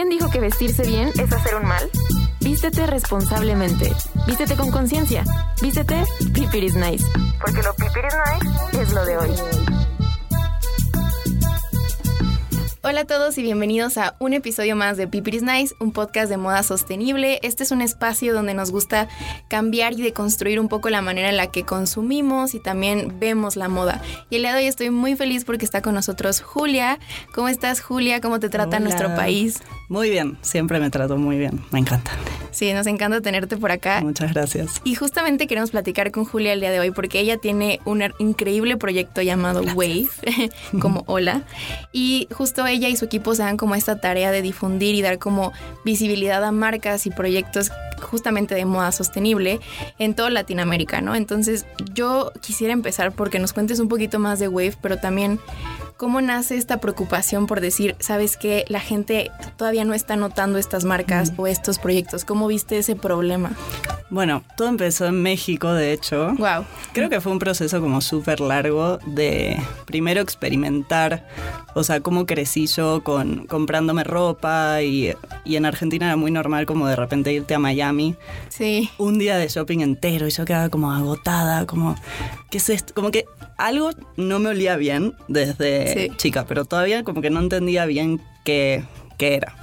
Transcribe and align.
¿Quién 0.00 0.08
dijo 0.08 0.30
que 0.30 0.40
vestirse 0.40 0.82
bien 0.86 1.08
es 1.08 1.30
hacer 1.30 1.56
un 1.56 1.66
mal? 1.66 1.90
Vístete 2.40 2.86
responsablemente. 2.86 3.92
Vístete 4.26 4.56
con 4.56 4.70
conciencia. 4.70 5.24
Vístete 5.60 6.04
Pipiris 6.32 6.74
Nice. 6.74 7.04
Porque 7.38 7.62
lo 7.62 7.74
Pipiris 7.74 8.14
Nice 8.72 8.80
es 8.80 8.92
lo 8.94 9.04
de 9.04 9.18
hoy. 9.18 9.79
Hola 12.82 13.02
a 13.02 13.04
todos 13.04 13.36
y 13.36 13.42
bienvenidos 13.42 13.98
a 13.98 14.16
un 14.20 14.32
episodio 14.32 14.74
más 14.74 14.96
de 14.96 15.06
Pipiris 15.06 15.42
Nice, 15.42 15.74
un 15.80 15.92
podcast 15.92 16.30
de 16.30 16.38
moda 16.38 16.62
sostenible. 16.62 17.38
Este 17.42 17.62
es 17.62 17.72
un 17.72 17.82
espacio 17.82 18.32
donde 18.32 18.54
nos 18.54 18.70
gusta 18.70 19.06
cambiar 19.48 19.92
y 19.92 20.00
deconstruir 20.00 20.58
un 20.58 20.68
poco 20.68 20.88
la 20.88 21.02
manera 21.02 21.28
en 21.28 21.36
la 21.36 21.48
que 21.48 21.64
consumimos 21.64 22.54
y 22.54 22.58
también 22.58 23.20
vemos 23.20 23.56
la 23.56 23.68
moda. 23.68 24.00
Y 24.30 24.36
el 24.36 24.42
día 24.42 24.54
de 24.54 24.60
hoy 24.60 24.66
estoy 24.66 24.88
muy 24.88 25.14
feliz 25.14 25.44
porque 25.44 25.66
está 25.66 25.82
con 25.82 25.92
nosotros 25.94 26.40
Julia. 26.40 26.98
¿Cómo 27.34 27.50
estás, 27.50 27.82
Julia? 27.82 28.22
¿Cómo 28.22 28.40
te 28.40 28.48
trata 28.48 28.78
Hola. 28.78 28.80
nuestro 28.80 29.14
país? 29.14 29.58
Muy 29.90 30.08
bien, 30.08 30.38
siempre 30.40 30.80
me 30.80 30.88
trato 30.88 31.18
muy 31.18 31.36
bien, 31.36 31.60
me 31.72 31.80
encanta. 31.80 32.12
Sí, 32.50 32.72
nos 32.72 32.86
encanta 32.86 33.20
tenerte 33.20 33.56
por 33.56 33.70
acá. 33.70 34.00
Muchas 34.00 34.32
gracias. 34.32 34.80
Y 34.84 34.94
justamente 34.94 35.46
queremos 35.46 35.70
platicar 35.70 36.10
con 36.10 36.24
Julia 36.24 36.52
el 36.52 36.60
día 36.60 36.70
de 36.70 36.80
hoy 36.80 36.90
porque 36.90 37.20
ella 37.20 37.36
tiene 37.36 37.80
un 37.84 38.02
increíble 38.18 38.76
proyecto 38.76 39.22
llamado 39.22 39.62
Wave, 39.74 40.08
como 40.80 41.04
Hola. 41.06 41.42
Y 41.92 42.26
justo 42.32 42.64
ella 42.70 42.88
y 42.88 42.96
su 42.96 43.04
equipo 43.04 43.34
se 43.34 43.42
dan 43.42 43.56
como 43.56 43.74
esta 43.74 44.00
tarea 44.00 44.30
de 44.30 44.42
difundir 44.42 44.94
y 44.94 45.02
dar 45.02 45.18
como 45.18 45.52
visibilidad 45.84 46.42
a 46.44 46.52
marcas 46.52 47.06
y 47.06 47.10
proyectos 47.10 47.70
justamente 48.00 48.54
de 48.54 48.64
moda 48.64 48.92
sostenible 48.92 49.60
en 49.98 50.14
toda 50.14 50.30
Latinoamérica, 50.30 51.00
¿no? 51.00 51.14
Entonces 51.14 51.66
yo 51.92 52.32
quisiera 52.40 52.72
empezar 52.72 53.12
porque 53.12 53.38
nos 53.38 53.52
cuentes 53.52 53.78
un 53.80 53.88
poquito 53.88 54.18
más 54.18 54.38
de 54.38 54.48
Wave, 54.48 54.76
pero 54.80 54.96
también 54.98 55.38
cómo 56.00 56.22
nace 56.22 56.56
esta 56.56 56.80
preocupación 56.80 57.46
por 57.46 57.60
decir, 57.60 57.94
sabes 57.98 58.38
que 58.38 58.64
la 58.68 58.80
gente 58.80 59.30
todavía 59.58 59.84
no 59.84 59.92
está 59.92 60.16
notando 60.16 60.58
estas 60.58 60.86
marcas 60.86 61.34
o 61.36 61.46
estos 61.46 61.78
proyectos. 61.78 62.24
¿Cómo 62.24 62.46
viste 62.46 62.78
ese 62.78 62.96
problema? 62.96 63.52
Bueno, 64.08 64.42
todo 64.56 64.68
empezó 64.68 65.06
en 65.06 65.20
México, 65.20 65.74
de 65.74 65.92
hecho. 65.92 66.32
Wow. 66.38 66.64
Creo 66.94 67.10
que 67.10 67.20
fue 67.20 67.32
un 67.32 67.38
proceso 67.38 67.82
como 67.82 68.00
súper 68.00 68.40
largo 68.40 68.98
de 69.06 69.60
primero 69.84 70.22
experimentar, 70.22 71.28
o 71.74 71.84
sea, 71.84 72.00
cómo 72.00 72.24
crecí 72.24 72.66
yo 72.66 73.04
con 73.04 73.46
comprándome 73.46 74.02
ropa 74.02 74.80
y, 74.82 75.12
y 75.44 75.56
en 75.56 75.66
Argentina 75.66 76.06
era 76.06 76.16
muy 76.16 76.30
normal 76.30 76.64
como 76.64 76.88
de 76.88 76.96
repente 76.96 77.30
irte 77.30 77.54
a 77.54 77.58
Miami. 77.58 78.16
Sí. 78.48 78.88
Un 78.96 79.18
día 79.18 79.36
de 79.36 79.48
shopping 79.48 79.80
entero 79.80 80.26
y 80.26 80.30
yo 80.30 80.46
quedaba 80.46 80.70
como 80.70 80.90
agotada, 80.90 81.66
como, 81.66 81.94
¿qué 82.50 82.56
es 82.56 82.70
esto? 82.70 82.94
Como 82.94 83.10
que 83.10 83.26
algo 83.58 83.90
no 84.16 84.38
me 84.38 84.48
olía 84.48 84.76
bien 84.76 85.14
desde 85.28 85.89
Sí. 85.92 86.10
chica, 86.16 86.44
pero 86.46 86.64
todavía 86.64 87.04
como 87.04 87.20
que 87.20 87.30
no 87.30 87.40
entendía 87.40 87.86
bien 87.86 88.20
qué, 88.44 88.84
qué 89.18 89.34
era. 89.34 89.54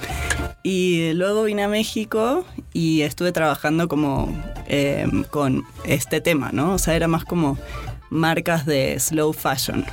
Y 0.64 1.14
luego 1.14 1.44
vine 1.44 1.64
a 1.64 1.68
México 1.68 2.46
y 2.74 3.02
estuve 3.02 3.32
trabajando 3.32 3.88
como 3.88 4.36
eh, 4.68 5.08
con 5.30 5.64
este 5.86 6.20
tema, 6.22 6.52
¿no? 6.52 6.74
O 6.74 6.78
sea, 6.78 6.96
era 6.96 7.08
más 7.08 7.24
como 7.24 7.58
marcas 8.10 8.66
de 8.66 9.00
slow 9.00 9.34
fashion. 9.34 9.86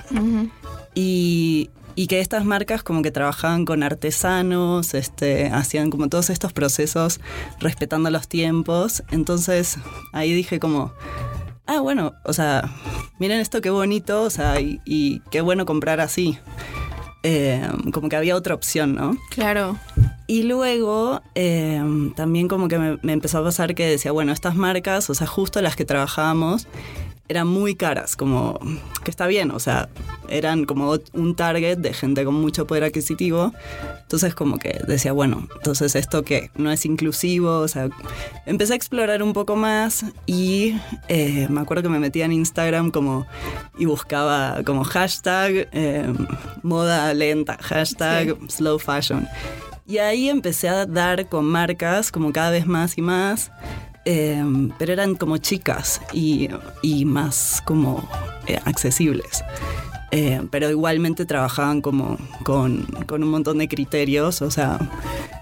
Y, 0.94 1.70
y 1.94 2.06
que 2.08 2.20
estas 2.20 2.44
marcas 2.44 2.82
como 2.82 3.02
que 3.02 3.10
trabajaban 3.10 3.64
con 3.64 3.82
artesanos, 3.82 4.94
este, 4.94 5.46
hacían 5.46 5.90
como 5.90 6.08
todos 6.08 6.30
estos 6.30 6.52
procesos 6.52 7.20
respetando 7.60 8.10
los 8.10 8.26
tiempos. 8.28 9.02
Entonces 9.10 9.78
ahí 10.12 10.32
dije 10.32 10.58
como, 10.58 10.92
ah, 11.66 11.80
bueno, 11.80 12.14
o 12.24 12.32
sea, 12.32 12.70
miren 13.18 13.40
esto 13.40 13.60
qué 13.60 13.70
bonito, 13.70 14.22
o 14.22 14.30
sea, 14.30 14.60
y, 14.60 14.80
y 14.84 15.20
qué 15.30 15.40
bueno 15.40 15.66
comprar 15.66 16.00
así. 16.00 16.38
Eh, 17.26 17.66
como 17.92 18.10
que 18.10 18.16
había 18.16 18.36
otra 18.36 18.54
opción, 18.54 18.94
¿no? 18.94 19.16
Claro. 19.30 19.78
Y 20.26 20.42
luego 20.42 21.22
eh, 21.34 21.82
también 22.16 22.48
como 22.48 22.68
que 22.68 22.78
me, 22.78 22.98
me 23.00 23.14
empezó 23.14 23.38
a 23.38 23.44
pasar 23.44 23.74
que 23.74 23.86
decía, 23.86 24.12
bueno, 24.12 24.32
estas 24.32 24.56
marcas, 24.56 25.08
o 25.08 25.14
sea, 25.14 25.26
justo 25.26 25.62
las 25.62 25.74
que 25.74 25.86
trabajábamos, 25.86 26.66
eran 27.28 27.46
muy 27.46 27.74
caras, 27.74 28.16
como 28.16 28.58
que 29.02 29.10
está 29.10 29.26
bien, 29.26 29.50
o 29.50 29.58
sea, 29.58 29.88
eran 30.28 30.64
como 30.64 30.98
un 31.12 31.34
target 31.34 31.78
de 31.78 31.94
gente 31.94 32.24
con 32.24 32.34
mucho 32.34 32.66
poder 32.66 32.84
adquisitivo. 32.84 33.52
Entonces 34.02 34.34
como 34.34 34.58
que 34.58 34.80
decía, 34.86 35.12
bueno, 35.12 35.48
entonces 35.56 35.96
esto 35.96 36.22
que 36.22 36.50
no 36.56 36.70
es 36.70 36.84
inclusivo, 36.84 37.60
o 37.60 37.68
sea, 37.68 37.88
empecé 38.44 38.74
a 38.74 38.76
explorar 38.76 39.22
un 39.22 39.32
poco 39.32 39.56
más 39.56 40.04
y 40.26 40.78
eh, 41.08 41.46
me 41.48 41.62
acuerdo 41.62 41.84
que 41.84 41.88
me 41.88 41.98
metía 41.98 42.26
en 42.26 42.32
Instagram 42.32 42.90
como 42.90 43.26
y 43.78 43.86
buscaba 43.86 44.62
como 44.64 44.84
hashtag 44.84 45.68
eh, 45.72 46.12
moda 46.62 47.12
lenta, 47.14 47.56
hashtag 47.60 48.36
slow 48.48 48.78
fashion. 48.78 49.26
Y 49.86 49.98
ahí 49.98 50.28
empecé 50.28 50.68
a 50.68 50.86
dar 50.86 51.28
con 51.28 51.44
marcas 51.44 52.10
como 52.10 52.32
cada 52.32 52.50
vez 52.50 52.66
más 52.66 52.96
y 52.96 53.02
más, 53.02 53.50
eh, 54.04 54.44
pero 54.78 54.92
eran 54.92 55.14
como 55.14 55.38
chicas 55.38 56.00
y, 56.12 56.48
y 56.82 57.04
más 57.04 57.62
como 57.64 58.08
eh, 58.46 58.60
accesibles. 58.64 59.42
Eh, 60.10 60.42
pero 60.52 60.70
igualmente 60.70 61.24
trabajaban 61.24 61.80
como 61.80 62.18
con, 62.44 62.82
con 63.06 63.24
un 63.24 63.30
montón 63.30 63.58
de 63.58 63.66
criterios, 63.66 64.42
o 64.42 64.50
sea, 64.50 64.78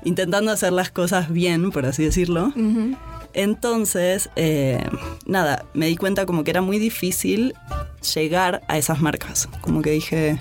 intentando 0.03 0.51
hacer 0.51 0.73
las 0.73 0.91
cosas 0.91 1.31
bien, 1.31 1.71
por 1.71 1.85
así 1.85 2.05
decirlo. 2.05 2.53
Entonces, 3.35 4.31
eh, 4.37 4.83
nada, 5.27 5.65
me 5.75 5.87
di 5.87 5.97
cuenta 5.97 6.27
como 6.27 6.45
que 6.45 6.51
era 6.51 6.63
muy 6.63 6.79
difícil 6.79 7.55
llegar 8.15 8.63
a 8.69 8.79
esas 8.79 9.01
marcas. 9.01 9.49
Como 9.61 9.83
que 9.83 9.91
dije, 9.91 10.39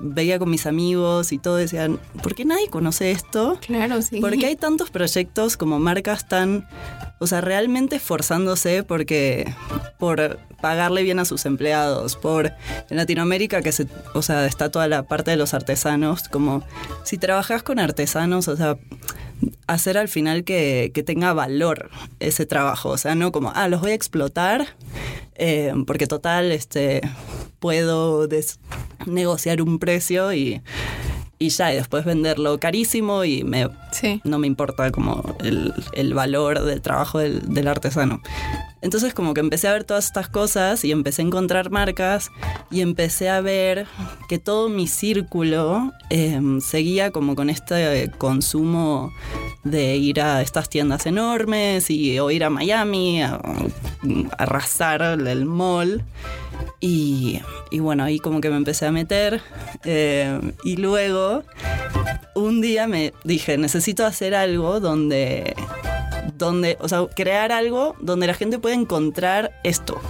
veía 0.00 0.38
con 0.38 0.50
mis 0.50 0.66
amigos 0.66 1.32
y 1.32 1.38
todo, 1.38 1.56
decían, 1.56 1.98
¿por 2.22 2.34
qué 2.34 2.44
nadie 2.44 2.68
conoce 2.68 3.10
esto? 3.10 3.58
Claro, 3.60 4.00
sí. 4.02 4.20
Porque 4.20 4.46
hay 4.46 4.56
tantos 4.56 4.90
proyectos 4.90 5.56
como 5.56 5.78
marcas 5.78 6.28
tan, 6.28 6.66
o 7.18 7.26
sea, 7.26 7.40
realmente 7.40 7.96
esforzándose 7.96 8.82
porque 8.82 9.52
por 9.98 10.38
pagarle 10.60 11.02
bien 11.02 11.18
a 11.18 11.24
sus 11.24 11.46
empleados, 11.46 12.16
por 12.16 12.52
en 12.90 12.96
Latinoamérica 12.96 13.62
que 13.62 13.72
se, 13.72 13.86
o 14.14 14.22
sea, 14.22 14.46
está 14.46 14.70
toda 14.70 14.88
la 14.88 15.02
parte 15.04 15.30
de 15.30 15.36
los 15.36 15.54
artesanos, 15.54 16.28
como 16.28 16.62
si 17.04 17.18
trabajas 17.18 17.62
con 17.62 17.78
artesanos, 17.78 18.48
o 18.48 18.56
sea, 18.56 18.78
hacer 19.66 19.98
al 19.98 20.08
final 20.08 20.44
que, 20.44 20.90
que 20.94 21.02
tenga 21.02 21.32
valor 21.32 21.90
ese 22.18 22.46
trabajo, 22.46 22.90
o 22.90 22.98
sea, 22.98 23.14
no 23.14 23.32
como, 23.32 23.52
ah, 23.54 23.68
los 23.68 23.80
voy 23.80 23.92
a 23.92 23.94
explotar 23.94 24.66
eh, 25.42 25.72
porque 25.86 26.06
total, 26.06 26.52
este, 26.52 27.00
puedo 27.60 28.28
negociar 29.06 29.62
un 29.62 29.78
precio 29.78 30.34
y, 30.34 30.60
y 31.42 31.48
ya, 31.48 31.72
y 31.72 31.76
después 31.76 32.04
venderlo 32.04 32.60
carísimo 32.60 33.24
y 33.24 33.42
me, 33.44 33.66
Sí. 33.92 34.20
no 34.24 34.38
me 34.38 34.46
importa 34.46 34.90
como 34.90 35.34
el, 35.42 35.72
el 35.94 36.12
valor 36.12 36.62
del 36.64 36.82
trabajo 36.82 37.18
del, 37.18 37.40
del 37.52 37.66
artesano. 37.66 38.20
Entonces 38.82 39.14
como 39.14 39.32
que 39.32 39.40
empecé 39.40 39.66
a 39.68 39.72
ver 39.72 39.84
todas 39.84 40.04
estas 40.04 40.28
cosas 40.28 40.84
y 40.84 40.92
empecé 40.92 41.22
a 41.22 41.24
encontrar 41.26 41.70
marcas 41.70 42.30
y 42.70 42.82
empecé 42.82 43.30
a 43.30 43.40
ver 43.40 43.86
que 44.28 44.38
todo 44.38 44.68
mi 44.68 44.86
círculo 44.86 45.92
em, 46.10 46.60
seguía 46.60 47.10
como 47.10 47.34
con 47.34 47.48
este 47.50 48.10
consumo 48.18 49.10
de 49.64 49.96
ir 49.96 50.20
a 50.20 50.42
estas 50.42 50.68
tiendas 50.68 51.06
enormes 51.06 51.90
y, 51.90 52.18
o 52.20 52.30
ir 52.30 52.44
a 52.44 52.50
Miami 52.50 53.22
a, 53.22 53.34
a 53.36 53.40
arrasar 54.38 55.02
el 55.02 55.46
mall. 55.46 56.04
Y, 56.80 57.40
y, 57.70 57.78
bueno, 57.80 58.04
ahí 58.04 58.18
como 58.18 58.40
que 58.40 58.48
me 58.50 58.56
empecé 58.56 58.86
a 58.86 58.92
meter. 58.92 59.42
Eh, 59.84 60.40
y 60.64 60.76
luego, 60.76 61.44
un 62.34 62.60
día 62.62 62.86
me 62.86 63.12
dije, 63.24 63.58
necesito 63.58 64.06
hacer 64.06 64.34
algo 64.34 64.80
donde, 64.80 65.54
donde, 66.38 66.78
o 66.80 66.88
sea, 66.88 67.06
crear 67.14 67.52
algo 67.52 67.96
donde 68.00 68.26
la 68.26 68.34
gente 68.34 68.58
pueda 68.58 68.74
encontrar 68.74 69.52
esto. 69.62 70.00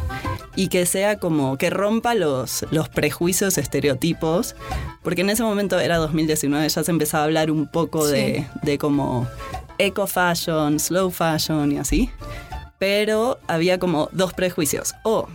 Y 0.56 0.68
que 0.68 0.84
sea 0.86 1.18
como, 1.18 1.56
que 1.58 1.70
rompa 1.70 2.14
los, 2.14 2.64
los 2.70 2.88
prejuicios, 2.88 3.56
estereotipos. 3.58 4.54
Porque 5.02 5.22
en 5.22 5.30
ese 5.30 5.42
momento 5.42 5.78
era 5.80 5.96
2019, 5.96 6.68
ya 6.68 6.84
se 6.84 6.90
empezaba 6.90 7.22
a 7.22 7.26
hablar 7.26 7.50
un 7.50 7.66
poco 7.66 8.06
Sí. 8.06 8.12
de, 8.14 8.46
de 8.62 8.78
como 8.78 9.26
eco 9.78 10.06
fashion, 10.06 10.78
slow 10.78 11.10
fashion 11.10 11.72
y 11.72 11.78
así. 11.78 12.10
Pero 12.80 13.38
había 13.46 13.78
como 13.78 14.08
dos 14.10 14.32
prejuicios. 14.32 14.94
O 15.04 15.28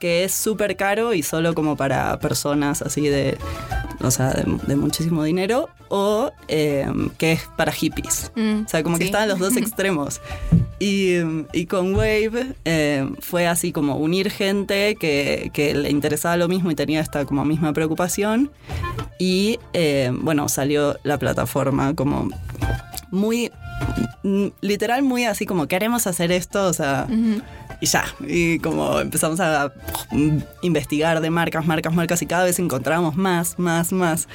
que 0.00 0.22
es 0.24 0.32
súper 0.32 0.76
caro 0.76 1.12
y 1.12 1.22
solo 1.24 1.54
como 1.54 1.76
para 1.76 2.18
personas 2.20 2.82
así 2.82 3.08
de, 3.08 3.36
o 4.00 4.12
sea, 4.12 4.30
de, 4.30 4.44
de 4.68 4.76
muchísimo 4.76 5.24
dinero, 5.24 5.68
o 5.88 6.30
eh, 6.46 6.86
que 7.18 7.32
es 7.32 7.42
para 7.56 7.72
hippies. 7.72 8.30
Mm, 8.36 8.62
O 8.64 8.68
sea, 8.68 8.84
como 8.84 8.96
que 8.96 9.04
sí. 9.04 9.08
estaban 9.08 9.28
los 9.28 9.40
dos 9.40 9.56
extremos. 9.56 10.20
Y, 10.78 11.16
y 11.52 11.66
con 11.66 11.96
Wave 11.96 12.54
eh, 12.64 13.10
fue 13.18 13.48
así 13.48 13.72
como 13.72 13.96
unir 13.96 14.30
gente 14.30 14.94
que, 14.94 15.50
que 15.52 15.74
le 15.74 15.90
interesaba 15.90 16.36
lo 16.36 16.46
mismo 16.46 16.70
y 16.70 16.76
tenía 16.76 17.00
esta 17.00 17.24
como 17.24 17.44
misma 17.44 17.72
preocupación. 17.72 18.52
Y 19.18 19.58
eh, 19.72 20.12
bueno, 20.14 20.48
salió 20.48 20.96
la 21.02 21.18
plataforma 21.18 21.94
como 21.96 22.28
muy, 23.10 23.50
literal 24.60 25.02
muy 25.02 25.24
así 25.24 25.46
como 25.46 25.66
queremos 25.66 26.06
hacer 26.06 26.32
esto, 26.32 26.66
o 26.66 26.72
sea... 26.72 27.06
Y 27.80 27.86
ya, 27.86 28.04
y 28.26 28.58
como 28.58 28.98
empezamos 28.98 29.38
a 29.38 29.72
mm, 30.10 30.38
investigar 30.62 31.20
de 31.20 31.30
marcas, 31.30 31.64
marcas, 31.64 31.94
marcas 31.94 32.20
y 32.22 32.26
cada 32.26 32.42
vez 32.42 32.58
encontrábamos 32.58 33.14
más, 33.14 33.56
más, 33.56 33.92
más. 33.92 34.26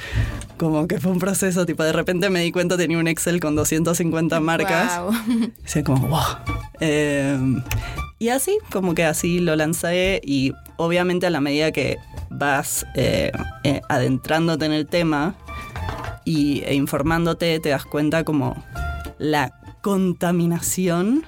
Como 0.57 0.87
que 0.87 0.97
fue 0.97 1.11
un 1.11 1.19
proceso, 1.19 1.65
tipo 1.65 1.83
de 1.83 1.91
repente 1.91 2.29
me 2.29 2.39
di 2.39 2.53
cuenta 2.53 2.77
tenía 2.77 2.97
un 2.97 3.07
Excel 3.07 3.41
con 3.41 3.55
250 3.55 4.39
marcas. 4.39 4.97
Guau. 4.97 5.11
Y 5.27 5.61
decía 5.61 5.83
como, 5.83 6.07
wow. 6.07 6.21
Eh, 6.79 7.37
y 8.17 8.29
así, 8.29 8.57
como 8.71 8.95
que 8.95 9.03
así 9.03 9.39
lo 9.39 9.57
lancé 9.57 10.21
y 10.23 10.53
obviamente 10.77 11.27
a 11.27 11.29
la 11.29 11.41
medida 11.41 11.73
que 11.73 11.97
vas 12.29 12.85
eh, 12.95 13.33
eh, 13.65 13.81
adentrándote 13.89 14.65
en 14.65 14.71
el 14.71 14.87
tema 14.87 15.35
y, 16.23 16.61
e 16.61 16.75
informándote, 16.75 17.59
te 17.59 17.69
das 17.69 17.83
cuenta 17.83 18.23
como 18.23 18.55
la 19.23 19.53
contaminación. 19.81 21.25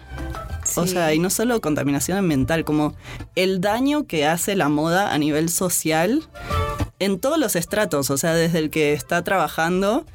O 0.76 0.88
sea, 0.88 1.14
y 1.14 1.20
no 1.20 1.30
solo 1.30 1.62
contaminación 1.62 2.18
ambiental, 2.18 2.66
como 2.66 2.96
el 3.36 3.62
daño 3.62 4.08
que 4.08 4.26
hace 4.26 4.56
la 4.56 4.68
moda 4.68 5.14
a 5.14 5.18
nivel 5.18 5.50
social 5.50 6.28
en 7.00 7.20
todos 7.20 7.38
los 7.38 7.56
estratos, 7.56 8.10
o 8.10 8.18
sea, 8.18 8.34
desde 8.34 8.60
el 8.60 8.70
que 8.70 8.94
está 8.94 9.24
trabajando, 9.24 10.06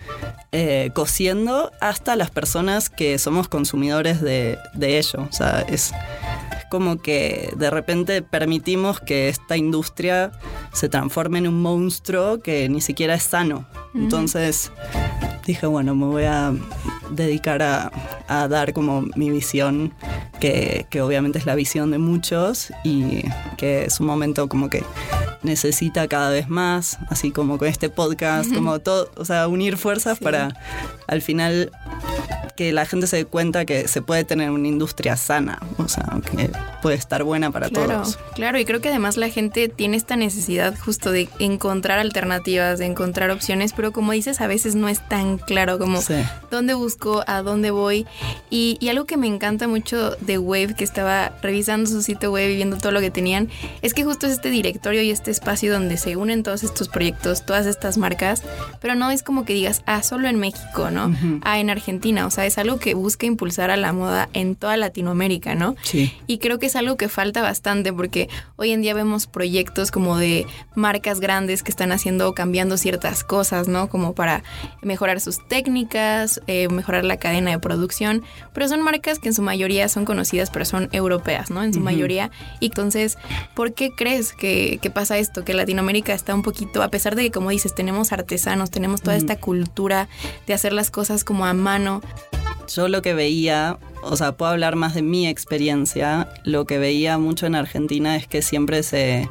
eh, 0.50 0.90
cosiendo, 0.92 1.70
hasta 1.80 2.16
las 2.16 2.30
personas 2.30 2.90
que 2.90 3.18
somos 3.18 3.48
consumidores 3.48 4.20
de, 4.20 4.58
de 4.74 4.98
ello. 4.98 5.26
O 5.28 5.32
sea, 5.32 5.60
es, 5.60 5.92
es 6.52 6.64
como 6.70 7.00
que 7.00 7.52
de 7.56 7.70
repente 7.70 8.22
permitimos 8.22 9.00
que 9.00 9.28
esta 9.28 9.56
industria 9.56 10.32
se 10.72 10.88
transforme 10.88 11.38
en 11.38 11.48
un 11.48 11.62
monstruo 11.62 12.40
que 12.40 12.68
ni 12.68 12.80
siquiera 12.80 13.14
es 13.14 13.22
sano. 13.22 13.66
Entonces 13.94 14.72
dije, 15.50 15.66
bueno, 15.66 15.94
me 15.94 16.06
voy 16.06 16.24
a 16.24 16.52
dedicar 17.10 17.62
a, 17.62 17.90
a 18.28 18.48
dar 18.48 18.72
como 18.72 19.02
mi 19.16 19.30
visión, 19.30 19.92
que, 20.40 20.86
que 20.90 21.02
obviamente 21.02 21.38
es 21.38 21.46
la 21.46 21.54
visión 21.54 21.90
de 21.90 21.98
muchos 21.98 22.72
y 22.84 23.22
que 23.56 23.84
es 23.84 24.00
un 24.00 24.06
momento 24.06 24.48
como 24.48 24.68
que 24.70 24.82
necesita 25.42 26.06
cada 26.08 26.30
vez 26.30 26.48
más, 26.48 26.98
así 27.08 27.30
como 27.30 27.58
con 27.58 27.68
este 27.68 27.88
podcast, 27.88 28.52
como 28.52 28.78
todo, 28.80 29.10
o 29.16 29.24
sea, 29.24 29.48
unir 29.48 29.76
fuerzas 29.76 30.18
para 30.18 30.54
al 31.06 31.22
final 31.22 31.70
que 32.56 32.72
la 32.74 32.84
gente 32.84 33.06
se 33.06 33.16
dé 33.16 33.24
cuenta 33.24 33.64
que 33.64 33.88
se 33.88 34.02
puede 34.02 34.22
tener 34.24 34.50
una 34.50 34.68
industria 34.68 35.16
sana, 35.16 35.58
o 35.78 35.88
sea, 35.88 36.04
que 36.30 36.50
puede 36.82 36.96
estar 36.96 37.24
buena 37.24 37.50
para 37.50 37.70
Claro, 37.70 38.02
todos. 38.02 38.18
claro, 38.34 38.58
y 38.58 38.66
creo 38.66 38.82
que 38.82 38.90
además 38.90 39.16
la 39.16 39.30
gente 39.30 39.70
tiene 39.70 39.96
esta 39.96 40.16
necesidad 40.16 40.74
justo 40.78 41.10
de 41.10 41.30
encontrar 41.38 41.98
alternativas, 42.00 42.78
de 42.78 42.84
encontrar 42.84 43.30
opciones, 43.30 43.72
pero 43.72 43.92
como 43.92 44.12
dices, 44.12 44.42
a 44.42 44.46
veces 44.46 44.74
no 44.74 44.90
es 44.90 45.00
tan 45.08 45.39
claro 45.40 45.78
como 45.78 46.00
Sí. 46.00 46.14
dónde 46.50 46.74
busco, 46.74 47.22
a 47.26 47.42
dónde 47.42 47.70
voy. 47.70 48.06
Y, 48.50 48.76
y 48.80 48.88
algo 48.88 49.04
que 49.04 49.16
me 49.16 49.26
encanta 49.26 49.68
mucho 49.68 50.16
de 50.20 50.38
Wave, 50.38 50.74
que 50.74 50.84
estaba 50.84 51.32
revisando 51.42 51.88
su 51.88 52.02
sitio 52.02 52.30
web 52.32 52.50
y 52.50 52.56
viendo 52.56 52.76
todo 52.78 52.92
lo 52.92 53.00
que 53.00 53.10
tenían, 53.10 53.48
es 53.82 53.94
que 53.94 54.04
justo 54.04 54.26
es 54.26 54.32
este 54.32 54.50
directorio 54.50 55.02
y 55.02 55.10
este 55.10 55.30
espacio 55.30 55.72
donde 55.72 55.96
se 55.96 56.16
unen 56.16 56.42
todos 56.42 56.62
estos 56.62 56.88
proyectos, 56.88 57.44
todas 57.46 57.66
estas 57.66 57.98
marcas, 57.98 58.42
pero 58.80 58.94
no 58.94 59.10
es 59.10 59.22
como 59.22 59.44
que 59.44 59.52
digas, 59.54 59.82
ah, 59.86 60.02
solo 60.02 60.28
en 60.28 60.38
México, 60.38 60.90
¿no? 60.90 61.14
Ah, 61.42 61.58
en 61.60 61.70
Argentina, 61.70 62.26
o 62.26 62.30
sea, 62.30 62.46
es 62.46 62.58
algo 62.58 62.78
que 62.78 62.94
busca 62.94 63.26
impulsar 63.26 63.70
a 63.70 63.76
la 63.76 63.92
moda 63.92 64.28
en 64.32 64.56
toda 64.56 64.76
Latinoamérica, 64.76 65.54
¿no? 65.54 65.76
Sí. 65.82 66.12
Y 66.26 66.38
creo 66.38 66.58
que 66.58 66.66
es 66.66 66.76
algo 66.76 66.96
que 66.96 67.08
falta 67.08 67.42
bastante 67.42 67.92
porque 67.92 68.28
hoy 68.56 68.70
en 68.72 68.82
día 68.82 68.94
vemos 68.94 69.26
proyectos 69.26 69.90
como 69.90 70.16
de 70.18 70.46
marcas 70.74 71.20
grandes 71.20 71.62
que 71.62 71.70
están 71.70 71.92
haciendo 71.92 72.28
o 72.28 72.34
cambiando 72.34 72.76
ciertas 72.76 73.24
cosas, 73.24 73.68
¿no? 73.68 73.88
Como 73.88 74.14
para 74.14 74.42
mejorar 74.82 75.20
sus 75.30 75.46
técnicas, 75.46 76.40
eh, 76.46 76.68
mejorar 76.68 77.04
la 77.04 77.18
cadena 77.18 77.52
de 77.52 77.58
producción, 77.58 78.22
pero 78.52 78.68
son 78.68 78.82
marcas 78.82 79.18
que 79.18 79.28
en 79.28 79.34
su 79.34 79.42
mayoría 79.42 79.88
son 79.88 80.04
conocidas, 80.04 80.50
pero 80.50 80.64
son 80.64 80.88
europeas, 80.92 81.50
¿no? 81.50 81.62
En 81.62 81.72
su 81.72 81.80
mayoría. 81.80 82.30
Y 82.58 82.66
entonces, 82.66 83.16
¿por 83.54 83.72
qué 83.72 83.90
crees 83.94 84.32
que, 84.32 84.78
que 84.82 84.90
pasa 84.90 85.18
esto? 85.18 85.44
Que 85.44 85.54
Latinoamérica 85.54 86.12
está 86.12 86.34
un 86.34 86.42
poquito, 86.42 86.82
a 86.82 86.88
pesar 86.88 87.14
de 87.14 87.22
que, 87.22 87.30
como 87.30 87.50
dices, 87.50 87.74
tenemos 87.74 88.12
artesanos, 88.12 88.70
tenemos 88.70 89.02
toda 89.02 89.16
esta 89.16 89.36
cultura 89.36 90.08
de 90.46 90.54
hacer 90.54 90.72
las 90.72 90.90
cosas 90.90 91.22
como 91.22 91.46
a 91.46 91.54
mano. 91.54 92.02
Yo 92.74 92.88
lo 92.88 93.02
que 93.02 93.14
veía, 93.14 93.78
o 94.02 94.16
sea, 94.16 94.32
puedo 94.32 94.52
hablar 94.52 94.76
más 94.76 94.94
de 94.94 95.02
mi 95.02 95.26
experiencia, 95.26 96.28
lo 96.44 96.66
que 96.66 96.78
veía 96.78 97.18
mucho 97.18 97.46
en 97.46 97.54
Argentina 97.54 98.16
es 98.16 98.26
que 98.26 98.42
siempre 98.42 98.82
se, 98.82 99.28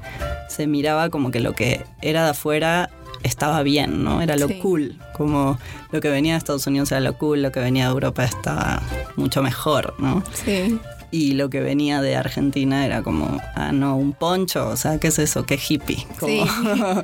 se 0.50 0.68
miraba 0.68 1.10
como 1.10 1.32
que 1.32 1.40
lo 1.40 1.54
que 1.54 1.86
era 2.02 2.26
de 2.26 2.32
afuera 2.32 2.90
estaba 3.24 3.64
bien, 3.64 4.04
¿no? 4.04 4.22
Era 4.22 4.36
lo 4.36 4.48
Sí. 4.48 4.60
cool, 4.60 4.96
como 5.14 5.60
lo 5.92 6.02
que 6.02 6.10
venía 6.10 6.34
de 6.34 6.38
Estados 6.38 6.66
Unidos 6.68 6.92
era 6.92 7.02
lo 7.02 7.18
cool, 7.18 7.42
lo 7.42 7.52
que 7.52 7.60
venía 7.60 7.86
de 7.86 7.92
Europa 7.92 8.24
estaba 8.24 8.82
mucho 9.16 9.42
mejor, 9.44 9.94
¿no? 10.00 10.24
Sí. 10.34 10.80
Y 11.12 11.34
lo 11.34 11.50
que 11.50 11.60
venía 11.60 12.02
de 12.02 12.16
Argentina 12.16 12.86
era 12.86 13.02
como, 13.02 13.42
ah, 13.56 13.72
no, 13.72 13.98
un 13.98 14.14
poncho, 14.14 14.68
o 14.68 14.78
sea, 14.78 15.00
¿qué 15.00 15.08
es 15.08 15.18
eso? 15.20 15.46
¿Qué 15.46 15.60
hippie? 15.68 16.06
Como- 16.20 16.46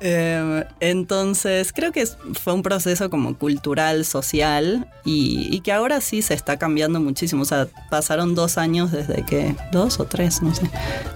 Eh, 0.00 0.64
entonces, 0.80 1.72
creo 1.72 1.90
que 1.90 2.06
fue 2.06 2.52
un 2.52 2.62
proceso 2.62 3.08
como 3.08 3.34
cultural, 3.38 4.04
social, 4.04 4.86
y, 5.06 5.48
y 5.50 5.60
que 5.60 5.72
ahora 5.72 6.02
sí 6.02 6.20
se 6.20 6.34
está 6.34 6.58
cambiando 6.58 7.00
muchísimo. 7.00 7.40
O 7.42 7.44
sea, 7.46 7.66
pasaron 7.88 8.34
dos 8.34 8.58
años 8.58 8.92
desde 8.92 9.24
que, 9.24 9.56
dos 9.72 9.98
o 9.98 10.04
tres, 10.04 10.42
no 10.42 10.54
sé, 10.54 10.70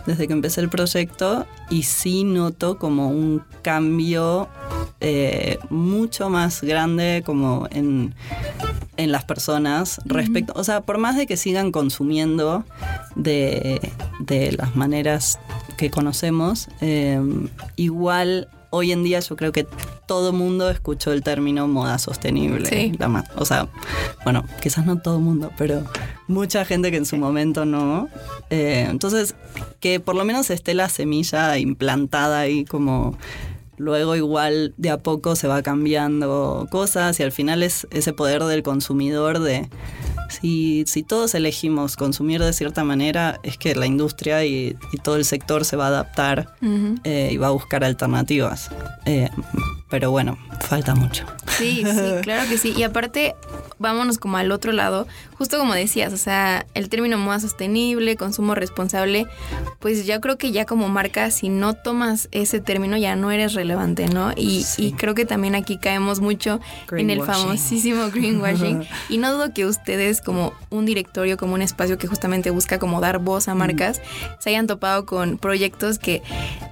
desde 0.07 0.27
que 0.27 0.33
empecé 0.33 0.63
el 0.63 0.71
proyecto, 0.71 1.47
y 1.69 1.83
sí 1.83 2.25
noto 2.25 2.79
como 2.79 3.11
un 3.11 3.43
cambio 3.61 4.49
eh, 5.03 5.59
mucho 5.69 6.31
más 6.31 6.63
grande 6.63 7.23
como 7.27 7.67
en 7.71 8.15
en 8.97 9.13
las 9.13 9.25
personas 9.25 9.99
respecto, 10.05 10.53
o 10.57 10.63
sea, 10.63 10.83
por 10.83 10.99
más 10.99 11.17
de 11.17 11.27
que 11.27 11.39
sigan 11.39 11.73
consumiendo 11.73 12.20
de, 13.15 13.81
de 14.21 14.53
las 14.53 14.77
maneras 14.77 15.39
que 15.77 15.91
conocemos, 15.91 16.69
eh, 16.81 17.21
igual 17.77 18.49
hoy 18.71 18.93
en 18.93 19.03
día 19.03 19.21
yo 19.21 19.37
creo 19.37 19.53
que 19.53 19.67
todo 20.07 20.33
mundo 20.33 20.71
escuchó 20.71 21.13
el 21.13 21.23
término 21.23 21.69
moda 21.69 21.99
sostenible. 21.99 22.69
Sí. 22.69 22.93
La 22.99 23.25
o 23.37 23.45
sea, 23.45 23.69
bueno, 24.25 24.45
quizás 24.63 24.87
no 24.87 24.99
todo 24.99 25.21
mundo, 25.21 25.53
pero 25.57 25.85
mucha 26.29 26.65
gente 26.65 26.91
que 26.91 26.97
en 26.97 27.07
su 27.07 27.17
momento 27.17 27.65
no. 27.65 28.09
Eh, 28.49 28.87
entonces, 28.89 29.35
que 29.81 30.01
por 30.01 30.15
lo 30.15 30.25
menos 30.25 30.51
esté 30.51 30.75
la 30.75 30.89
semilla 30.89 31.59
implantada 31.59 32.41
ahí 32.41 32.65
como 32.65 33.17
luego 33.81 34.15
igual 34.15 34.75
de 34.77 34.91
a 34.91 34.99
poco 34.99 35.37
se 35.37 35.49
va 35.49 35.63
cambiando 35.63 36.69
cosas 36.71 37.19
y 37.19 37.23
al 37.23 37.33
final 37.33 37.63
es 37.63 37.87
ese 37.91 38.13
poder 38.13 38.45
del 38.45 38.63
consumidor 38.63 39.41
de 39.41 39.71
si, 40.29 40.85
si 40.87 41.03
todos 41.03 41.35
elegimos 41.35 41.97
consumir 41.97 42.43
de 42.43 42.53
cierta 42.53 42.85
manera 42.85 43.41
es 43.43 43.57
que 43.57 43.75
la 43.75 43.87
industria 43.87 44.45
y, 44.45 44.77
y 44.93 44.97
todo 44.99 45.17
el 45.17 45.25
sector 45.25 45.65
se 45.65 45.77
va 45.77 45.87
a 45.87 45.89
adaptar 45.89 46.55
eh, 47.05 47.31
y 47.33 47.37
va 47.39 47.49
a 47.49 47.51
buscar 47.51 47.83
alternativas. 47.83 48.71
Eh, 49.07 49.29
pero 49.91 50.11
bueno, 50.11 50.39
falta 50.61 50.95
mucho. 50.95 51.27
Sí, 51.59 51.85
sí, 51.85 52.13
claro 52.23 52.49
que 52.49 52.57
sí. 52.57 52.73
Y 52.77 52.85
aparte, 52.85 53.35
vámonos 53.79 54.19
como 54.19 54.37
al 54.37 54.53
otro 54.53 54.73
lado, 54.73 55.07
justo 55.37 55.59
como 55.59 55.75
decías, 55.75 56.13
o 56.13 56.17
sea, 56.17 56.65
el 56.75 56.89
término 56.89 57.19
moda 57.19 57.41
sostenible, 57.41 58.17
consumo 58.17 58.55
responsable, 58.55 59.27
pues 59.81 60.07
yo 60.07 60.21
creo 60.21 60.39
que 60.39 60.53
ya 60.53 60.65
como 60.65 60.89
marca, 60.89 61.31
si 61.31 61.49
no 61.49 61.75
tomas 61.75 62.29
ese 62.31 62.61
término, 62.61 62.97
ya 62.97 63.17
no 63.17 63.31
eres 63.31 63.55
relevante, 63.55 64.07
¿no? 64.07 64.33
Y, 64.37 64.65
y 64.77 64.93
creo 64.93 65.15
que 65.15 65.25
también 65.25 65.55
aquí 65.55 65.77
caemos 65.79 66.21
mucho 66.21 66.61
en 66.93 67.11
el 67.11 67.23
famosísimo 67.23 68.11
greenwashing. 68.15 68.85
y 69.09 69.19
no 69.19 69.33
dudo 69.33 69.53
que 69.53 69.67
ustedes, 69.67 70.21
como 70.21 70.53
un 70.71 70.87
directorio, 70.87 71.37
como 71.37 71.55
un 71.55 71.63
espacio 71.63 71.99
que 71.99 72.07
justamente 72.07 72.51
busca 72.51 72.79
como 72.79 73.01
dar 73.01 73.19
voz 73.19 73.49
a 73.49 73.55
marcas, 73.55 74.01
se 74.39 74.51
hayan 74.51 74.67
topado 74.69 75.05
con 75.05 75.39
proyectos 75.39 75.99
que 75.99 76.23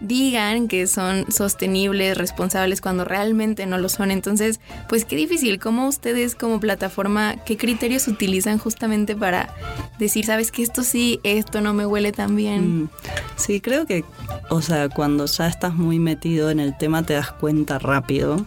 digan 0.01 0.69
que 0.69 0.87
son 0.87 1.25
sostenibles, 1.33 2.17
responsables, 2.17 2.81
cuando 2.81 3.08
realmente 3.09 3.67
no 3.67 3.79
lo 3.79 3.89
son. 3.89 4.11
Entonces, 4.11 4.61
pues 4.89 5.05
qué 5.05 5.17
difícil, 5.17 5.59
¿cómo 5.59 5.89
ustedes 5.89 6.35
como 6.35 6.61
plataforma, 6.61 7.37
qué 7.45 7.57
criterios 7.57 8.07
utilizan 8.09 8.59
justamente 8.59 9.17
para 9.17 9.55
decir, 9.99 10.25
sabes 10.25 10.53
que 10.53 10.63
esto 10.63 10.83
sí, 10.83 11.21
esto 11.23 11.61
no 11.61 11.75
me 11.75 11.87
huele 11.87 12.13
tan 12.13 12.37
bien? 12.37 12.85
Mm, 12.85 12.89
sí, 13.37 13.61
creo 13.61 13.87
que, 13.87 14.05
o 14.51 14.63
sea, 14.63 14.89
cuando 14.89 15.27
ya 15.27 15.47
estás 15.49 15.75
muy 15.75 15.99
metido 15.99 16.51
en 16.51 16.61
el 16.61 16.77
tema 16.77 17.03
te 17.03 17.15
das 17.15 17.33
cuenta 17.33 17.79
rápido. 17.79 18.45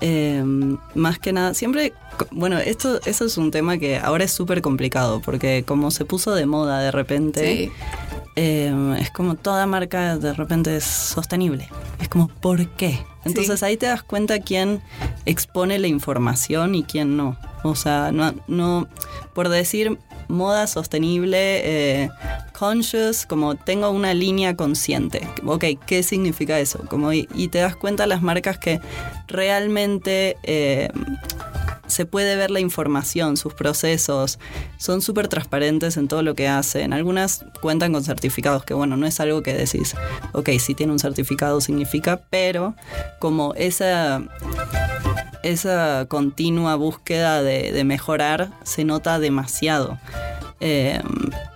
Em, 0.00 0.78
más 0.94 1.18
que 1.18 1.32
nada, 1.32 1.52
siempre, 1.52 1.92
bueno, 2.30 2.58
esto 2.58 3.00
eso 3.04 3.26
es 3.26 3.36
un 3.36 3.50
tema 3.50 3.76
que 3.76 3.98
ahora 3.98 4.24
es 4.24 4.32
súper 4.32 4.62
complicado 4.62 5.20
porque 5.20 5.62
como 5.66 5.90
se 5.90 6.06
puso 6.06 6.34
de 6.34 6.46
moda 6.46 6.80
de 6.80 6.90
repente, 6.90 7.70
em, 8.36 8.94
es 8.94 9.10
como 9.10 9.34
toda 9.34 9.66
marca 9.66 10.16
de 10.16 10.32
repente 10.32 10.76
es 10.76 10.84
sostenible. 10.84 11.68
Es 12.00 12.08
como, 12.08 12.28
¿por 12.28 12.68
qué? 12.70 12.98
Entonces 13.24 13.62
ahí 13.62 13.76
te 13.76 13.86
das 13.86 14.02
cuenta 14.02 14.40
quién 14.40 14.80
expone 15.26 15.78
la 15.78 15.88
información 15.88 16.74
y 16.74 16.84
quién 16.84 17.16
no. 17.16 17.36
O 17.62 17.74
sea, 17.74 18.12
no, 18.12 18.34
no 18.48 18.88
por 19.34 19.48
decir 19.48 19.98
moda 20.28 20.66
sostenible, 20.66 21.38
eh, 21.38 22.10
conscious, 22.58 23.26
como 23.26 23.56
tengo 23.56 23.90
una 23.90 24.14
línea 24.14 24.56
consciente. 24.56 25.26
Ok, 25.44 25.64
¿qué 25.86 26.02
significa 26.02 26.58
eso? 26.58 26.80
Como, 26.88 27.12
y, 27.12 27.26
te 27.48 27.58
das 27.58 27.76
cuenta 27.76 28.06
las 28.06 28.22
marcas 28.22 28.58
que 28.58 28.80
realmente 29.26 30.36
eh, 30.42 30.88
se 31.90 32.06
puede 32.06 32.36
ver 32.36 32.50
la 32.50 32.60
información, 32.60 33.36
sus 33.36 33.54
procesos, 33.54 34.38
son 34.78 35.02
súper 35.02 35.28
transparentes 35.28 35.96
en 35.96 36.08
todo 36.08 36.22
lo 36.22 36.34
que 36.34 36.48
hacen. 36.48 36.92
Algunas 36.92 37.44
cuentan 37.60 37.92
con 37.92 38.04
certificados, 38.04 38.64
que 38.64 38.74
bueno, 38.74 38.96
no 38.96 39.06
es 39.06 39.20
algo 39.20 39.42
que 39.42 39.54
decís, 39.54 39.94
ok, 40.32 40.50
si 40.58 40.74
tiene 40.74 40.92
un 40.92 40.98
certificado 40.98 41.60
significa, 41.60 42.22
pero 42.30 42.74
como 43.18 43.54
esa 43.54 44.22
esa 45.42 46.06
continua 46.08 46.76
búsqueda 46.76 47.42
de, 47.42 47.82
mejorar 47.84 48.50
se 48.62 48.84
nota 48.84 49.18
demasiado. 49.18 49.98
Eh, 50.60 51.00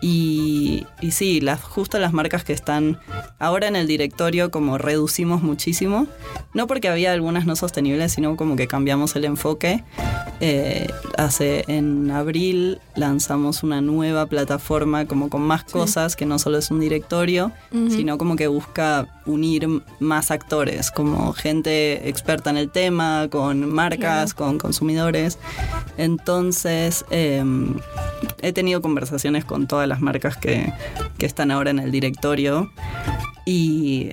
y, 0.01 0.87
sí, 1.11 1.41
las, 1.41 1.63
justo 1.63 1.99
las 1.99 2.13
marcas 2.13 2.43
que 2.45 2.53
están 2.53 2.99
ahora 3.39 3.69
en 3.69 3.77
el 3.77 3.87
directorio 3.87 4.51
como 4.51 4.79
reducimos 4.79 5.43
muchísimo, 5.43 6.07
no 6.55 6.67
porque 6.67 6.89
había 6.89 7.13
algunas 7.13 7.47
no 7.47 7.55
sostenibles, 7.57 8.13
sino 8.13 8.37
como 8.37 8.57
que 8.57 8.67
cambiamos 8.67 9.15
el 9.17 9.25
enfoque. 9.25 9.85
Eh, 10.41 10.89
hace 11.17 11.65
en 11.69 12.11
abril 12.11 12.81
lanzamos 12.97 13.63
una 13.63 13.81
nueva 13.81 14.27
plataforma 14.27 15.07
como 15.07 15.31
con 15.31 15.43
más 15.43 15.65
cosas, 15.65 16.17
que 16.17 16.27
no 16.27 16.39
solo 16.39 16.59
es 16.59 16.71
un 16.71 16.81
directorio, 16.81 17.53
sino 17.71 18.19
como 18.19 18.37
que 18.37 18.47
busca 18.47 19.07
unir 19.27 19.69
más 20.01 20.31
actores, 20.31 20.91
como 20.91 21.33
gente 21.33 22.09
experta 22.09 22.51
en 22.51 22.57
el 22.57 22.71
tema, 22.71 23.29
con 23.31 23.71
marcas, 23.71 24.35
con 24.35 24.59
consumidores. 24.59 25.39
Entonces, 25.97 27.05
em, 27.11 27.77
he 28.43 28.53
tenido 28.53 28.83
conversaciones 28.95 29.45
con 29.45 29.67
todas 29.67 29.89
las 29.89 30.01
marcas 30.01 30.37
que, 30.37 30.73
están 31.19 31.51
ahora 31.51 31.71
en 31.71 31.81
el 31.81 31.91
directorio. 31.91 32.71
Y, 33.45 34.13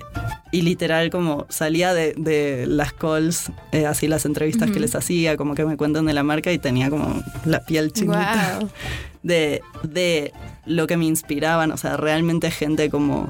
literal 0.51 1.11
como 1.11 1.45
salía 1.49 1.93
de, 1.93 2.65
las 2.67 2.93
calls, 2.93 3.51
eh, 3.71 3.85
así 3.85 4.07
las 4.07 4.25
entrevistas 4.25 4.71
que 4.71 4.79
les 4.79 4.95
hacía, 4.95 5.37
como 5.37 5.53
que 5.53 5.65
me 5.65 5.77
cuentan 5.77 6.05
de 6.05 6.13
la 6.13 6.23
marca 6.23 6.51
y 6.51 6.57
tenía 6.57 6.89
como 6.89 7.21
la 7.45 7.63
piel 7.63 7.93
chinita 7.93 8.59
de, 9.23 9.61
de 9.83 10.33
lo 10.65 10.87
que 10.87 10.97
me 10.97 11.05
inspiraban, 11.05 11.71
o 11.71 11.77
sea, 11.77 11.95
realmente 11.95 12.49
gente 12.49 12.89
como 12.89 13.29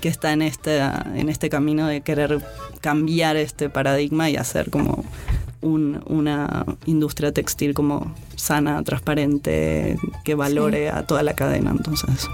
que 0.00 0.08
está 0.08 0.32
en 0.32 0.42
este, 0.42 0.78
en 0.78 1.28
este 1.28 1.50
camino 1.50 1.86
de 1.86 2.00
querer 2.00 2.40
cambiar 2.80 3.36
este 3.36 3.68
paradigma 3.68 4.30
y 4.30 4.36
hacer 4.36 4.70
como 4.70 5.04
una 5.60 6.64
industria 6.86 7.32
textil 7.32 7.74
como 7.74 8.14
sana, 8.36 8.82
transparente, 8.82 9.96
que 10.24 10.34
valore 10.34 10.90
a 10.90 11.04
toda 11.06 11.22
la 11.22 11.34
cadena. 11.34 11.70
Entonces, 11.70 12.28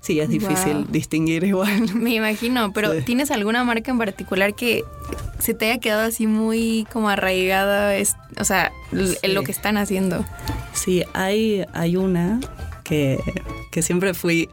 sí, 0.00 0.20
es 0.20 0.28
difícil 0.28 0.86
distinguir 0.90 1.44
igual. 1.44 1.94
Me 1.94 2.14
imagino, 2.14 2.72
pero 2.72 3.02
¿tienes 3.02 3.30
alguna 3.30 3.64
marca 3.64 3.90
en 3.90 3.98
particular 3.98 4.54
que 4.54 4.84
se 5.38 5.54
te 5.54 5.70
haya 5.70 5.80
quedado 5.80 6.02
así 6.02 6.26
muy 6.26 6.86
como 6.92 7.08
arraigada, 7.08 7.94
o 8.38 8.44
sea, 8.44 8.72
en 8.92 9.34
lo 9.34 9.42
que 9.42 9.52
están 9.52 9.76
haciendo? 9.76 10.24
Sí, 10.72 11.04
hay, 11.14 11.64
hay 11.72 11.96
una 11.96 12.40
que, 12.82 13.18
que 13.70 13.82
siempre 13.82 14.14
fui 14.14 14.50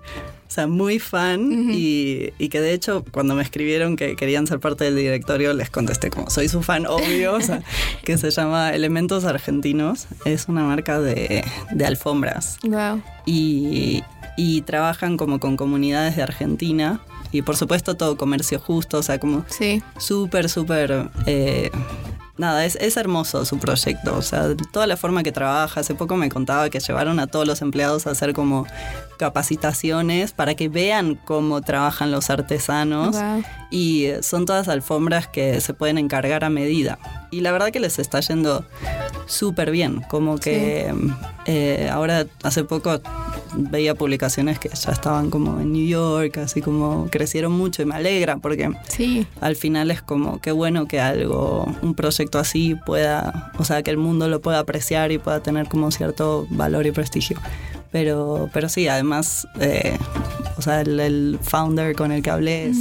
o 0.51 0.53
sea, 0.53 0.67
muy 0.67 0.99
fan 0.99 1.69
y, 1.71 2.33
que 2.49 2.59
de 2.59 2.73
hecho 2.73 3.05
cuando 3.09 3.35
me 3.35 3.41
escribieron 3.41 3.95
que 3.95 4.17
querían 4.17 4.47
ser 4.47 4.59
parte 4.59 4.83
del 4.83 4.97
directorio 4.97 5.53
les 5.53 5.69
contesté 5.69 6.09
como 6.09 6.29
soy 6.29 6.49
su 6.49 6.61
fan 6.61 6.85
obvio, 6.87 7.35
o 7.35 7.39
sea, 7.39 7.63
que 8.03 8.17
se 8.17 8.31
llama 8.31 8.71
Elementos 8.73 9.23
Argentinos. 9.23 10.07
Es 10.25 10.49
una 10.49 10.65
marca 10.65 10.99
de, 10.99 11.45
alfombras. 11.85 12.57
Wow. 12.63 13.01
Y, 13.25 14.03
y 14.35 14.61
trabajan 14.63 15.15
como 15.15 15.39
con 15.39 15.55
comunidades 15.55 16.17
de 16.17 16.23
Argentina 16.23 16.99
y 17.31 17.43
por 17.43 17.55
supuesto 17.55 17.95
todo 17.95 18.17
comercio 18.17 18.59
justo, 18.59 18.97
o 18.97 19.03
sea, 19.03 19.19
como 19.19 19.45
sí. 19.47 19.81
súper, 19.97 20.49
súper 20.49 21.09
eh, 21.27 21.71
nada, 22.37 22.65
es, 22.65 22.75
es, 22.75 22.97
hermoso 22.97 23.45
su 23.45 23.57
proyecto. 23.57 24.15
O 24.17 24.21
sea, 24.21 24.55
toda 24.71 24.87
la 24.87 24.97
forma 24.97 25.23
que 25.23 25.31
trabaja. 25.31 25.79
Hace 25.79 25.95
poco 25.95 26.15
me 26.17 26.29
contaba 26.29 26.69
que 26.69 26.79
llevaron 26.79 27.19
a 27.19 27.27
todos 27.27 27.47
los 27.47 27.61
empleados 27.61 28.07
a 28.07 28.11
hacer 28.11 28.33
como 28.33 28.65
capacitaciones 29.17 30.31
para 30.31 30.55
que 30.55 30.67
vean 30.67 31.15
cómo 31.15 31.61
trabajan 31.61 32.11
los 32.11 32.29
artesanos. 32.29 33.15
Y 33.69 34.07
son 34.21 34.45
todas 34.45 34.67
alfombras 34.67 35.27
que 35.27 35.61
se 35.61 35.73
pueden 35.73 35.97
encargar 35.97 36.43
a 36.43 36.49
medida. 36.49 36.99
Y 37.29 37.41
la 37.41 37.51
verdad 37.51 37.71
que 37.71 37.79
les 37.79 37.99
está 37.99 38.19
yendo 38.19 38.65
súper 39.27 39.71
bien. 39.71 40.01
Como 40.09 40.37
que 40.37 40.93
eh, 41.45 41.89
ahora 41.91 42.25
hace 42.43 42.63
poco 42.63 42.99
veía 43.55 43.95
publicaciones 43.95 44.59
que 44.59 44.69
ya 44.69 44.91
estaban 44.91 45.29
como 45.29 45.59
en 45.59 45.73
New 45.73 45.87
York, 45.87 46.37
así 46.37 46.61
como 46.61 47.07
crecieron 47.09 47.51
mucho 47.51 47.81
y 47.81 47.85
me 47.85 47.95
alegra 47.95 48.37
porque 48.37 48.71
sí. 48.87 49.25
al 49.39 49.55
final 49.55 49.91
es 49.91 50.01
como 50.01 50.39
qué 50.39 50.51
bueno 50.51 50.87
que 50.87 50.99
algo, 50.99 51.73
un 51.81 51.95
proyecto 51.95 52.39
así 52.39 52.75
pueda, 52.85 53.51
o 53.57 53.63
sea, 53.63 53.83
que 53.83 53.91
el 53.91 53.97
mundo 53.97 54.27
lo 54.27 54.41
pueda 54.41 54.59
apreciar 54.59 55.11
y 55.11 55.17
pueda 55.17 55.41
tener 55.41 55.67
como 55.67 55.91
cierto 55.91 56.47
valor 56.49 56.85
y 56.85 56.91
prestigio. 56.91 57.37
Pero, 57.91 58.49
pero 58.53 58.69
sí, 58.69 58.87
además, 58.87 59.45
eh, 59.59 59.97
o 60.57 60.61
sea, 60.61 60.79
el, 60.79 61.37
founder 61.41 61.93
con 61.93 62.13
el 62.13 62.23
que 62.23 62.29
hablé 62.29 62.67
es 62.67 62.77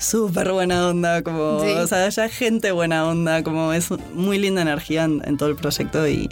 súper 0.00 0.50
buena 0.52 0.88
onda, 0.88 1.22
como, 1.22 1.58
o 1.58 1.86
sea, 1.86 2.08
ya 2.08 2.28
gente 2.30 2.72
buena 2.72 3.06
onda, 3.06 3.42
como 3.42 3.74
es 3.74 3.90
muy 4.14 4.38
linda 4.38 4.62
energía 4.62 5.04
en, 5.04 5.36
todo 5.36 5.50
el 5.50 5.56
proyecto 5.56 6.08
y 6.08 6.30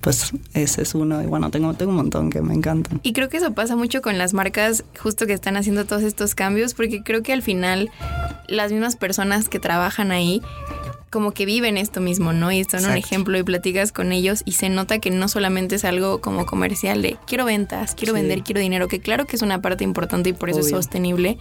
pues 0.00 0.32
ese 0.54 0.82
es 0.82 0.94
uno. 0.94 1.22
Y 1.22 1.26
bueno, 1.26 1.50
tengo, 1.50 1.74
tengo 1.74 1.90
un 1.90 1.96
montón 1.96 2.30
que 2.30 2.40
me 2.42 2.54
encantan. 2.54 3.00
Y 3.02 3.12
creo 3.12 3.28
que 3.28 3.36
eso 3.36 3.52
pasa 3.52 3.76
mucho 3.76 4.02
con 4.02 4.18
las 4.18 4.34
marcas 4.34 4.84
justo 4.98 5.26
que 5.26 5.32
están 5.32 5.56
haciendo 5.56 5.84
todos 5.84 6.02
estos 6.02 6.34
cambios, 6.34 6.74
porque 6.74 7.02
creo 7.02 7.22
que 7.22 7.32
al 7.32 7.42
final 7.42 7.90
las 8.48 8.72
mismas 8.72 8.96
personas 8.96 9.48
que 9.48 9.60
trabajan 9.60 10.10
ahí 10.10 10.42
como 11.10 11.32
que 11.32 11.44
viven 11.44 11.76
esto 11.76 12.00
mismo, 12.00 12.32
¿no? 12.32 12.52
Y 12.52 12.62
son 12.64 12.84
un 12.84 12.96
ejemplo 12.96 13.36
y 13.36 13.42
platicas 13.42 13.90
con 13.90 14.12
ellos 14.12 14.42
y 14.44 14.52
se 14.52 14.68
nota 14.68 15.00
que 15.00 15.10
no 15.10 15.26
solamente 15.26 15.74
es 15.74 15.84
algo 15.84 16.20
como 16.20 16.46
comercial 16.46 17.02
de 17.02 17.16
quiero 17.26 17.44
ventas, 17.44 17.96
quiero 17.96 18.14
vender, 18.14 18.44
quiero 18.44 18.60
dinero, 18.60 18.86
que 18.86 19.00
claro 19.00 19.26
que 19.26 19.34
es 19.34 19.42
una 19.42 19.60
parte 19.60 19.82
importante 19.82 20.30
y 20.30 20.32
por 20.32 20.50
eso 20.50 20.60
es 20.60 20.70
sostenible, 20.70 21.36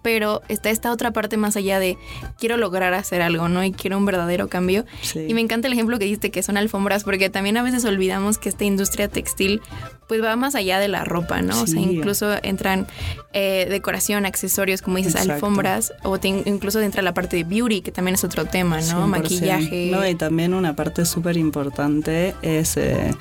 pero 0.00 0.40
está 0.48 0.70
esta 0.70 0.90
otra 0.90 1.10
parte 1.10 1.36
más 1.36 1.56
allá 1.56 1.78
de 1.78 1.98
quiero 2.38 2.56
lograr 2.56 2.94
hacer 2.94 3.20
algo, 3.20 3.48
¿no? 3.48 3.62
Y 3.62 3.72
quiero 3.72 3.98
un 3.98 4.06
verdadero 4.06 4.48
cambio. 4.48 4.86
Y 5.14 5.34
me 5.34 5.42
encanta 5.42 5.68
el 5.68 5.74
ejemplo 5.74 5.98
que 5.98 6.06
diste 6.06 6.30
que 6.30 6.42
son 6.42 6.56
alfombras, 6.56 7.04
porque 7.04 7.28
también 7.28 7.58
a 7.58 7.62
veces 7.62 7.84
olvidamos 7.84 8.38
que 8.38 8.48
esta 8.48 8.64
industria 8.64 9.08
textil 9.08 9.60
pues 10.08 10.22
va 10.22 10.36
más 10.36 10.54
allá 10.54 10.78
de 10.78 10.88
la 10.88 11.04
ropa, 11.04 11.40
¿no? 11.40 11.62
O 11.62 11.66
sea, 11.66 11.80
incluso 11.80 12.34
entran 12.42 12.86
eh, 13.32 13.66
decoración, 13.70 14.26
accesorios, 14.26 14.82
como 14.82 14.98
dices, 14.98 15.16
alfombras, 15.16 15.92
o 16.02 16.18
incluso 16.22 16.80
entra 16.80 17.02
la 17.02 17.14
parte 17.14 17.36
de 17.36 17.44
beauty, 17.44 17.80
que 17.80 17.92
también 17.92 18.16
es 18.16 18.24
otro 18.24 18.44
tema, 18.44 18.80
¿no? 18.82 19.01
Maquillaje. 19.06 19.90
No, 19.90 20.06
y 20.06 20.14
también 20.14 20.54
una 20.54 20.74
parte 20.74 21.04
súper 21.04 21.36
importante 21.36 22.34
es... 22.42 22.76
Eh, 22.76 23.14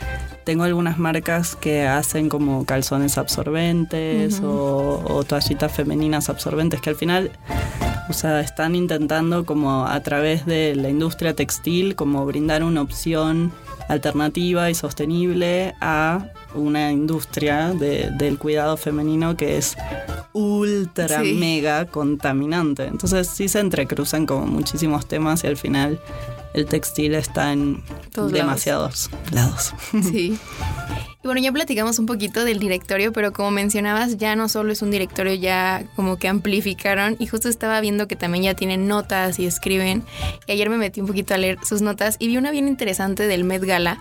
tengo 0.44 0.64
algunas 0.64 0.98
marcas 0.98 1.56
que 1.56 1.88
hacen 1.88 2.28
como 2.28 2.66
calzones 2.66 3.20
absorbentes 3.20 4.42
o, 4.42 5.04
o, 5.08 5.24
toallitas 5.24 5.72
femeninas 5.72 6.30
absorbentes 6.30 6.82
que 6.82 6.90
al 6.90 6.96
final 6.96 7.32
O 8.10 8.14
sea, 8.14 8.42
están 8.42 8.76
intentando 8.76 9.46
como 9.46 9.86
a 9.86 10.00
través 10.02 10.46
de 10.46 10.76
la 10.76 10.90
industria 10.90 11.34
textil 11.34 11.96
como 11.96 12.26
brindar 12.26 12.64
una 12.64 12.82
opción 12.82 13.54
alternativa 13.88 14.70
y 14.70 14.76
sostenible 14.76 15.76
a 15.80 16.28
una 16.54 16.92
industria 16.92 17.74
del 17.74 18.38
cuidado 18.38 18.78
femenino 18.78 19.38
que 19.38 19.58
es 19.58 19.78
ultra 20.34 21.22
mega 21.24 21.86
contaminante. 21.86 22.86
Entonces 22.86 23.28
sí 23.28 23.48
se 23.48 23.60
entrecruzan 23.60 24.26
como 24.26 24.46
muchísimos 24.48 25.08
temas 25.08 25.44
y 25.44 25.48
al 25.48 25.58
final 25.58 26.00
el 26.54 26.66
textil 26.66 27.16
está 27.16 27.54
en 27.54 27.84
demasiados 28.32 29.10
lados. 29.32 29.74
Sí. 29.92 30.38
Y 31.24 31.28
bueno, 31.28 31.40
ya 31.40 31.52
platicamos 31.52 32.00
un 32.00 32.08
poquito 32.08 32.44
del 32.44 32.58
directorio, 32.58 33.14
pero 33.14 33.32
como 33.32 33.52
mencionabas, 33.52 34.18
ya 34.18 34.36
no 34.36 34.50
solo 34.50 34.74
es 34.74 34.82
un 34.82 34.90
directorio, 34.90 35.36
ya 35.36 35.84
como 35.96 36.18
que 36.18 36.28
amplificaron 36.28 37.16
y 37.20 37.28
justo 37.28 37.48
estaba 37.48 37.80
viendo 37.80 38.08
que 38.08 38.16
también 38.16 38.44
ya 38.44 38.56
tienen 38.56 38.88
notas 38.88 39.38
y 39.38 39.46
escriben. 39.46 40.04
Y 40.48 40.54
ayer 40.54 40.72
me 40.72 40.78
metí 40.78 41.00
un 41.00 41.06
poquito 41.06 41.36
a 41.36 41.38
leer 41.38 41.60
sus 41.64 41.84
notas 41.84 42.16
y 42.18 42.28
vi 42.28 42.38
una 42.38 42.50
bien 42.50 42.68
interesante 42.68 43.28
del 43.28 43.44
Met 43.44 43.64
Gala 43.64 44.00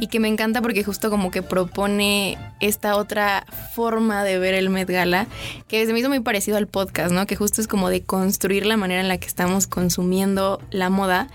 y 0.00 0.06
que 0.06 0.18
me 0.18 0.28
encanta 0.28 0.62
porque 0.62 0.82
justo 0.82 1.10
como 1.10 1.30
que 1.30 1.42
propone 1.42 2.38
esta 2.60 2.96
otra 2.96 3.44
forma 3.74 4.24
de 4.24 4.38
ver 4.38 4.54
el 4.54 4.70
Met 4.70 4.88
Gala, 4.88 5.26
que 5.68 5.84
se 5.84 5.92
me 5.92 5.98
hizo 5.98 6.08
muy 6.08 6.20
parecido 6.20 6.56
al 6.56 6.68
podcast, 6.68 7.12
¿no? 7.12 7.26
Que 7.26 7.36
justo 7.36 7.60
es 7.60 7.68
como 7.68 7.90
de 7.90 8.02
construir 8.02 8.64
la 8.64 8.78
manera 8.78 9.02
en 9.02 9.08
la 9.08 9.18
que 9.18 9.26
estamos 9.26 9.66
consumiendo 9.66 10.58
la 10.70 10.88
moda. 10.88 11.28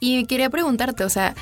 Y 0.00 0.26
quería 0.26 0.50
preguntarte, 0.50 1.04
o 1.04 1.08
sea, 1.08 1.34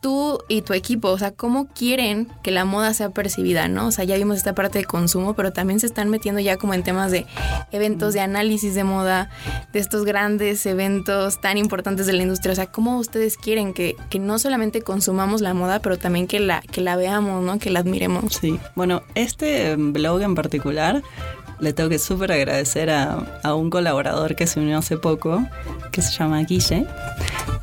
tú 0.00 0.40
y 0.48 0.62
tu 0.62 0.72
equipo, 0.72 1.08
o 1.08 1.18
sea, 1.18 1.30
cómo 1.30 1.68
quieren 1.68 2.28
que 2.42 2.50
la 2.50 2.64
moda 2.64 2.92
sea 2.94 3.10
percibida, 3.10 3.68
¿no? 3.68 3.86
O 3.86 3.90
sea, 3.92 4.04
ya 4.04 4.16
vimos 4.16 4.36
esta 4.36 4.54
parte 4.54 4.78
de 4.78 4.84
consumo, 4.84 5.34
pero 5.34 5.52
también 5.52 5.80
se 5.80 5.86
están 5.86 6.08
metiendo 6.08 6.40
ya 6.40 6.56
como 6.56 6.74
en 6.74 6.82
temas 6.82 7.10
de 7.10 7.26
eventos 7.70 8.14
de 8.14 8.20
análisis 8.20 8.74
de 8.74 8.84
moda, 8.84 9.30
de 9.72 9.78
estos 9.78 10.04
grandes 10.04 10.64
eventos 10.66 11.40
tan 11.40 11.58
importantes 11.58 12.06
de 12.06 12.12
la 12.12 12.22
industria. 12.22 12.52
O 12.52 12.56
sea, 12.56 12.66
cómo 12.66 12.98
ustedes 12.98 13.36
quieren 13.36 13.72
que, 13.72 13.96
que 14.10 14.18
no 14.18 14.38
solamente 14.38 14.82
consumamos 14.82 15.40
la 15.40 15.54
moda, 15.54 15.80
pero 15.80 15.98
también 15.98 16.26
que 16.26 16.40
la, 16.40 16.60
que 16.60 16.80
la 16.80 16.96
veamos, 16.96 17.44
¿no? 17.44 17.58
Que 17.58 17.70
la 17.70 17.80
admiremos. 17.80 18.34
Sí, 18.34 18.58
bueno, 18.74 19.02
este 19.14 19.76
blog 19.76 20.22
en 20.22 20.34
particular 20.34 21.02
le 21.60 21.72
tengo 21.72 21.90
que 21.90 21.98
súper 21.98 22.32
agradecer 22.32 22.90
a, 22.90 23.40
a, 23.42 23.54
un 23.54 23.70
colaborador 23.70 24.36
que 24.36 24.46
se 24.46 24.60
unió 24.60 24.78
hace 24.78 24.96
poco, 24.96 25.44
que 25.90 26.02
se 26.02 26.12
llama 26.12 26.42
Guille, 26.42 26.86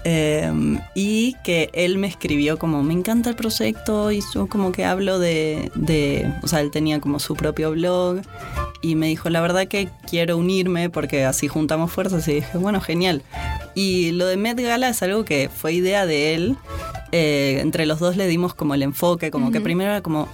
em, 0.03 0.79
y 0.93 1.35
que 1.43 1.69
él 1.73 1.97
me 1.97 2.07
escribió 2.07 2.57
como, 2.57 2.83
me 2.83 2.93
encanta 2.93 3.29
el 3.29 3.35
proyecto, 3.35 4.11
y 4.11 4.21
yo 4.33 4.47
como 4.47 4.71
que 4.71 4.85
hablo 4.85 5.19
de, 5.19 5.71
de, 5.75 6.31
o 6.43 6.47
sea, 6.47 6.61
él 6.61 6.71
tenía 6.71 6.99
como 6.99 7.19
su 7.19 7.35
propio 7.35 7.71
blog, 7.71 8.21
y 8.81 8.95
me 8.95 9.07
dijo, 9.07 9.29
la 9.29 9.41
verdad 9.41 9.67
que 9.67 9.89
quiero 10.07 10.37
unirme 10.37 10.89
porque 10.89 11.25
así 11.25 11.47
juntamos 11.47 11.91
fuerzas, 11.91 12.27
y 12.27 12.35
dije, 12.35 12.57
bueno, 12.57 12.81
genial. 12.81 13.23
Y 13.73 14.11
lo 14.11 14.25
de 14.27 14.37
Met 14.37 14.59
Gala 14.59 14.89
es 14.89 15.01
algo 15.01 15.25
que 15.25 15.49
fue 15.53 15.73
idea 15.73 16.05
de 16.05 16.35
él, 16.35 16.57
eh, 17.11 17.59
entre 17.61 17.85
los 17.85 17.99
dos 17.99 18.17
le 18.17 18.27
dimos 18.27 18.53
como 18.53 18.73
el 18.73 18.83
enfoque, 18.83 19.31
como 19.31 19.51
que 19.51 19.61
primero 19.61 19.91
era 19.91 20.01
como 20.01 20.27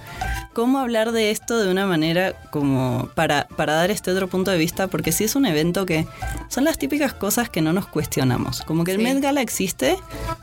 cómo 0.52 0.78
hablar 0.78 1.12
de 1.12 1.30
esto 1.30 1.58
de 1.58 1.70
una 1.70 1.86
manera 1.86 2.34
como 2.50 3.08
para, 3.14 3.46
para 3.56 3.74
dar 3.74 3.90
este 3.90 4.10
otro 4.10 4.28
punto 4.28 4.50
de 4.50 4.58
vista, 4.58 4.86
porque 4.86 5.12
sí 5.12 5.24
es 5.24 5.36
un 5.36 5.46
evento 5.46 5.86
que 5.86 6.06
son 6.48 6.64
las 6.64 6.78
típicas 6.78 7.12
cosas 7.14 7.48
que 7.48 7.62
no 7.62 7.72
nos 7.72 7.86
cuestionamos. 7.86 8.62
Como 8.62 8.84
que 8.84 8.92
el 8.92 8.98
Met 8.98 9.20
Gala 9.20 9.40
existe 9.40 9.96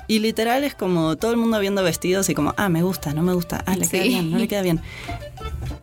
y 0.08 0.20
literal 0.20 0.64
es 0.64 0.76
como 0.76 1.16
todo 1.16 1.32
el 1.32 1.38
mundo 1.38 1.60
viendo 1.60 1.84
vestidos 1.84 2.30
y 2.30 2.34
como, 2.34 2.54
ah, 2.58 2.70
me 2.70 2.84
gusta, 2.84 3.14
no 3.14 3.22
me 3.22 3.34
gusta, 3.34 3.64
ah, 3.66 3.76
le 3.76 3.88
queda 3.88 4.04
bien, 4.04 4.32
no 4.32 4.38
le 4.38 4.48
queda 4.48 4.62
bien. 4.62 4.82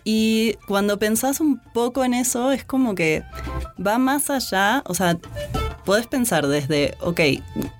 Y 0.05 0.55
cuando 0.69 0.99
pensás 0.99 1.41
un 1.41 1.59
poco 1.59 2.05
en 2.05 2.15
eso, 2.15 2.53
es 2.53 2.65
como 2.65 2.95
que 2.95 3.25
va 3.85 3.99
más 3.99 4.31
allá, 4.31 4.83
o 4.87 4.95
sea, 4.95 5.19
podés 5.85 6.07
pensar 6.07 6.47
desde, 6.47 6.95
ok, 7.01 7.21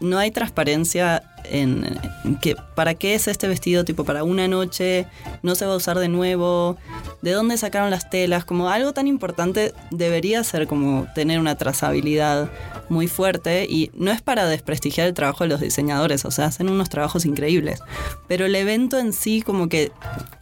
no 0.01 0.19
hay 0.19 0.31
transparencia 0.31 1.23
en, 1.51 1.99
que, 2.41 2.57
para 2.75 2.95
qué 2.95 3.15
es 3.15 3.29
este 3.29 3.49
vestido, 3.49 3.85
tipo 3.85 4.05
para 4.05 4.25
una 4.25 4.49
noche, 4.49 5.07
no 5.43 5.55
se 5.55 5.67
va 5.67 5.75
a 5.75 5.77
usar 5.77 5.99
de 5.99 6.09
nuevo, 6.09 6.77
de 7.23 7.33
dónde 7.33 7.57
sacaron 7.59 7.91
las 7.91 8.11
telas, 8.11 8.45
como 8.45 8.69
algo 8.69 8.93
tan 8.93 9.07
importante 9.07 9.73
debería 9.91 10.43
ser 10.45 10.67
como 10.67 11.07
tener 11.15 11.41
una 11.41 11.57
trazabilidad 11.57 12.51
muy 12.89 13.09
fuerte 13.09 13.67
y 13.69 13.91
no 13.95 14.11
es 14.13 14.23
para 14.23 14.47
desprestigiar 14.47 15.09
el 15.09 15.15
trabajo 15.15 15.45
de 15.45 15.49
los 15.49 15.61
diseñadores, 15.61 16.25
o 16.25 16.31
sea, 16.31 16.47
hacen 16.47 16.69
unos 16.69 16.89
trabajos 16.89 17.25
increíbles, 17.25 17.81
pero 18.29 18.47
el 18.47 18.55
evento 18.55 18.99
en 18.99 19.13
sí 19.13 19.43
como 19.43 19.69
que 19.69 19.93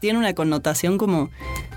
tiene 0.01 0.19
una 0.19 0.35
connotación 0.35 0.99
como 0.99 1.31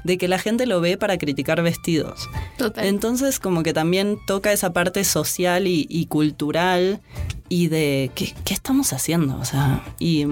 de 0.04 0.18
que 0.18 0.28
la 0.28 0.40
gente 0.40 0.66
lo 0.66 0.82
ve 0.82 0.98
para 0.98 1.18
criticar 1.18 1.62
vestidos. 1.62 2.30
Entonces 2.78 3.40
como 3.40 3.64
que 3.64 3.74
también 3.74 4.18
toca 4.26 4.52
esa 4.52 4.74
parte 4.74 5.04
social 5.04 5.68
y, 5.68 6.06
cultural 6.08 7.02
y 7.50 7.68
de 7.68 8.12
¿qué, 8.16 8.34
estamos 8.54 8.94
haciendo, 8.94 9.38
o 9.38 9.46
sea, 9.46 9.84
y, 10.00 10.26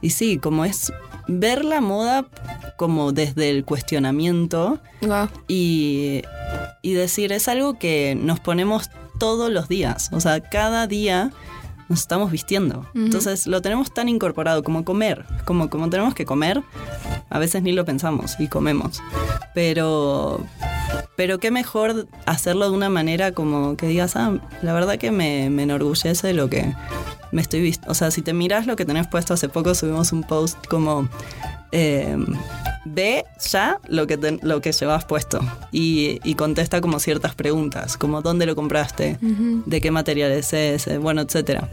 y 0.00 0.10
sí, 0.10 0.38
como 0.38 0.64
es 0.64 0.92
ver 1.28 1.64
la 1.64 1.80
moda 1.80 2.26
como 2.76 3.12
desde 3.12 3.50
el 3.50 3.64
cuestionamiento 3.64 4.80
y, 5.48 6.22
y 6.82 6.92
decir, 6.92 7.32
es 7.32 7.48
algo 7.48 7.78
que 7.78 8.16
nos 8.20 8.40
ponemos 8.40 8.90
todos 9.18 9.50
los 9.50 9.68
días. 9.68 10.10
O 10.12 10.20
sea, 10.20 10.40
cada 10.40 10.86
día 10.86 11.32
nos 11.88 12.00
estamos 12.00 12.30
vistiendo. 12.30 12.86
Entonces 12.94 13.46
lo 13.46 13.62
tenemos 13.62 13.92
tan 13.92 14.08
incorporado 14.08 14.62
como 14.62 14.84
comer. 14.84 15.24
Como, 15.44 15.70
como 15.70 15.88
tenemos 15.88 16.14
que 16.14 16.24
comer, 16.24 16.62
a 17.30 17.38
veces 17.38 17.62
ni 17.62 17.72
lo 17.72 17.84
pensamos 17.84 18.36
y 18.38 18.48
comemos. 18.48 19.02
Pero, 19.54 20.44
pero 21.16 21.38
qué 21.38 21.50
mejor 21.50 22.06
hacerlo 22.26 22.70
de 22.70 22.76
una 22.76 22.88
manera 22.88 23.32
como 23.32 23.76
que 23.76 23.86
digas, 23.86 24.16
ah, 24.16 24.38
la 24.62 24.72
verdad 24.72 24.98
que 24.98 25.10
me, 25.10 25.50
me 25.50 25.64
enorgullece 25.64 26.32
lo 26.34 26.48
que 26.48 26.74
me 27.32 27.42
estoy 27.42 27.60
visto. 27.60 27.90
O 27.90 27.94
sea, 27.94 28.10
si 28.10 28.22
te 28.22 28.32
miras 28.32 28.66
lo 28.66 28.76
que 28.76 28.84
tenés 28.84 29.06
puesto 29.06 29.34
hace 29.34 29.48
poco, 29.48 29.74
subimos 29.74 30.12
un 30.12 30.22
post 30.22 30.66
como... 30.66 31.08
Eh, 31.72 32.16
ve 32.86 33.24
ya 33.50 33.80
lo 33.88 34.06
que, 34.06 34.38
lo 34.42 34.60
que 34.60 34.72
llevas 34.72 35.04
puesto. 35.04 35.40
Y, 35.72 36.34
contesta 36.36 36.80
como 36.80 37.00
ciertas 37.00 37.34
preguntas, 37.34 37.96
como 37.96 38.22
dónde 38.22 38.46
lo 38.46 38.54
compraste, 38.54 39.18
de 39.20 39.80
qué 39.80 39.90
materiales 39.90 40.52
es, 40.52 40.98
bueno, 40.98 41.22
etcétera. 41.22 41.68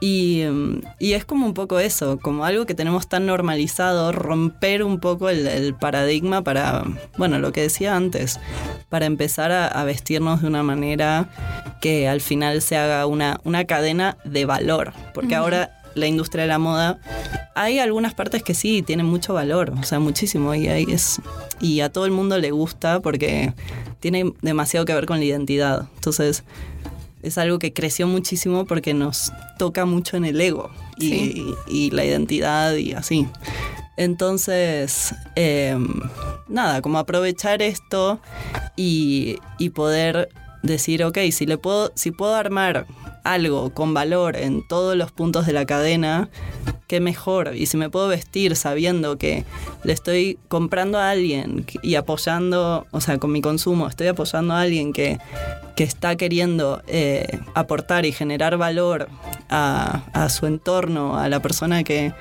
Y, 0.00 0.42
es 0.98 1.24
como 1.24 1.46
un 1.46 1.54
poco 1.54 1.78
eso, 1.78 2.18
como 2.18 2.44
algo 2.44 2.66
que 2.66 2.74
tenemos 2.74 3.08
tan 3.08 3.26
normalizado, 3.26 4.12
romper 4.12 4.82
un 4.82 4.98
poco 4.98 5.28
el, 5.28 5.74
paradigma 5.74 6.42
para, 6.42 6.84
bueno, 7.16 7.38
lo 7.38 7.52
que 7.52 7.62
decía 7.62 7.94
antes, 7.94 8.40
para 8.88 9.06
empezar 9.06 9.52
a, 9.52 9.84
vestirnos 9.84 10.42
de 10.42 10.48
una 10.48 10.62
manera 10.62 11.28
que 11.80 12.08
al 12.08 12.20
final 12.20 12.60
se 12.62 12.76
haga 12.76 13.06
una, 13.06 13.40
una 13.44 13.64
cadena 13.64 14.18
de 14.24 14.44
valor, 14.44 14.92
porque 15.14 15.34
ahora 15.34 15.77
la 15.98 16.06
industria 16.06 16.42
de 16.42 16.48
la 16.48 16.58
moda, 16.58 17.00
hay 17.54 17.78
algunas 17.78 18.14
partes 18.14 18.42
que 18.42 18.54
sí 18.54 18.82
tienen 18.82 19.06
mucho 19.06 19.34
valor, 19.34 19.74
o 19.78 19.82
sea, 19.82 19.98
muchísimo, 19.98 20.54
y, 20.54 20.68
ahí 20.68 20.86
es, 20.88 21.20
y 21.60 21.80
a 21.80 21.90
todo 21.90 22.06
el 22.06 22.12
mundo 22.12 22.38
le 22.38 22.50
gusta 22.50 23.00
porque 23.00 23.52
tiene 24.00 24.32
demasiado 24.42 24.86
que 24.86 24.94
ver 24.94 25.06
con 25.06 25.18
la 25.18 25.24
identidad. 25.24 25.88
Entonces, 25.96 26.44
es 27.22 27.38
algo 27.38 27.58
que 27.58 27.72
creció 27.72 28.06
muchísimo 28.06 28.64
porque 28.64 28.94
nos 28.94 29.32
toca 29.58 29.84
mucho 29.84 30.16
en 30.16 30.24
el 30.24 30.40
ego 30.40 30.70
y, 30.98 31.90
la 31.90 32.04
identidad 32.04 32.74
y 32.76 32.92
así. 32.92 33.26
Entonces, 33.96 35.14
em, 35.34 36.00
nada, 36.46 36.80
como 36.80 36.98
aprovechar 36.98 37.62
esto 37.62 38.20
y, 38.76 39.38
y 39.58 39.70
poder 39.70 40.28
decir, 40.62 41.04
ok, 41.04 41.18
si 41.32 41.46
le 41.46 41.58
puedo, 41.58 41.92
si 41.94 42.12
puedo 42.12 42.34
armar 42.34 42.86
algo 43.32 43.70
con 43.74 43.94
valor 43.94 44.36
en 44.36 44.66
todos 44.66 44.96
los 44.96 45.12
puntos 45.12 45.46
de 45.46 45.52
la 45.52 45.66
cadena, 45.66 46.28
qué 46.86 47.00
mejor. 47.00 47.54
Y 47.54 47.66
si 47.66 47.76
me 47.76 47.90
puedo 47.90 48.08
vestir 48.08 48.56
sabiendo 48.56 49.18
que 49.18 49.44
le 49.84 49.92
estoy 49.92 50.38
comprando 50.48 50.98
a 50.98 51.10
alguien 51.10 51.66
y 51.82 51.94
apoyando, 51.96 52.86
o 52.90 53.00
sea, 53.00 53.18
con 53.18 53.30
mi 53.30 53.40
consumo, 53.40 53.86
estoy 53.86 54.06
apoyando 54.06 54.54
a 54.54 54.62
alguien 54.62 54.92
que, 54.92 55.18
que 55.76 55.84
está 55.84 56.16
queriendo 56.16 56.82
eh, 56.86 57.38
aportar 57.54 58.06
y 58.06 58.12
generar 58.12 58.56
valor 58.56 59.08
a, 59.50 60.28
su 60.30 60.46
entorno, 60.46 61.18
a 61.18 61.28
la 61.28 61.40
persona 61.40 61.84
que, 61.84 62.12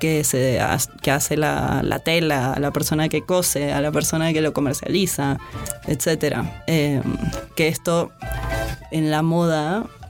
que, 0.00 0.20
hace 0.20 1.36
la, 1.36 2.00
tela, 2.04 2.52
a 2.54 2.60
la 2.60 2.70
persona 2.70 3.08
que 3.08 3.22
cose, 3.22 3.72
a 3.72 3.80
la 3.80 3.92
persona 3.92 4.32
que 4.32 4.40
lo 4.40 4.52
comercializa, 4.52 5.38
etc. 5.86 6.38
Eh, 6.66 7.02
que 7.54 7.68
esto 7.68 8.10
en 8.90 9.10
la 9.10 9.22
moda 9.22 9.84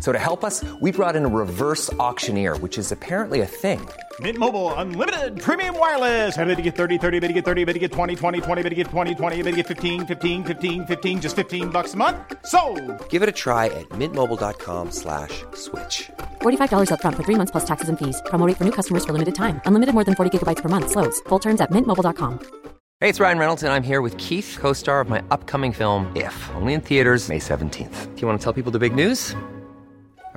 So 0.00 0.10
to 0.12 0.18
help 0.18 0.44
us, 0.44 0.64
we 0.80 0.90
brought 0.90 1.14
in 1.14 1.24
a 1.24 1.28
reverse 1.28 1.92
auctioneer, 1.94 2.56
which 2.58 2.76
is 2.76 2.90
apparently 2.90 3.42
a 3.42 3.46
thing. 3.46 3.78
Mint 4.18 4.36
Mobile 4.36 4.74
unlimited 4.74 5.40
premium 5.40 5.78
wireless. 5.78 6.36
Ready 6.36 6.56
to 6.56 6.62
get 6.62 6.74
30, 6.74 6.98
30, 6.98 7.20
bit 7.20 7.28
to 7.28 7.32
get 7.34 7.44
30, 7.44 7.64
bit 7.66 7.74
to 7.74 7.78
get 7.78 7.92
20, 7.92 8.16
20, 8.16 8.40
20, 8.40 8.62
bit 8.62 8.68
to 8.70 8.74
get 8.74 8.86
20, 8.88 9.14
20, 9.14 9.36
bit 9.42 9.50
to 9.52 9.56
get 9.58 9.66
15, 9.68 10.06
15, 10.06 10.44
15, 10.44 10.86
15 10.86 11.20
just 11.20 11.36
15 11.36 11.70
bucks 11.70 11.94
a 11.94 11.96
month. 11.96 12.16
So, 12.46 12.58
Give 13.10 13.22
it 13.22 13.28
a 13.28 13.36
try 13.44 13.66
at 13.66 13.88
mintmobile.com 13.90 14.90
slash 14.90 15.44
switch. 15.54 16.10
$45 16.40 16.88
upfront 16.90 17.14
for 17.14 17.22
three 17.22 17.36
months 17.36 17.52
plus 17.52 17.64
taxes 17.64 17.88
and 17.88 17.98
fees. 17.98 18.20
Promo 18.26 18.46
rate 18.46 18.56
for 18.56 18.64
new 18.64 18.72
customers 18.72 19.04
for 19.04 19.12
limited 19.12 19.36
time. 19.36 19.60
Unlimited 19.66 19.94
more 19.94 20.04
than 20.04 20.16
40 20.16 20.38
gigabytes 20.38 20.62
per 20.62 20.68
month. 20.68 20.90
Slows. 20.90 21.20
Full 21.28 21.38
terms 21.38 21.60
at 21.60 21.70
mintmobile.com. 21.70 22.40
Hey, 23.00 23.08
it's 23.08 23.20
Ryan 23.20 23.38
Reynolds, 23.38 23.62
and 23.62 23.72
I'm 23.72 23.84
here 23.84 24.00
with 24.00 24.16
Keith, 24.16 24.56
co 24.58 24.72
star 24.72 25.00
of 25.00 25.08
my 25.08 25.22
upcoming 25.30 25.70
film, 25.72 26.10
If, 26.16 26.34
only 26.56 26.72
in 26.72 26.80
theaters, 26.80 27.28
May 27.28 27.38
17th. 27.38 28.14
Do 28.14 28.20
you 28.20 28.26
want 28.26 28.40
to 28.40 28.44
tell 28.44 28.52
people 28.52 28.72
the 28.72 28.80
big 28.80 28.92
news? 28.92 29.36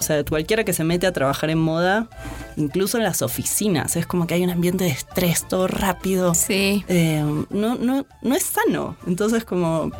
O 0.00 0.04
sea, 0.04 0.24
cualquiera 0.24 0.62
que 0.62 0.72
se 0.72 0.84
mete 0.84 1.08
a 1.08 1.12
trabajar 1.12 1.50
en 1.50 1.58
moda, 1.58 2.08
incluso 2.56 2.98
en 2.98 3.04
las 3.04 3.20
oficinas, 3.20 3.96
es 3.96 4.06
como 4.06 4.28
que 4.28 4.34
hay 4.34 4.44
un 4.44 4.50
ambiente 4.50 4.84
de 4.84 4.90
estrés, 4.90 5.46
todo 5.48 5.66
rápido. 5.66 6.34
Sí. 6.34 6.84
Eh, 6.86 7.24
no, 7.50 7.74
no, 7.74 8.06
no 8.22 8.34
es 8.34 8.44
sano. 8.44 8.96
Entonces, 9.06 9.44
como. 9.44 9.90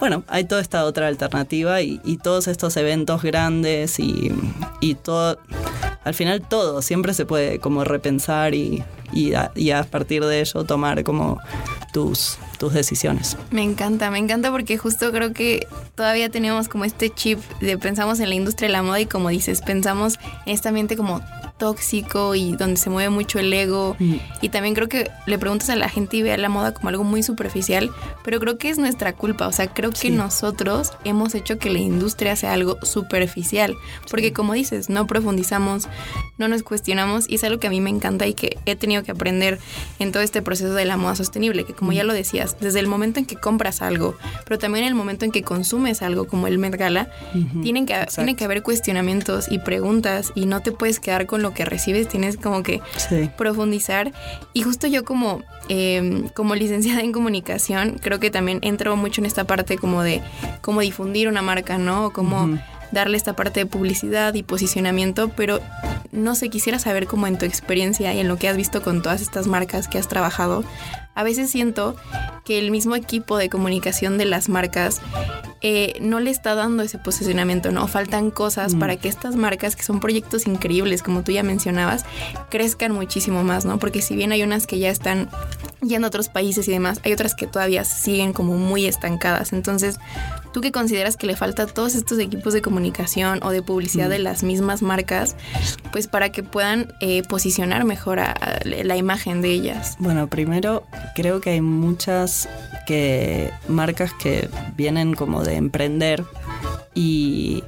Bueno, 0.00 0.22
hay 0.28 0.44
toda 0.44 0.62
esta 0.62 0.84
otra 0.84 1.08
alternativa 1.08 1.82
y, 1.82 2.00
y 2.04 2.16
todos 2.18 2.48
estos 2.48 2.76
eventos 2.78 3.22
grandes 3.22 3.98
y, 3.98 4.32
y 4.80 4.94
todo. 4.94 5.38
Al 6.04 6.14
final, 6.14 6.40
todo 6.40 6.80
siempre 6.80 7.12
se 7.12 7.26
puede 7.26 7.58
como 7.58 7.84
repensar 7.84 8.54
y, 8.54 8.82
y, 9.12 9.34
a, 9.34 9.52
y 9.54 9.72
a 9.72 9.82
partir 9.84 10.24
de 10.24 10.40
ello 10.40 10.64
tomar 10.64 11.04
como 11.04 11.38
tus, 11.92 12.38
tus 12.58 12.74
decisiones. 12.74 13.36
Me 13.50 13.62
encanta, 13.62 14.10
me 14.10 14.18
encanta 14.18 14.50
porque 14.50 14.76
justo 14.76 15.10
creo 15.12 15.32
que 15.32 15.66
todavía 15.94 16.28
tenemos 16.28 16.68
como 16.68 16.84
este 16.84 17.10
chip 17.10 17.38
de 17.60 17.78
pensamos 17.78 18.20
en 18.20 18.28
la 18.28 18.34
industria 18.34 18.68
de 18.68 18.72
la 18.72 18.82
moda 18.82 19.00
y 19.00 19.06
como 19.06 19.28
dices, 19.28 19.62
pensamos 19.62 20.18
en 20.46 20.54
este 20.54 20.68
ambiente 20.68 20.96
como 20.96 21.22
tóxico 21.58 22.34
y 22.34 22.52
donde 22.56 22.76
se 22.76 22.88
mueve 22.90 23.10
mucho 23.10 23.38
el 23.38 23.52
ego. 23.52 23.96
Mm. 23.98 24.14
Y 24.40 24.48
también 24.48 24.74
creo 24.74 24.88
que 24.88 25.10
le 25.26 25.38
preguntas 25.38 25.68
a 25.70 25.76
la 25.76 25.88
gente 25.88 26.16
y 26.16 26.22
ve 26.22 26.32
a 26.32 26.38
la 26.38 26.48
moda 26.48 26.72
como 26.72 26.88
algo 26.88 27.04
muy 27.04 27.22
superficial, 27.22 27.90
pero 28.24 28.40
creo 28.40 28.56
que 28.58 28.70
es 28.70 28.78
nuestra 28.78 29.12
culpa. 29.12 29.46
O 29.48 29.52
sea, 29.52 29.66
creo 29.66 29.90
que 29.90 29.96
Sí. 29.98 30.10
nosotros 30.10 30.92
hemos 31.04 31.34
hecho 31.34 31.58
que 31.58 31.70
la 31.70 31.78
industria 31.78 32.36
sea 32.36 32.52
algo 32.52 32.78
superficial. 32.82 33.74
Porque 34.10 34.32
como 34.32 34.52
dices, 34.54 34.88
no 34.88 35.06
profundizamos, 35.06 35.88
no 36.38 36.48
nos 36.48 36.62
cuestionamos 36.62 37.28
y 37.28 37.34
es 37.34 37.44
algo 37.44 37.58
que 37.58 37.66
a 37.66 37.70
mí 37.70 37.80
me 37.80 37.90
encanta 37.90 38.26
y 38.26 38.34
que 38.34 38.56
he 38.64 38.76
tenido 38.76 39.02
que 39.02 39.10
aprender 39.10 39.58
en 39.98 40.12
todo 40.12 40.22
este 40.22 40.40
proceso 40.42 40.72
de 40.74 40.84
la 40.84 40.96
moda 40.96 41.16
sostenible, 41.16 41.64
que 41.64 41.74
como 41.74 41.92
ya 41.92 42.04
lo 42.04 42.12
decías, 42.12 42.56
desde 42.60 42.78
el 42.80 42.86
momento 42.86 43.18
en 43.18 43.26
que 43.26 43.36
compras 43.36 43.82
algo, 43.82 44.16
pero 44.44 44.58
también 44.58 44.84
el 44.84 44.94
momento 44.94 45.24
en 45.24 45.32
que 45.32 45.42
consumes 45.42 46.02
algo 46.02 46.26
como 46.28 46.46
el 46.46 46.58
Met 46.58 46.76
Gala, 46.76 47.10
tienen 47.62 47.86
que, 47.86 48.06
tiene 48.14 48.36
que 48.36 48.44
haber 48.44 48.62
cuestionamientos 48.62 49.50
y 49.50 49.58
preguntas 49.58 50.32
y 50.34 50.46
no 50.46 50.60
te 50.60 50.70
puedes 50.72 51.00
quedar 51.00 51.26
con 51.26 51.42
lo 51.42 51.47
que 51.54 51.64
recibes, 51.64 52.08
tienes 52.08 52.36
como 52.36 52.62
que 52.62 52.80
Sí. 52.96 53.30
profundizar. 53.36 54.12
Y 54.52 54.62
justo 54.62 54.86
yo 54.86 55.04
como, 55.04 55.42
eh, 55.68 56.24
como 56.34 56.54
licenciada 56.54 57.00
en 57.02 57.12
comunicación, 57.12 57.98
creo 58.02 58.18
que 58.20 58.30
también 58.30 58.58
entro 58.62 58.96
mucho 58.96 59.20
en 59.20 59.26
esta 59.26 59.44
parte 59.44 59.76
como 59.78 60.02
de 60.02 60.20
cómo 60.60 60.80
difundir 60.80 61.28
una 61.28 61.42
marca, 61.42 61.78
¿no? 61.78 62.06
O 62.06 62.12
cómo 62.12 62.58
darle 62.92 63.16
esta 63.16 63.34
parte 63.34 63.60
de 63.60 63.66
publicidad 63.66 64.34
y 64.34 64.42
posicionamiento, 64.42 65.30
pero 65.30 65.60
no 66.12 66.34
sé, 66.34 66.48
quisiera 66.48 66.78
saber 66.78 67.06
cómo 67.06 67.26
en 67.26 67.38
tu 67.38 67.44
experiencia 67.44 68.12
y 68.14 68.20
en 68.20 68.28
lo 68.28 68.36
que 68.38 68.48
has 68.48 68.56
visto 68.56 68.82
con 68.82 69.02
todas 69.02 69.20
estas 69.20 69.46
marcas 69.46 69.88
que 69.88 69.98
has 69.98 70.08
trabajado, 70.08 70.64
a 71.14 71.22
veces 71.24 71.50
siento 71.50 71.96
que 72.44 72.58
el 72.58 72.70
mismo 72.70 72.94
equipo 72.94 73.36
de 73.36 73.48
comunicación 73.48 74.18
de 74.18 74.24
las 74.24 74.48
marcas 74.48 75.00
eh, 75.60 75.94
no 76.00 76.20
le 76.20 76.30
está 76.30 76.54
dando 76.54 76.84
ese 76.84 76.98
posicionamiento, 76.98 77.72
¿no? 77.72 77.88
Faltan 77.88 78.30
cosas 78.30 78.76
para 78.76 78.96
que 78.96 79.08
estas 79.08 79.34
marcas, 79.34 79.74
que 79.74 79.82
son 79.82 79.98
proyectos 79.98 80.46
increíbles, 80.46 81.02
como 81.02 81.24
tú 81.24 81.32
ya 81.32 81.42
mencionabas, 81.42 82.04
crezcan 82.48 82.92
muchísimo 82.92 83.42
más, 83.42 83.64
¿no? 83.64 83.80
Porque 83.80 84.00
si 84.00 84.14
bien 84.14 84.30
hay 84.30 84.44
unas 84.44 84.68
que 84.68 84.78
ya 84.78 84.90
están 84.90 85.28
yendo 85.82 86.06
a 86.06 86.08
otros 86.08 86.28
países 86.28 86.68
y 86.68 86.70
demás, 86.70 87.00
hay 87.04 87.12
otras 87.12 87.34
que 87.34 87.48
todavía 87.48 87.82
siguen 87.82 88.32
como 88.32 88.56
muy 88.56 88.86
estancadas. 88.86 89.52
Entonces, 89.52 89.98
¿tú 90.52 90.60
qué 90.60 90.72
consideras 90.72 91.16
que 91.16 91.26
le 91.26 91.36
falta 91.36 91.64
a 91.64 91.66
todos 91.66 91.94
estos 91.94 92.18
equipos 92.18 92.52
de 92.54 92.62
comunicación 92.62 93.40
o 93.42 93.50
de 93.50 93.62
publicidad 93.62 94.08
de 94.08 94.18
las 94.18 94.42
mismas 94.42 94.82
marcas, 94.82 95.36
pues 95.92 96.06
para 96.08 96.30
que 96.30 96.42
puedan 96.42 96.92
eh, 97.00 97.22
posicionar 97.28 97.84
mejor 97.84 98.20
a- 98.20 98.32
a 98.32 98.60
la 98.64 98.96
imagen 98.96 99.42
de 99.42 99.50
ellas? 99.50 99.96
Bueno, 99.98 100.26
primero 100.28 100.84
creo 101.14 101.40
que 101.40 101.50
hay 101.50 101.60
muchas 101.60 102.48
que 102.86 103.50
marcas 103.68 104.12
que 104.14 104.48
vienen 104.76 105.14
como 105.14 105.44
de 105.44 105.56
emprender 105.56 106.24
y, 106.94 107.62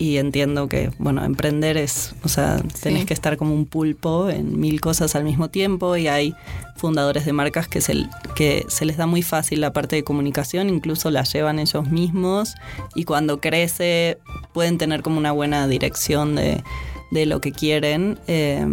y 0.00 0.16
entiendo 0.16 0.66
que, 0.66 0.90
bueno, 0.96 1.22
emprender 1.26 1.76
es, 1.76 2.14
o 2.24 2.28
sea, 2.28 2.56
tenés 2.82 3.04
que 3.04 3.12
estar 3.12 3.36
como 3.36 3.54
un 3.54 3.66
pulpo 3.66 4.30
en 4.30 4.58
mil 4.58 4.80
cosas 4.80 5.14
al 5.14 5.24
mismo 5.24 5.50
tiempo 5.50 5.94
y 5.94 6.08
hay 6.08 6.34
fundadores 6.76 7.26
de 7.26 7.34
marcas 7.34 7.68
que 7.68 7.82
se, 7.82 8.06
que 8.34 8.64
se 8.66 8.86
les 8.86 8.96
da 8.96 9.04
muy 9.04 9.20
fácil 9.20 9.60
la 9.60 9.74
parte 9.74 9.96
de 9.96 10.02
comunicación, 10.02 10.70
incluso 10.70 11.10
la 11.10 11.24
llevan 11.24 11.58
ellos 11.58 11.90
mismos 11.90 12.54
y 12.94 13.04
cuando 13.04 13.42
crece 13.42 14.16
pueden 14.54 14.78
tener 14.78 15.02
como 15.02 15.18
una 15.18 15.32
buena 15.32 15.68
dirección 15.68 16.34
de, 16.34 16.64
de 17.10 17.26
lo 17.26 17.42
que 17.42 17.52
quieren, 17.52 18.18
eh, 18.26 18.66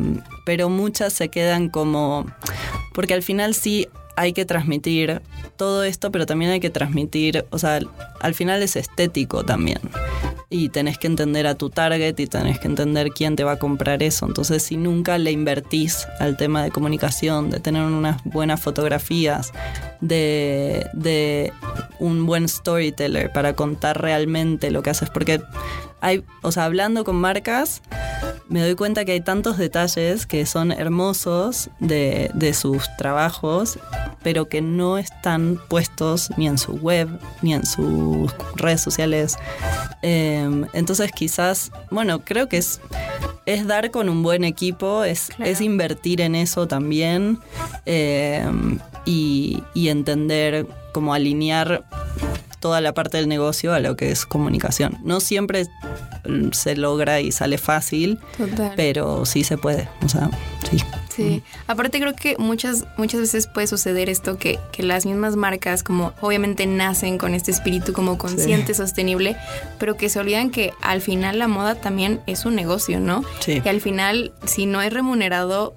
pero 0.45 0.69
muchas 0.69 1.11
se 1.11 1.27
quedan 1.27 1.67
como, 1.67 2.25
porque 2.93 3.13
al 3.13 3.21
final 3.21 3.53
sí 3.53 3.89
hay 4.15 4.31
que 4.31 4.45
transmitir 4.45 5.21
todo 5.57 5.83
esto, 5.83 6.09
pero 6.09 6.25
también 6.25 6.51
hay 6.51 6.61
que 6.61 6.69
transmitir, 6.69 7.45
o 7.49 7.59
sea, 7.59 7.81
al 8.21 8.33
final 8.33 8.63
es 8.63 8.77
estético 8.77 9.43
también. 9.43 9.81
Y 10.49 10.69
tenés 10.69 10.97
que 10.97 11.07
entender 11.07 11.45
a 11.45 11.55
tu 11.55 11.69
target 11.69 12.17
y 12.17 12.27
tenés 12.27 12.57
que 12.59 12.67
entender 12.67 13.09
quién 13.11 13.35
te 13.35 13.43
va 13.43 13.53
a 13.53 13.59
comprar 13.59 14.01
eso. 14.01 14.25
Entonces, 14.25 14.63
si 14.63 14.77
nunca 14.77 15.17
le 15.17 15.31
invertís 15.31 16.07
al 16.19 16.37
tema 16.37 16.63
de 16.63 16.71
comunicación, 16.71 17.49
de 17.49 17.59
tener 17.59 17.83
unas 17.83 18.23
buenas 18.23 18.61
fotografías, 18.61 19.51
de, 19.99 20.87
de 20.93 21.51
un 21.99 22.25
buen 22.25 22.47
storyteller 22.47 23.31
para 23.33 23.53
contar 23.53 24.01
realmente 24.01 24.71
lo 24.71 24.83
que 24.83 24.91
haces, 24.91 25.09
porque 25.09 25.41
hay, 25.99 26.23
o 26.43 26.51
sea, 26.51 26.65
hablando 26.65 27.03
con 27.03 27.15
marcas, 27.17 27.81
me 28.49 28.61
doy 28.61 28.75
cuenta 28.75 29.03
que 29.03 29.11
hay 29.11 29.21
tantos 29.21 29.57
detalles 29.57 30.25
que 30.25 30.45
son 30.45 30.71
hermosos 30.71 31.69
de, 31.79 32.31
de 32.33 32.53
sus 32.53 32.87
trabajos, 32.97 33.77
pero 34.23 34.47
que 34.47 34.61
no 34.61 34.97
están 34.97 35.59
puestos 35.67 36.29
ni 36.37 36.47
en 36.47 36.57
su 36.57 36.73
web, 36.73 37.09
ni 37.41 37.53
en 37.53 37.65
sus 37.65 38.33
redes 38.55 38.81
sociales. 38.81 39.37
Eh, 40.01 40.36
entonces 40.73 41.11
quizás, 41.11 41.71
bueno, 41.91 42.23
creo 42.23 42.49
que 42.49 42.57
es, 42.57 42.79
es 43.45 43.67
dar 43.67 43.91
con 43.91 44.09
un 44.09 44.23
buen 44.23 44.43
equipo, 44.43 45.03
es, 45.03 45.29
es 45.39 45.61
invertir 45.61 46.21
en 46.21 46.35
eso 46.35 46.67
también 46.67 47.39
eh, 47.85 48.45
y, 49.05 49.63
y 49.73 49.89
entender 49.89 50.67
cómo 50.91 51.13
alinear 51.13 51.85
toda 52.59 52.81
la 52.81 52.93
parte 52.93 53.17
del 53.17 53.27
negocio 53.27 53.73
a 53.73 53.79
lo 53.79 53.95
que 53.95 54.11
es 54.11 54.25
comunicación. 54.25 54.97
No 55.03 55.19
siempre 55.19 55.67
mm, 56.27 56.51
se 56.51 56.75
logra 56.75 57.21
y 57.21 57.31
sale 57.31 57.57
fácil, 57.57 58.19
Total. 58.37 58.73
pero 58.75 59.25
sí 59.25 59.43
se 59.43 59.57
puede. 59.57 59.87
O 60.03 60.09
sea, 60.09 60.29
sí. 60.69 60.77
Sí, 61.17 61.43
aparte 61.67 61.99
creo 61.99 62.15
que 62.15 62.37
muchas, 62.37 62.85
muchas 62.97 63.21
veces 63.21 63.47
puede 63.47 63.67
suceder 63.67 64.09
esto 64.09 64.37
que, 64.37 64.59
que 64.71 64.83
las 64.83 65.05
mismas 65.05 65.35
marcas 65.35 65.83
como 65.83 66.13
obviamente 66.21 66.65
nacen 66.65 67.17
con 67.17 67.33
este 67.33 67.51
espíritu 67.51 67.93
como 67.93 68.17
consciente, 68.17 68.73
sostenible, 68.73 69.35
pero 69.79 69.97
que 69.97 70.09
se 70.09 70.19
olvidan 70.19 70.49
que 70.49 70.71
al 70.81 71.01
final 71.01 71.39
la 71.39 71.47
moda 71.47 71.75
también 71.75 72.21
es 72.27 72.45
un 72.45 72.55
negocio, 72.55 72.99
¿no? 72.99 73.23
Sí. 73.39 73.61
Y 73.63 73.67
al 73.67 73.81
final, 73.81 74.33
si 74.45 74.65
no 74.65 74.81
es 74.81 74.93
remunerado, 74.93 75.73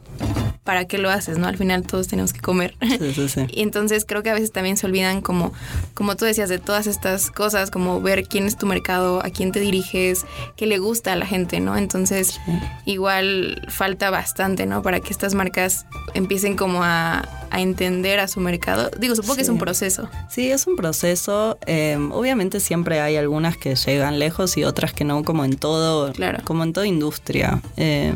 ¿para 0.70 0.84
qué 0.84 0.98
lo 0.98 1.10
haces, 1.10 1.36
no? 1.36 1.48
Al 1.48 1.56
final 1.56 1.82
todos 1.82 2.06
tenemos 2.06 2.32
que 2.32 2.38
comer. 2.38 2.76
Sí, 2.80 3.12
sí, 3.12 3.28
sí. 3.28 3.40
Y 3.50 3.62
entonces 3.62 4.04
creo 4.06 4.22
que 4.22 4.30
a 4.30 4.34
veces 4.34 4.52
también 4.52 4.76
se 4.76 4.86
olvidan 4.86 5.20
como, 5.20 5.52
como 5.94 6.14
tú 6.16 6.26
decías, 6.26 6.48
de 6.48 6.60
todas 6.60 6.86
estas 6.86 7.32
cosas, 7.32 7.72
como 7.72 8.00
ver 8.00 8.28
quién 8.28 8.46
es 8.46 8.56
tu 8.56 8.66
mercado, 8.66 9.18
a 9.24 9.30
quién 9.30 9.50
te 9.50 9.58
diriges, 9.58 10.24
qué 10.56 10.66
le 10.66 10.78
gusta 10.78 11.12
a 11.12 11.16
la 11.16 11.26
gente, 11.26 11.58
¿no? 11.58 11.76
Entonces 11.76 12.38
igual 12.84 13.62
falta 13.68 14.10
bastante, 14.10 14.64
¿no? 14.66 14.80
Para 14.82 15.00
que 15.00 15.10
estas 15.10 15.34
marcas 15.34 15.86
empiecen 16.14 16.56
como 16.56 16.84
a, 16.84 17.28
a 17.50 17.60
entender 17.60 18.20
a 18.20 18.28
su 18.28 18.38
mercado. 18.38 18.90
Digo, 18.98 19.16
supongo 19.16 19.34
que 19.36 19.42
es 19.42 19.48
un 19.48 19.58
proceso. 19.58 20.08
Sí, 20.28 20.52
es 20.52 20.68
un 20.68 20.76
proceso. 20.76 21.58
eh, 21.66 21.98
obviamente 22.12 22.60
siempre 22.60 23.00
hay 23.00 23.16
algunas 23.16 23.56
que 23.56 23.74
llegan 23.74 24.20
lejos 24.20 24.56
y 24.56 24.62
otras 24.62 24.92
que 24.92 25.02
no, 25.04 25.24
como 25.24 25.44
en 25.44 25.56
todo, 25.56 26.12
Claro. 26.12 26.38
como 26.44 26.62
en 26.62 26.72
toda 26.72 26.86
industria. 26.86 27.60
Eh, 27.76 28.14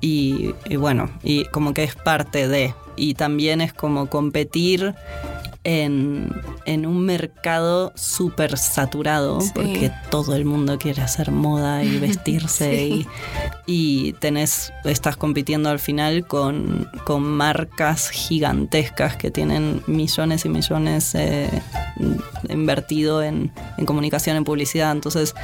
y, 0.00 0.54
y 0.68 0.76
bueno, 0.76 1.08
y 1.22 1.46
como 1.46 1.63
que 1.72 1.84
es 1.84 1.94
parte 1.94 2.48
de, 2.48 2.74
y 2.96 3.14
también 3.14 3.60
es 3.60 3.72
como 3.72 4.06
competir 4.10 4.94
en, 5.66 6.30
en 6.66 6.84
un 6.84 7.00
mercado 7.06 7.90
súper 7.94 8.58
saturado, 8.58 9.40
Sí. 9.40 9.50
porque 9.54 9.90
todo 10.10 10.34
el 10.36 10.44
mundo 10.44 10.76
quiere 10.78 11.00
hacer 11.00 11.30
moda 11.30 11.82
y 11.82 11.98
vestirse 12.00 12.70
Sí. 12.76 13.06
y, 13.66 14.08
y 14.08 14.12
tenés, 14.14 14.74
estás 14.84 15.16
compitiendo 15.16 15.70
al 15.70 15.78
final 15.78 16.26
con, 16.26 16.90
con 17.06 17.22
marcas 17.22 18.10
gigantescas 18.10 19.16
que 19.16 19.30
tienen 19.30 19.82
millones 19.86 20.44
y 20.44 20.50
millones 20.50 21.14
eh, 21.14 21.48
invertido 22.50 23.22
en, 23.22 23.50
en 23.78 23.86
comunicación, 23.86 24.36
en 24.36 24.44
publicidad. 24.44 24.92
Entonces, 24.92 25.34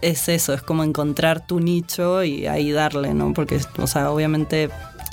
es 0.00 0.28
eso, 0.30 0.54
es 0.54 0.62
como 0.62 0.84
encontrar 0.84 1.46
tu 1.46 1.60
nicho 1.60 2.22
y 2.24 2.46
ahí 2.46 2.70
darle, 2.70 3.12
¿no? 3.12 3.34
Porque, 3.34 3.60
o 3.78 3.86
sea, 3.86 4.10
obviamente. 4.10 4.70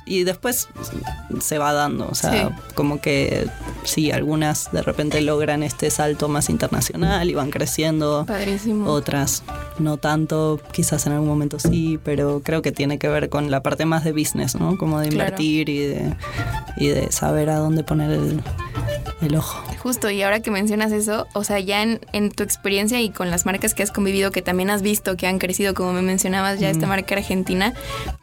Y 0.07 0.23
después 0.23 0.67
se 1.41 1.57
va 1.57 1.73
dando, 1.73 2.07
o 2.07 2.13
sea, 2.15 2.49
Sí. 2.49 2.55
como 2.75 3.01
que 3.01 3.47
sí, 3.85 4.11
algunas 4.11 4.71
de 4.71 4.83
repente 4.83 5.19
logran 5.21 5.63
este 5.63 5.89
salto 5.89 6.27
más 6.27 6.49
internacional 6.51 7.27
y 7.29 7.33
van 7.33 7.49
creciendo. 7.49 8.23
Padrísimo. 8.27 8.87
Otras 8.89 9.41
no 9.79 9.97
tanto, 9.97 10.59
quizás 10.71 11.07
en 11.07 11.13
algún 11.13 11.27
momento 11.27 11.57
sí, 11.59 11.99
pero 12.03 12.41
creo 12.43 12.61
que 12.61 12.71
tiene 12.71 12.99
que 12.99 13.07
ver 13.09 13.29
con 13.29 13.49
la 13.49 13.63
parte 13.63 13.85
más 13.85 14.03
de 14.03 14.11
business, 14.11 14.55
¿no? 14.55 14.77
Como 14.77 14.99
de 14.99 15.09
Claro. 15.09 15.25
invertir 15.29 15.69
y, 15.69 15.79
de, 15.79 16.13
y 16.77 16.87
de 16.89 17.11
saber 17.11 17.49
a 17.49 17.57
dónde 17.57 17.83
poner 17.83 18.11
el, 18.11 18.41
el 19.21 19.35
ojo. 19.35 19.57
Justo, 19.85 20.09
y 20.09 20.23
ahora 20.23 20.39
que 20.39 20.49
mencionas 20.49 20.91
eso, 20.91 21.27
o 21.35 21.43
sea, 21.43 21.59
ya 21.59 21.83
en, 21.83 21.99
en 22.11 22.31
tu 22.31 22.41
experiencia 22.41 22.99
y 23.01 23.11
con 23.11 23.29
las 23.29 23.45
marcas 23.45 23.75
que 23.75 23.83
has 23.83 23.91
convivido, 23.91 24.31
que 24.31 24.41
también 24.41 24.71
has 24.71 24.81
visto 24.81 25.15
que 25.15 25.27
han 25.27 25.37
crecido, 25.37 25.75
como 25.75 25.93
me 25.93 26.01
mencionabas 26.01 26.59
ya, 26.59 26.71
esta 26.71 26.87
marca 26.87 27.13
argentina, 27.13 27.71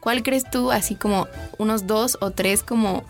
¿cuál 0.01 0.23
crees 0.23 0.43
tú, 0.51 0.73
así 0.73 0.95
como 0.95 1.25
unos 1.57 1.87
dos 1.87 2.17
o 2.19 2.31
tres 2.31 2.63
como, 2.63 3.05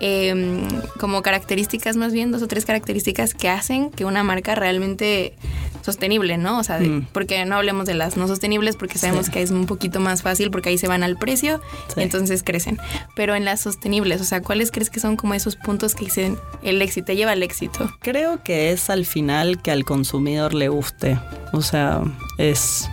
em, 0.00 0.66
como 0.98 1.20
características 1.20 1.96
más 1.96 2.14
bien, 2.14 2.32
dos 2.32 2.40
o 2.40 2.48
tres 2.48 2.64
características 2.64 3.34
que 3.34 3.50
hacen 3.50 3.90
que 3.90 4.06
una 4.06 4.22
marca 4.24 4.54
realmente 4.54 5.34
sostenible, 5.82 6.36
¿no? 6.38 6.58
O 6.58 6.64
sea, 6.64 6.78
de- 6.78 6.88
Mm. 6.88 7.06
porque 7.12 7.44
no 7.44 7.56
hablemos 7.56 7.86
de 7.86 7.94
las 7.94 8.16
no 8.16 8.26
sostenibles, 8.28 8.76
porque 8.76 8.98
sabemos 8.98 9.26
Sí. 9.26 9.32
que 9.32 9.42
es 9.42 9.50
un 9.50 9.66
poquito 9.66 10.00
más 10.00 10.22
fácil, 10.22 10.50
porque 10.50 10.68
ahí 10.70 10.78
se 10.78 10.88
van 10.88 11.02
al 11.02 11.16
precio 11.16 11.60
Sí. 11.88 12.00
y 12.00 12.02
entonces 12.02 12.42
crecen. 12.42 12.78
Pero 13.16 13.34
en 13.34 13.44
las 13.44 13.60
sostenibles, 13.60 14.20
o 14.20 14.24
sea, 14.24 14.42
¿cuáles 14.42 14.70
crees 14.70 14.90
que 14.90 15.00
son 15.00 15.16
como 15.16 15.34
esos 15.34 15.56
puntos 15.56 15.94
que 15.94 16.04
dicen 16.04 16.38
el 16.62 16.80
éxito, 16.82 17.06
te 17.06 17.16
lleva 17.16 17.32
al 17.32 17.42
éxito? 17.42 17.90
Creo 18.00 18.42
que 18.42 18.72
es 18.72 18.90
al 18.90 19.06
final 19.06 19.60
que 19.62 19.70
al 19.70 19.84
consumidor 19.84 20.54
le 20.54 20.68
guste. 20.68 21.18
O 21.52 21.62
sea, 21.62 22.02
es. 22.38 22.88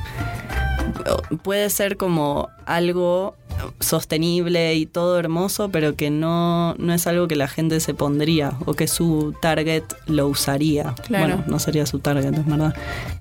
Puede 1.44 1.70
ser 1.70 1.98
como 1.98 2.50
algo 2.66 3.36
sostenible 3.80 4.76
y 4.76 4.86
todo 4.86 5.20
hermoso, 5.20 5.70
pero 5.70 5.96
que 5.96 6.10
no, 6.10 6.76
no 6.76 6.94
es 6.94 7.08
algo 7.08 7.28
que 7.28 7.36
la 7.36 7.48
gente 7.48 7.80
se 7.80 7.94
pondría 7.94 8.54
o 8.66 8.74
que 8.74 8.88
su 8.88 9.36
target 9.42 9.84
lo 10.06 10.28
usaría. 10.28 10.96
Claro. 11.06 11.36
Bueno, 11.36 11.44
no 11.48 11.60
sería 11.60 11.86
su 11.86 12.00
target, 12.00 12.34
es 12.34 12.46
verdad. 12.46 12.76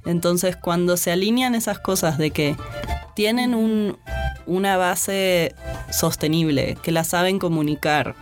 Entonces, 0.04 0.56
cuando 0.56 0.96
se 0.96 1.12
alinean 1.12 1.54
esas 1.54 1.78
cosas 1.78 2.18
de 2.18 2.30
que 2.30 2.56
tienen 3.14 3.54
un, 3.54 3.96
una 4.46 4.76
base 4.76 5.54
sostenible, 5.90 6.76
que 6.82 6.92
la 6.92 7.04
saben 7.04 7.38
comunicar 7.38 8.14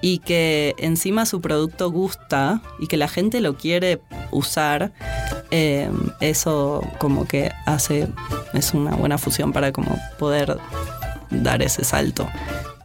y 0.00 0.18
que 0.18 0.74
encima 0.78 1.26
su 1.26 1.40
producto 1.40 1.90
gusta 1.90 2.62
y 2.78 2.86
que 2.86 2.96
la 2.96 3.08
gente 3.08 3.40
lo 3.40 3.56
quiere 3.56 4.00
usar, 4.30 4.92
eh, 5.50 5.90
eso 6.20 6.82
como 6.98 7.26
que 7.26 7.50
hace, 7.66 8.08
es 8.54 8.74
una 8.74 8.94
buena 8.94 9.18
fusión 9.18 9.52
para 9.52 9.72
como 9.72 9.98
poder 10.18 10.58
dar 11.30 11.62
ese 11.62 11.84
salto. 11.84 12.28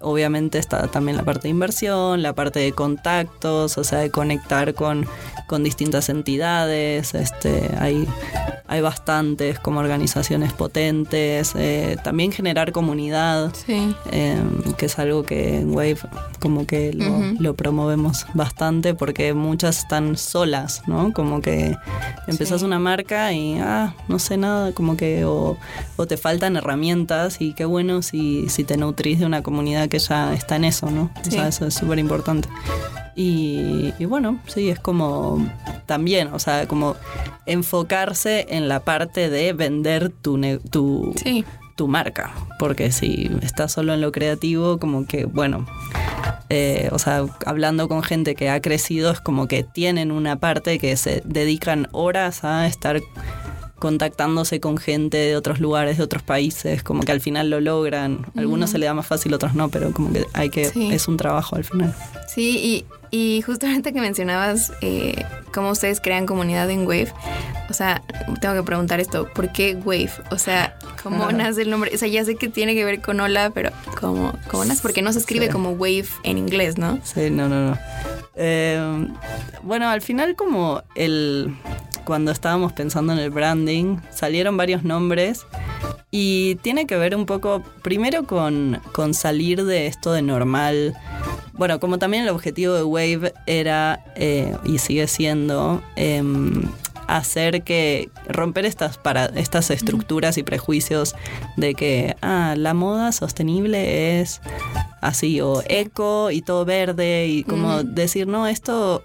Obviamente 0.06 0.60
está 0.60 0.88
también 0.88 1.18
la 1.18 1.24
parte 1.24 1.44
de 1.44 1.50
inversión, 1.50 2.22
la 2.22 2.34
parte 2.34 2.60
de 2.60 2.72
contactos, 2.74 3.78
o 3.78 3.84
sea, 3.84 4.00
de 4.00 4.12
conectar 4.12 4.74
con, 4.76 5.06
con 5.48 5.64
distintas 5.64 6.10
entidades. 6.10 7.14
Este, 7.16 7.72
hay, 7.80 8.08
hay 8.68 8.82
bastantes 8.82 9.60
como 9.60 9.80
organizaciones 9.80 10.54
potentes. 10.54 11.54
eh, 11.56 11.98
también 12.04 12.32
generar 12.32 12.72
comunidad, 12.72 13.54
Sí. 13.66 13.96
eh, 14.12 14.38
que 14.78 14.86
es 14.88 15.00
algo 15.00 15.24
que 15.24 15.60
en 15.60 15.74
Wave 15.76 15.98
como 16.40 16.68
que 16.68 16.94
lo, 17.40 17.56
promovemos 17.56 18.26
bastante 18.34 18.94
porque 18.94 19.34
muchas 19.34 19.80
están 19.80 20.18
solas, 20.18 20.84
¿no? 20.88 21.12
Como 21.14 21.42
que 21.42 21.76
empezás 22.28 22.60
Sí. 22.60 22.66
una 22.66 22.78
marca 22.80 23.34
y, 23.34 23.58
ah, 23.60 23.96
no 24.08 24.20
sé 24.20 24.38
nada, 24.38 24.72
como 24.74 24.96
que, 24.98 25.26
o, 25.26 25.58
o 25.96 26.06
te 26.06 26.18
faltan 26.18 26.56
herramientas 26.58 27.38
y 27.40 27.54
qué 27.54 27.66
bueno 27.66 28.02
si, 28.02 28.48
si 28.50 28.64
te 28.64 28.78
nutrís 28.78 29.20
de 29.20 29.26
una 29.26 29.42
comunidad 29.42 29.88
que 29.90 29.95
ya 30.00 30.34
está 30.34 30.56
en 30.56 30.66
eso, 30.66 30.90
¿no? 30.92 31.12
O 31.28 31.32
sea, 31.32 31.48
eso 31.48 31.68
es 31.68 31.74
súper 31.74 32.00
importante. 32.00 32.48
Y, 33.16 33.94
y 33.98 34.06
bueno, 34.06 34.40
sí, 34.48 34.70
es 34.70 34.80
como 34.80 35.46
también, 35.86 36.30
o 36.34 36.40
sea, 36.40 36.68
como 36.68 36.96
enfocarse 37.46 38.46
en 38.50 38.68
la 38.68 38.82
parte 38.82 39.30
de 39.30 39.54
vender 39.54 40.10
tu, 40.10 40.40
tu, 40.70 41.14
Sí. 41.24 41.46
tu 41.76 41.88
marca. 41.88 42.34
Porque 42.60 42.92
si 42.92 43.32
estás 43.42 43.72
solo 43.72 43.94
en 43.94 44.02
lo 44.02 44.12
creativo, 44.12 44.80
como 44.80 45.06
que, 45.06 45.26
bueno, 45.26 45.66
eh, 46.50 46.90
o 46.92 47.00
sea, 47.00 47.26
hablando 47.46 47.88
con 47.88 48.04
gente 48.04 48.36
que 48.36 48.50
ha 48.50 48.62
crecido, 48.62 49.12
es 49.12 49.22
como 49.22 49.48
que 49.48 49.64
tienen 49.64 50.12
una 50.12 50.36
parte 50.38 50.78
que 50.78 50.96
se 50.98 51.22
dedican 51.26 51.88
horas 51.92 52.44
a 52.44 52.68
estar 52.68 53.00
contactándose 53.86 54.60
con 54.60 54.78
gente 54.78 55.18
de 55.18 55.36
otros 55.36 55.60
lugares, 55.60 56.00
de 56.00 56.04
otros 56.04 56.24
países, 56.24 56.82
como 56.82 57.04
que 57.04 57.12
al 57.12 57.22
final 57.22 57.52
lo 57.52 57.60
logran. 57.62 58.26
Algunos 58.36 58.72
se 58.72 58.80
le 58.80 58.88
da 58.88 58.96
más 58.96 59.06
fácil, 59.06 59.32
otros 59.36 59.54
no, 59.54 59.70
pero 59.70 59.92
como 59.92 60.12
que 60.12 60.26
hay 60.34 60.50
que, 60.50 60.66
Sí. 60.66 60.90
es 60.92 61.08
un 61.08 61.18
trabajo 61.18 61.56
al 61.56 61.64
final. 61.64 61.94
Sí, 62.28 62.84
y, 63.12 63.36
y 63.38 63.42
justamente 63.44 63.94
que 63.94 64.02
mencionabas 64.02 64.74
eh, 64.82 65.24
cómo 65.54 65.70
ustedes 65.70 66.02
crean 66.02 66.26
comunidad 66.26 66.68
en 66.72 66.80
Wave, 66.88 67.12
o 67.70 67.74
sea, 67.74 68.02
tengo 68.42 68.56
que 68.56 68.64
preguntar 68.64 69.00
esto, 69.00 69.28
¿por 69.36 69.52
qué 69.52 69.76
Wave? 69.76 70.10
O 70.32 70.40
sea, 70.40 70.76
¿cómo 71.04 71.32
nace 71.32 71.62
el 71.62 71.70
nombre? 71.70 71.92
O 71.94 71.98
sea, 72.00 72.08
ya 72.08 72.26
sé 72.26 72.36
que 72.38 72.50
tiene 72.50 72.74
que 72.74 72.86
ver 72.86 73.02
con 73.04 73.20
hola, 73.20 73.52
pero 73.54 73.70
¿cómo, 74.02 74.34
cómo 74.50 74.66
nace? 74.66 74.82
Porque 74.82 75.04
no 75.04 75.14
se 75.14 75.20
escribe 75.20 75.46
Sí. 75.46 75.52
como 75.52 75.70
Wave 75.74 76.08
en 76.24 76.40
inglés, 76.40 76.80
¿no? 76.80 77.00
Sí, 77.04 77.30
no, 77.30 77.48
no, 77.48 77.70
no. 77.70 77.78
Eh, 78.36 79.08
bueno, 79.62 79.88
al 79.90 80.02
final 80.02 80.36
como 80.36 80.82
el 80.96 81.56
cuando 82.06 82.32
estábamos 82.32 82.74
pensando 82.74 83.14
en 83.14 83.20
el 83.20 83.30
branding, 83.30 83.98
salieron 84.12 84.56
varios 84.56 84.84
nombres 84.84 85.46
y 86.12 86.56
tiene 86.62 86.88
que 86.88 86.96
ver 86.96 87.16
un 87.16 87.26
poco, 87.26 87.64
primero 87.82 88.24
con, 88.24 88.80
con 88.94 89.14
salir 89.14 89.66
de 89.66 89.88
esto 89.88 90.14
de 90.14 90.22
normal. 90.22 90.96
Bueno, 91.54 91.80
como 91.80 91.98
también 92.00 92.24
el 92.24 92.30
objetivo 92.30 92.74
de 92.74 92.84
Wave 92.84 93.34
era, 93.48 94.06
eh, 94.16 94.56
y 94.64 94.78
sigue 94.78 95.08
siendo, 95.08 95.82
em, 95.96 96.64
hacer 97.08 97.64
que 97.64 98.10
romper 98.28 98.66
estas 98.66 98.98
para 98.98 99.26
estas 99.26 99.70
estructuras 99.70 100.38
y 100.38 100.44
prejuicios 100.44 101.16
de 101.58 101.76
que 101.76 102.16
ah, 102.22 102.56
la 102.58 102.74
moda 102.74 103.12
sostenible 103.12 104.20
es 104.22 104.42
así 105.02 105.40
o 105.42 105.62
eco 105.68 106.32
y 106.32 106.42
todo 106.42 106.66
verde 106.66 107.28
y 107.28 107.44
como 107.44 107.84
decir 107.84 108.28
no 108.28 108.48
esto 108.48 109.04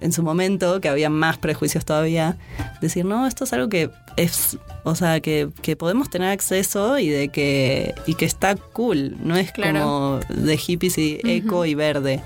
en 0.00 0.12
su 0.12 0.22
momento 0.22 0.80
que 0.80 0.88
había 0.88 1.10
más 1.10 1.38
prejuicios 1.38 1.84
todavía 1.84 2.36
decir 2.80 3.04
no 3.04 3.26
esto 3.26 3.44
es 3.44 3.52
algo 3.52 3.68
que 3.68 3.90
es 4.16 4.58
o 4.84 4.94
sea 4.94 5.20
que, 5.20 5.48
que 5.62 5.76
podemos 5.76 6.10
tener 6.10 6.28
acceso 6.30 6.98
y 6.98 7.08
de 7.08 7.28
que 7.28 7.94
y 8.06 8.14
que 8.14 8.24
está 8.24 8.56
cool 8.56 9.16
no 9.22 9.36
es 9.36 9.52
Claro. 9.52 9.80
como 9.80 10.20
de 10.28 10.56
hippies 10.56 10.98
y 10.98 11.20
eco 11.24 11.64
y 11.64 11.74
verde 11.74 12.20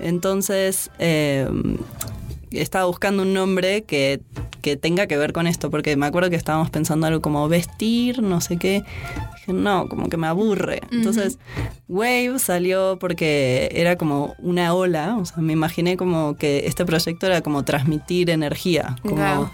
entonces 0.00 0.90
eh, 0.98 1.48
estaba 2.50 2.86
buscando 2.86 3.22
un 3.22 3.34
nombre 3.34 3.82
que, 3.82 4.20
que 4.66 4.76
tenga 4.76 5.06
que 5.06 5.16
ver 5.16 5.32
con 5.32 5.46
esto, 5.46 5.70
porque 5.70 5.96
me 5.96 6.06
acuerdo 6.06 6.28
que 6.28 6.34
estábamos 6.34 6.70
pensando 6.70 7.06
algo 7.06 7.20
como 7.22 7.48
vestir, 7.48 8.20
no 8.20 8.40
sé 8.40 8.56
qué. 8.56 8.82
Dije, 9.36 9.52
no, 9.52 9.88
como 9.88 10.08
que 10.08 10.16
me 10.16 10.26
aburre. 10.26 10.80
Entonces, 10.90 11.38
Wave 11.88 12.40
salió 12.40 12.96
porque 12.98 13.68
era 13.70 13.94
como 13.96 14.34
una 14.40 14.74
ola, 14.74 15.16
o 15.18 15.24
sea, 15.24 15.36
me 15.38 15.52
imaginé 15.52 15.96
como 15.96 16.34
que 16.36 16.66
este 16.66 16.84
proyecto 16.84 17.26
era 17.26 17.42
como 17.42 17.62
transmitir 17.64 18.28
energía, 18.30 18.96
como, 19.02 19.52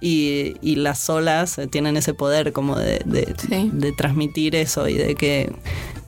y, 0.00 0.56
y 0.62 0.76
las 0.76 1.10
olas 1.10 1.58
eh, 1.58 1.66
tienen 1.66 1.98
ese 1.98 2.14
poder 2.14 2.54
como 2.54 2.76
de, 2.78 3.02
de- 3.04 3.34
Sí. 3.36 3.70
de 3.70 3.92
transmitir 3.92 4.56
eso 4.56 4.88
y 4.88 4.94
de 4.94 5.14
que, 5.14 5.52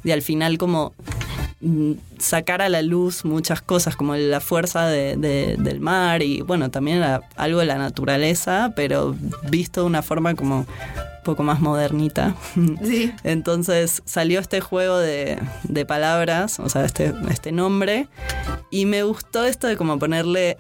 de 0.02 0.12
al 0.14 0.22
final 0.22 0.56
como 0.56 0.94
mm, 1.60 1.92
sacar 2.18 2.62
a 2.62 2.68
la 2.68 2.82
luz 2.82 3.24
muchas 3.24 3.60
cosas, 3.62 3.96
como 3.96 4.14
la 4.16 4.40
fuerza 4.40 4.86
de- 4.86 5.16
de- 5.16 5.56
del 5.58 5.80
mar 5.80 6.22
y 6.22 6.40
bueno, 6.42 6.70
también 6.70 7.00
la- 7.00 7.22
algo 7.36 7.60
de 7.60 7.66
la 7.66 7.76
naturaleza, 7.78 8.72
pero 8.76 9.14
visto 9.50 9.80
de 9.82 9.86
una 9.86 10.02
forma 10.02 10.34
como 10.34 10.58
un 10.60 10.66
poco 11.24 11.42
más 11.42 11.60
modernita. 11.60 12.34
Sí. 12.84 13.12
Entonces 13.24 14.02
salió 14.04 14.38
este 14.40 14.60
juego 14.60 14.98
de, 14.98 15.38
de 15.64 15.84
palabras, 15.84 16.60
o 16.60 16.68
sea, 16.68 16.84
este, 16.84 17.12
este 17.30 17.50
nombre, 17.52 18.08
y 18.70 18.86
me 18.86 19.02
gustó 19.02 19.44
esto 19.44 19.66
de 19.66 19.76
como 19.76 19.98
ponerle 19.98 20.56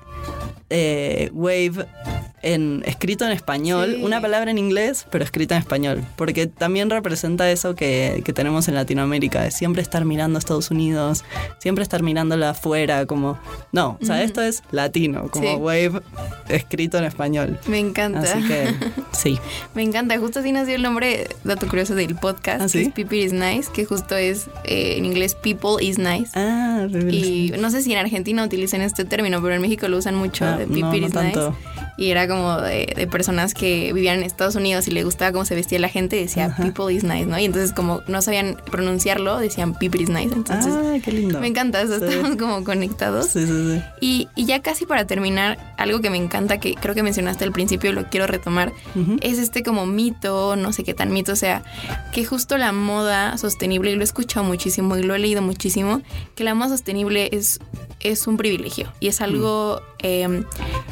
eh, 0.70 1.30
wave 1.32 1.86
en, 2.42 2.82
escrito 2.86 3.24
en 3.24 3.32
español, 3.32 3.98
una 4.02 4.20
palabra 4.20 4.50
en 4.50 4.58
inglés, 4.58 5.06
pero 5.10 5.24
escrita 5.24 5.54
en 5.56 5.60
español, 5.62 6.04
porque 6.16 6.46
también 6.46 6.90
representa 6.90 7.50
eso 7.50 7.74
que, 7.74 8.22
que, 8.24 8.32
tenemos 8.32 8.68
en 8.68 8.74
Latinoamérica, 8.74 9.42
de 9.42 9.50
siempre 9.50 9.82
estar 9.82 10.04
mirando 10.04 10.36
a 10.36 10.40
Estados 10.40 10.70
Unidos, 10.70 11.24
siempre 11.58 11.82
estar 11.82 12.02
mirándola 12.02 12.50
afuera, 12.50 13.06
como, 13.06 13.38
no, 13.72 13.98
o 14.00 14.04
sea, 14.04 14.22
esto 14.22 14.42
es 14.42 14.62
latino, 14.70 15.28
como 15.30 15.56
Wave 15.56 16.00
escrito 16.48 16.98
en 16.98 17.04
español. 17.04 17.58
Me 17.66 17.78
encanta. 17.78 18.20
Así 18.20 18.42
que, 18.46 18.74
sí. 19.12 19.38
Me 19.74 19.82
encanta, 19.82 20.18
justo 20.18 20.40
así 20.40 20.52
nació 20.52 20.74
el 20.76 20.82
nombre, 20.82 21.28
dato 21.44 21.66
curioso, 21.68 21.94
del 21.94 22.14
podcast, 22.16 22.62
¿Ah, 22.62 22.68
que 22.70 22.82
es 22.82 22.92
People 22.92 23.18
is 23.18 23.32
Nice, 23.32 23.70
que 23.72 23.84
justo 23.84 24.16
es 24.16 24.48
eh, 24.64 24.94
en 24.96 25.04
inglés 25.04 25.34
People 25.34 25.82
is 25.84 25.98
Nice. 25.98 26.30
Ah, 26.34 26.86
Y 27.10 27.52
no 27.58 27.70
sé 27.70 27.82
si 27.82 27.92
en 27.92 27.98
Argentina 27.98 28.44
utilizan 28.44 28.80
este 28.80 29.04
término, 29.04 29.40
pero 29.42 29.54
en 29.54 29.62
México 29.62 29.88
lo 29.88 29.98
usan 29.98 30.14
mucho, 30.14 30.44
ah, 30.44 30.56
de 30.56 30.66
People 30.66 30.98
is 30.98 31.14
Nice 31.14 31.50
y 31.96 32.10
era 32.10 32.28
como 32.28 32.60
de, 32.60 33.08
personas 33.10 33.54
que 33.54 33.92
vivían 33.92 34.18
en 34.18 34.24
Estados 34.24 34.54
Unidos 34.54 34.86
y 34.88 34.90
le 34.90 35.04
gustaba 35.04 35.32
cómo 35.32 35.44
se 35.44 35.54
vestía 35.54 35.78
la 35.78 35.88
gente 35.88 36.16
y 36.16 36.22
decía 36.22 36.54
people 36.56 36.92
is 36.92 37.04
nice, 37.04 37.26
¿no? 37.26 37.38
Y 37.38 37.44
entonces 37.44 37.72
como 37.72 38.02
no 38.06 38.20
sabían 38.22 38.56
pronunciarlo, 38.70 39.38
decían 39.38 39.74
people 39.74 40.02
is 40.02 40.08
nice. 40.08 40.34
Entonces, 40.34 40.74
ah, 40.74 40.96
qué 41.02 41.12
lindo. 41.12 41.40
Me 41.40 41.46
encanta 41.46 41.80
eso, 41.80 42.04
estamos 42.04 42.36
como 42.36 42.64
conectados. 42.64 43.28
Sí, 43.28 43.46
sí, 43.46 43.74
sí. 43.74 43.82
Y, 44.00 44.28
y, 44.34 44.46
ya 44.46 44.60
casi 44.60 44.86
para 44.86 45.06
terminar, 45.06 45.58
algo 45.76 46.00
que 46.00 46.10
me 46.10 46.16
encanta, 46.16 46.58
que 46.58 46.74
creo 46.74 46.94
que 46.94 47.02
mencionaste 47.02 47.44
al 47.44 47.52
principio 47.52 47.90
y 47.90 47.92
lo 47.94 48.08
quiero 48.08 48.26
retomar, 48.26 48.72
es 49.20 49.38
este 49.38 49.62
como 49.62 49.86
mito, 49.86 50.56
no 50.56 50.72
sé 50.72 50.84
qué 50.84 50.94
tan 50.94 51.12
mito 51.12 51.36
sea, 51.36 51.62
que 52.12 52.24
justo 52.24 52.58
la 52.58 52.72
moda 52.72 53.38
sostenible, 53.38 53.90
y 53.90 53.94
lo 53.94 54.02
he 54.02 54.04
escuchado 54.04 54.44
muchísimo 54.44 54.96
y 54.96 55.02
lo 55.02 55.14
he 55.14 55.18
leído 55.18 55.42
muchísimo, 55.42 56.02
que 56.34 56.44
la 56.44 56.54
moda 56.54 56.70
sostenible 56.70 57.28
es, 57.32 57.60
es 58.00 58.26
un 58.26 58.36
privilegio 58.36 58.92
y 59.00 59.08
es 59.08 59.20
algo 59.20 59.80
em, 59.98 60.44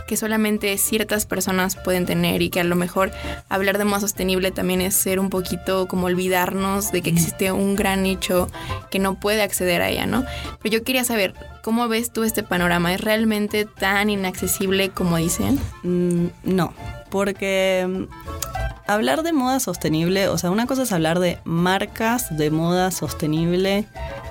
que 0.08 0.16
solamente 0.16 0.76
ciertas 0.78 1.26
personas 1.26 1.76
pueden 1.76 2.06
tener 2.06 2.42
y 2.42 2.50
que 2.50 2.60
a 2.60 2.64
lo 2.64 2.76
mejor 2.76 3.12
hablar 3.48 3.78
de 3.78 3.84
moda 3.84 4.00
sostenible 4.00 4.50
también 4.50 4.80
es 4.80 4.94
ser 4.94 5.20
un 5.20 5.30
poquito 5.30 5.86
como 5.86 6.06
olvidarnos 6.06 6.92
de 6.92 7.02
que 7.02 7.10
existe 7.10 7.52
un 7.52 7.76
gran 7.76 8.02
nicho 8.02 8.48
que 8.90 8.98
no 8.98 9.14
puede 9.14 9.42
acceder 9.42 9.82
a 9.82 9.90
ella, 9.90 10.06
¿no? 10.06 10.24
Pero 10.62 10.78
yo 10.78 10.84
quería 10.84 11.04
saber, 11.04 11.34
¿cómo 11.62 11.88
ves 11.88 12.12
tú 12.12 12.24
este 12.24 12.42
panorama? 12.42 12.94
¿Es 12.94 13.00
realmente 13.00 13.64
tan 13.64 14.10
inaccesible 14.10 14.90
como 14.90 15.16
dicen? 15.16 15.58
Mm, 15.82 16.26
no, 16.44 16.74
porque 17.14 17.86
mm, 17.88 18.90
hablar 18.90 19.22
de 19.22 19.32
moda 19.32 19.60
sostenible, 19.60 20.26
o 20.26 20.36
sea, 20.36 20.50
una 20.50 20.66
cosa 20.66 20.82
es 20.82 20.90
hablar 20.90 21.20
de 21.20 21.38
marcas 21.44 22.36
de 22.36 22.50
moda 22.50 22.90
sostenible 22.90 23.86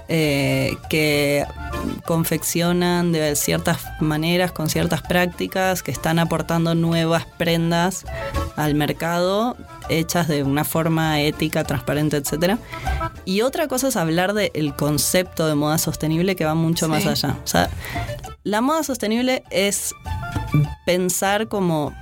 eh, 0.10 0.76
que 0.90 1.46
confeccionan 2.06 3.14
de 3.14 3.38
ciertas 3.38 3.80
maneras, 4.02 4.52
con 4.52 4.70
ciertas 4.70 5.02
prácticas, 5.02 5.82
que 5.82 5.92
están 5.92 6.20
aportando 6.20 6.76
nuevas 6.76 7.26
prendas 7.26 8.04
al 8.58 8.76
mercado, 8.76 9.56
hechas 9.88 10.28
de 10.28 10.44
una 10.44 10.66
forma 10.66 11.22
ética, 11.22 11.64
transparente, 11.64 12.18
etc. 12.18 12.58
Y 13.24 13.44
otra 13.44 13.70
cosa 13.70 13.88
es 13.88 13.96
hablar 13.96 14.34
del 14.34 14.76
concepto 14.76 15.48
de 15.48 15.56
moda 15.56 15.78
sostenible 15.78 16.36
que 16.36 16.44
va 16.44 16.54
mucho 16.54 16.90
más 16.90 17.06
allá. 17.06 17.38
O 17.46 17.48
sea, 17.48 17.70
la 18.44 18.60
moda 18.60 18.84
sostenible 18.84 19.46
es 19.52 19.96
pensar 20.86 21.48
como 21.48 21.94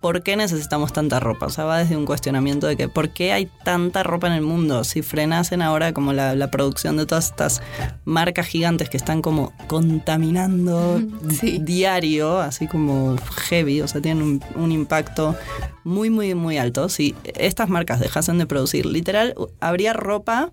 ¿por 0.00 0.22
qué 0.22 0.36
necesitamos 0.36 0.92
tanta 0.92 1.20
ropa? 1.20 1.46
O 1.46 1.50
sea, 1.50 1.64
va 1.64 1.78
desde 1.78 1.96
un 1.96 2.06
cuestionamiento 2.06 2.66
de 2.66 2.76
que 2.76 2.88
¿por 2.88 3.10
qué 3.10 3.32
hay 3.32 3.50
tanta 3.64 4.02
ropa 4.02 4.28
en 4.28 4.34
el 4.34 4.42
mundo? 4.42 4.84
Si 4.84 5.02
frenasen 5.02 5.62
ahora 5.62 5.92
como 5.92 6.12
la, 6.12 6.48
producción 6.50 6.96
de 6.96 7.04
todas 7.04 7.26
estas 7.26 7.60
marcas 8.04 8.46
gigantes 8.46 8.88
que 8.88 8.96
están 8.96 9.22
como 9.22 9.52
contaminando 9.66 11.00
diario, 11.60 12.38
así 12.38 12.66
como 12.66 13.16
heavy, 13.48 13.82
o 13.82 13.88
sea, 13.88 14.00
tienen 14.00 14.22
un, 14.22 14.44
un 14.54 14.72
impacto 14.72 15.36
muy, 15.84 16.10
muy, 16.10 16.34
muy 16.34 16.58
alto. 16.58 16.88
Si 16.88 17.14
estas 17.34 17.68
marcas 17.68 18.00
dejasen 18.00 18.38
de 18.38 18.46
producir, 18.46 18.86
literal, 18.86 19.34
habría 19.60 19.92
ropa 19.92 20.52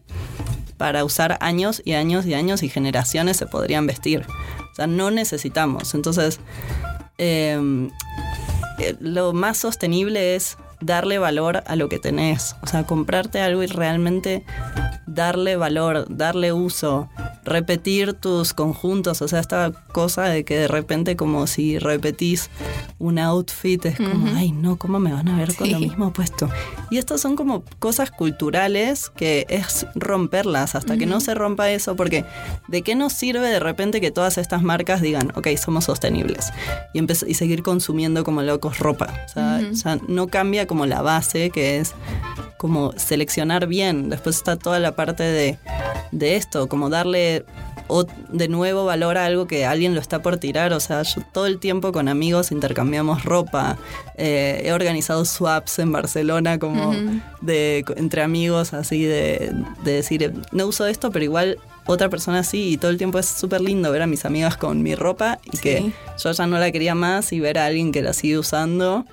para 0.77 1.05
usar 1.05 1.37
años 1.39 1.81
y 1.85 1.93
años 1.93 2.25
y 2.25 2.33
años 2.33 2.63
y 2.63 2.69
generaciones 2.69 3.37
se 3.37 3.45
podrían 3.45 3.87
vestir. 3.87 4.25
O 4.71 4.75
sea, 4.75 4.87
no 4.87 5.11
necesitamos. 5.11 5.95
Entonces, 5.95 6.39
eh, 7.17 7.89
eh, 8.79 8.95
lo 8.99 9.33
más 9.33 9.57
sostenible 9.57 10.35
es 10.35 10.57
darle 10.85 11.17
valor 11.19 11.63
a 11.65 11.75
lo 11.75 11.89
que 11.89 11.99
tenés. 11.99 12.55
O 12.61 12.67
sea, 12.67 12.85
comprarte 12.85 13.41
algo 13.41 13.63
y 13.63 13.67
realmente 13.67 14.43
darle 15.07 15.55
valor, 15.55 16.05
darle 16.09 16.51
uso, 16.51 17.09
repetir 17.43 18.13
tus 18.13 18.53
conjuntos. 18.53 19.21
O 19.21 19.27
sea, 19.27 19.39
esta 19.39 19.71
cosa 19.91 20.23
de 20.23 20.43
que 20.43 20.57
de 20.57 20.67
repente 20.67 21.15
como 21.15 21.47
si 21.47 21.79
repetís 21.79 22.49
un 22.99 23.19
outfit 23.19 23.85
es 23.85 23.97
como, 23.97 24.35
ay 24.35 24.51
no, 24.51 24.77
¿cómo 24.77 24.99
me 24.99 25.13
van 25.13 25.27
a 25.29 25.37
ver 25.37 25.55
con 25.55 25.71
lo 25.71 25.79
mismo 25.79 26.11
puesto? 26.11 26.49
Y 26.89 26.97
estas 26.97 27.21
son 27.21 27.35
como 27.35 27.63
cosas 27.79 28.11
culturales 28.11 29.09
que 29.09 29.45
es 29.49 29.87
romperlas 29.95 30.75
hasta 30.75 30.97
que 30.97 31.05
no 31.05 31.19
se 31.19 31.33
rompa 31.33 31.69
eso, 31.69 31.95
porque 31.95 32.25
¿de 32.67 32.81
qué 32.81 32.95
nos 32.95 33.13
sirve 33.13 33.47
de 33.47 33.59
repente 33.59 34.01
que 34.01 34.11
todas 34.11 34.37
estas 34.37 34.63
marcas 34.63 35.01
digan, 35.01 35.31
ok, 35.35 35.47
somos 35.57 35.85
sostenibles 35.85 36.51
y, 36.93 37.01
y 37.01 37.33
seguir 37.33 37.63
consumiendo 37.63 38.23
como 38.23 38.41
locos 38.41 38.79
ropa? 38.79 39.13
O 39.25 39.29
sea, 39.29 39.61
o 39.71 39.75
sea, 39.75 39.99
no 40.07 40.27
cambia 40.27 40.67
como 40.67 40.74
la 40.85 41.01
base 41.01 41.49
que 41.51 41.77
es 41.77 41.93
como 42.57 42.93
seleccionar 42.97 43.67
bien. 43.67 44.09
Después 44.09 44.35
está 44.37 44.57
toda 44.57 44.79
la 44.79 44.93
parte 44.93 45.23
de, 45.23 45.57
de 46.11 46.35
esto, 46.35 46.67
como 46.67 46.89
darle 46.89 47.45
o 47.87 48.05
de 48.29 48.47
nuevo 48.47 48.85
valor 48.85 49.17
a 49.17 49.25
algo 49.25 49.45
que 49.47 49.65
alguien 49.65 49.93
lo 49.93 50.01
está 50.01 50.21
por 50.21 50.37
tirar. 50.37 50.73
O 50.73 50.79
sea, 50.79 51.03
yo 51.03 51.21
todo 51.31 51.45
el 51.45 51.59
tiempo 51.59 51.91
con 51.91 52.07
amigos 52.07 52.51
intercambiamos 52.51 53.23
ropa. 53.23 53.77
Eh, 54.17 54.63
he 54.65 54.73
organizado 54.73 55.25
swaps 55.25 55.79
en 55.79 55.91
Barcelona 55.91 56.57
como 56.57 56.93
de 57.41 57.85
entre 57.95 58.21
amigos, 58.23 58.73
así 58.73 59.03
de, 59.03 59.51
de 59.83 59.91
decir, 59.91 60.33
no 60.51 60.67
uso 60.67 60.87
esto, 60.87 61.11
pero 61.11 61.25
igual 61.25 61.59
otra 61.87 62.09
persona 62.09 62.43
sí 62.43 62.71
y 62.71 62.77
todo 62.77 62.91
el 62.91 62.97
tiempo 62.97 63.19
es 63.19 63.27
súper 63.27 63.61
lindo 63.61 63.91
ver 63.91 64.01
a 64.01 64.07
mis 64.07 64.25
amigas 64.25 64.57
con 64.57 64.81
mi 64.81 64.95
ropa 64.95 65.39
y 65.51 65.57
que 65.57 65.91
yo 66.23 66.31
ya 66.31 66.47
no 66.47 66.57
la 66.57 66.71
quería 66.71 66.95
más 66.95 67.31
y 67.31 67.39
ver 67.39 67.57
a 67.57 67.65
alguien 67.65 67.91
que 67.91 68.01
la 68.01 68.13
sigue 68.13 68.37
usando. 68.37 69.05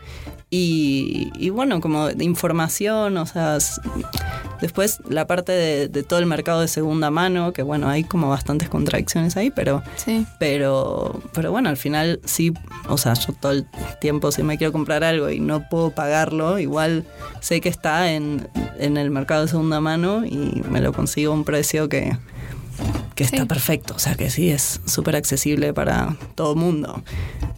Y, 0.55 1.49
bueno, 1.49 1.81
como 1.81 2.09
de 2.09 2.25
información, 2.27 3.17
o 3.17 3.25
sea, 3.25 3.57
después 4.61 4.99
la 5.09 5.27
parte 5.27 5.51
de, 5.51 6.03
todo 6.03 6.19
el 6.19 6.27
mercado 6.27 6.61
de 6.61 6.69
segunda 6.69 7.11
mano, 7.11 7.55
que 7.55 7.63
bueno, 7.63 7.89
hay 7.89 8.05
como 8.05 8.29
bastantes 8.29 8.69
contradicciones 8.69 9.39
ahí, 9.39 9.51
pero, 9.51 9.83
pero, 10.39 11.23
pero 11.33 11.53
bueno, 11.53 11.71
al 11.71 11.79
final 11.79 12.21
sí, 12.27 12.53
o 12.87 12.99
sea, 12.99 13.15
yo 13.15 13.33
todo 13.33 13.53
el 13.53 13.67
tiempo 13.99 14.31
si 14.31 14.43
me 14.43 14.59
quiero 14.59 14.75
comprar 14.75 15.05
algo 15.05 15.31
y 15.31 15.41
no 15.41 15.67
puedo 15.71 15.89
pagarlo, 15.89 16.59
igual 16.59 17.07
sé 17.41 17.63
que 17.63 17.71
está 17.71 18.13
en, 18.13 18.47
en 18.79 18.99
el 18.99 19.11
mercado 19.11 19.41
de 19.41 19.49
segunda 19.49 19.81
mano 19.81 20.27
y 20.27 20.63
me 20.69 20.83
lo 20.83 20.93
consigo 20.93 21.33
a 21.33 21.35
un 21.35 21.45
precio 21.45 21.89
que, 21.89 22.15
que 23.15 23.25
está 23.25 23.47
perfecto, 23.47 23.95
o 23.95 23.99
sea 23.99 24.15
que 24.15 24.31
sí, 24.31 24.51
es 24.51 24.81
súper 24.87 25.17
accesible 25.17 25.73
para 25.73 26.17
todo 26.35 26.55
mundo. 26.55 27.03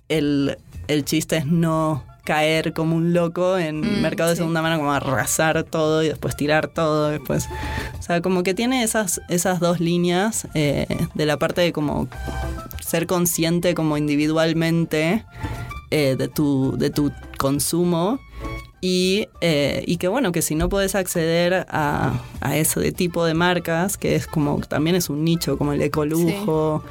El, 0.08 0.58
el 0.88 1.04
chiste 1.04 1.36
es 1.36 1.46
no 1.46 2.04
caer 2.24 2.72
como 2.72 2.96
un 2.96 3.12
loco 3.12 3.58
en 3.58 3.80
mm, 3.80 4.00
mercado 4.00 4.30
de 4.30 4.36
segunda 4.36 4.62
mano, 4.62 4.78
como 4.78 4.92
arrasar 4.92 5.62
todo 5.64 6.02
y 6.02 6.08
después 6.08 6.36
tirar 6.36 6.68
todo 6.68 7.10
después. 7.10 7.48
O 7.98 8.02
sea, 8.02 8.20
como 8.22 8.42
que 8.42 8.54
tiene 8.54 8.82
esas, 8.82 9.20
esas 9.28 9.60
dos 9.60 9.80
líneas 9.80 10.48
eh, 10.54 10.86
de 11.14 11.26
la 11.26 11.38
parte 11.38 11.60
de 11.60 11.72
como 11.72 12.08
ser 12.80 13.06
consciente 13.06 13.74
como 13.74 13.96
individualmente 13.96 15.24
eh, 15.90 16.16
de, 16.16 16.28
tu, 16.28 16.76
de 16.78 16.90
tu 16.90 17.12
consumo 17.38 18.18
y, 18.86 19.28
eh, 19.40 19.82
y, 19.86 19.96
que 19.96 20.08
bueno, 20.08 20.30
que 20.30 20.42
si 20.42 20.54
no 20.54 20.68
puedes 20.68 20.94
acceder 20.94 21.64
a, 21.70 22.20
a 22.42 22.56
ese 22.58 22.92
tipo 22.92 23.24
de 23.24 23.32
marcas, 23.32 23.96
que 23.96 24.14
es 24.14 24.26
como 24.26 24.60
también 24.60 24.94
es 24.94 25.08
un 25.08 25.24
nicho 25.24 25.56
como 25.56 25.72
el 25.72 25.80
ecolujo 25.80 26.84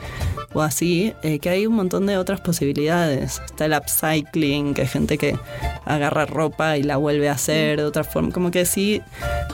o 0.54 0.62
así, 0.62 1.14
eh, 1.22 1.38
que 1.38 1.50
hay 1.50 1.68
un 1.68 1.76
montón 1.76 2.08
de 2.08 2.18
otras 2.18 2.42
posibilidades. 2.42 3.44
Está 3.46 3.66
el 3.66 3.74
upcycling, 3.74 4.74
que 4.74 4.82
hay 4.82 4.88
gente 4.88 5.20
que 5.20 5.38
agarra 5.86 6.26
ropa 6.26 6.78
y 6.78 6.84
la 6.84 6.98
vuelve 6.98 7.30
a 7.30 7.34
hacer 7.34 7.78
de 7.78 7.86
otra 7.86 8.04
forma. 8.04 8.32
Como 8.32 8.50
que 8.50 8.66
sí, 8.66 9.04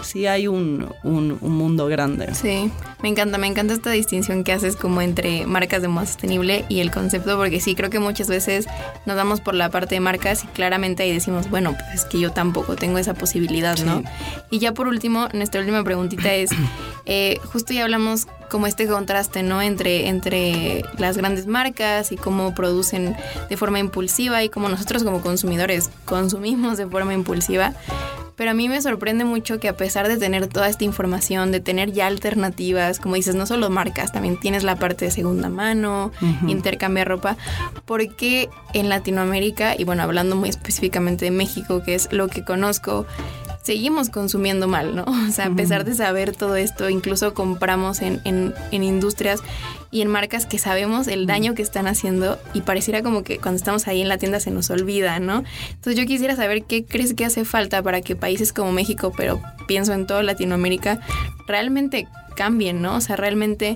sí 0.02 0.26
hay 0.26 0.48
un, 0.48 0.88
un, 1.04 1.38
un 1.42 1.58
mundo 1.58 1.88
grande. 1.88 2.34
Sí, 2.36 2.72
me 3.02 3.10
encanta, 3.10 3.38
me 3.38 3.48
encanta 3.48 3.74
esta 3.74 3.92
distinción 3.92 4.46
que 4.46 4.54
haces 4.54 4.78
como 4.78 5.02
entre 5.02 5.46
marcas 5.46 5.82
de 5.82 5.90
moda 5.90 6.06
sostenible 6.06 6.64
y 6.70 6.80
el 6.80 6.90
concepto, 6.90 7.36
porque 7.38 7.60
sí, 7.60 7.76
creo 7.76 7.90
que 7.90 8.00
muchas 8.00 8.30
veces 8.30 8.66
nos 9.06 9.18
damos 9.18 9.42
por 9.42 9.56
la 9.56 9.70
parte 9.70 9.96
de 9.96 10.00
marcas 10.00 10.46
y 10.46 10.48
claramente 10.48 11.04
ahí 11.04 11.12
decimos, 11.12 11.50
bueno, 11.50 11.74
pues 11.74 12.04
es 12.04 12.06
que 12.06 12.20
yo 12.20 12.29
tampoco 12.32 12.76
tengo 12.76 12.98
esa 12.98 13.14
posibilidad, 13.14 13.78
¿no? 13.80 14.04
Y 14.50 14.60
ya 14.60 14.74
por 14.74 14.88
último, 14.88 15.28
nuestra 15.34 15.62
última 15.62 15.84
preguntita 15.84 16.34
es, 16.34 16.52
eh, 17.06 17.40
justo 17.52 17.74
ya 17.74 17.84
hablamos 17.84 18.28
como 18.50 18.68
este 18.68 18.88
contraste, 18.88 19.44
¿no? 19.44 19.62
Entre, 19.62 20.08
entre 20.08 20.84
las 20.98 21.18
grandes 21.18 21.48
marcas 21.48 22.12
y 22.12 22.18
cómo 22.18 22.56
producen 22.56 23.16
de 23.50 23.58
forma 23.58 23.80
impulsiva 23.80 24.44
y 24.44 24.50
cómo 24.50 24.70
nosotros 24.70 25.04
como 25.04 25.22
consumidores 25.22 25.90
consumimos 26.06 26.78
de 26.78 26.88
forma 26.88 27.14
impulsiva. 27.14 27.74
Pero 28.40 28.52
a 28.52 28.54
mí 28.54 28.70
me 28.70 28.82
sorprende 28.82 29.26
mucho 29.26 29.60
que 29.60 29.68
a 29.68 29.76
pesar 29.76 30.08
de 30.08 30.16
tener 30.16 30.48
toda 30.48 30.70
esta 30.70 30.86
información, 30.86 31.52
de 31.52 31.60
tener 31.60 31.92
ya 31.92 32.08
alternativas, 32.08 32.98
como 32.98 33.16
dices, 33.16 33.36
no 33.36 33.46
solo 33.46 33.70
marcas, 33.70 34.14
también 34.14 34.40
tienes 34.40 34.64
la 34.64 34.78
parte 34.78 35.04
de 35.04 35.12
segunda 35.12 35.50
mano, 35.50 36.14
intercambiar 36.48 37.10
ropa, 37.10 37.36
porque 37.84 38.48
en 38.74 38.88
Latinoamérica, 38.88 39.76
y 39.78 39.84
bueno, 39.84 40.04
hablando 40.04 40.38
muy 40.38 40.48
específicamente 40.48 41.26
de 41.26 41.32
México, 41.32 41.84
que 41.84 41.96
es 41.96 42.08
lo 42.14 42.30
que 42.30 42.46
conozco, 42.46 43.06
seguimos 43.62 44.10
consumiendo 44.10 44.70
mal, 44.70 44.96
¿no? 44.96 45.04
O 45.28 45.32
sea, 45.34 45.48
a 45.48 45.52
pesar 45.54 45.84
de 45.84 45.94
saber 45.94 46.34
todo 46.34 46.56
esto, 46.56 46.90
incluso 46.90 47.34
compramos 47.34 48.02
en, 48.02 48.22
en, 48.24 48.54
en, 48.72 48.84
industrias 48.84 49.42
y 49.92 50.02
en 50.02 50.08
marcas 50.08 50.46
que 50.46 50.60
sabemos 50.60 51.08
el 51.08 51.26
daño 51.26 51.56
que 51.56 51.62
están 51.62 51.88
haciendo 51.88 52.40
y 52.54 52.62
pareciera 52.62 53.02
como 53.02 53.24
que 53.24 53.40
cuando 53.40 53.58
estamos 53.58 53.88
ahí 53.88 54.02
en 54.02 54.08
la 54.08 54.18
tienda 54.18 54.40
se 54.40 54.52
nos 54.52 54.70
olvida, 54.70 55.20
¿no? 55.20 55.44
Entonces 55.70 55.96
yo 55.96 56.06
quisiera 56.06 56.36
saber 56.36 56.64
qué 56.64 56.86
crees 56.86 57.14
que 57.14 57.26
hace 57.26 57.46
falta 57.46 57.82
para 57.82 58.02
que 58.02 58.16
países 58.16 58.54
como 58.54 58.72
México, 58.72 59.12
pero 59.16 59.42
pienso 59.68 59.94
en 59.94 60.06
toda 60.06 60.24
Latinoamérica, 60.24 61.00
realmente 61.48 62.08
cambien, 62.36 62.82
¿no? 62.82 62.96
O 62.96 63.02
sea, 63.02 63.16
realmente 63.16 63.76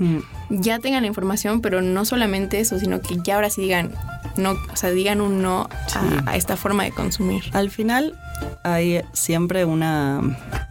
ya 0.49 0.79
tengan 0.79 1.01
la 1.01 1.07
información, 1.07 1.61
pero 1.61 1.81
no 1.81 2.05
solamente 2.05 2.59
eso, 2.59 2.79
sino 2.79 3.01
que 3.01 3.17
ya 3.23 3.35
ahora 3.35 3.49
sí 3.49 3.61
digan, 3.61 3.91
no, 4.37 4.51
o 4.51 4.75
sea, 4.75 4.91
digan 4.91 5.19
un 5.19 5.41
no 5.41 5.67
a, 5.95 6.31
a, 6.31 6.37
esta 6.37 6.55
forma 6.55 6.83
de 6.83 6.91
consumir. 6.91 7.43
Al 7.51 7.69
final 7.71 8.17
hay 8.63 9.01
siempre 9.11 9.65
una, 9.65 10.21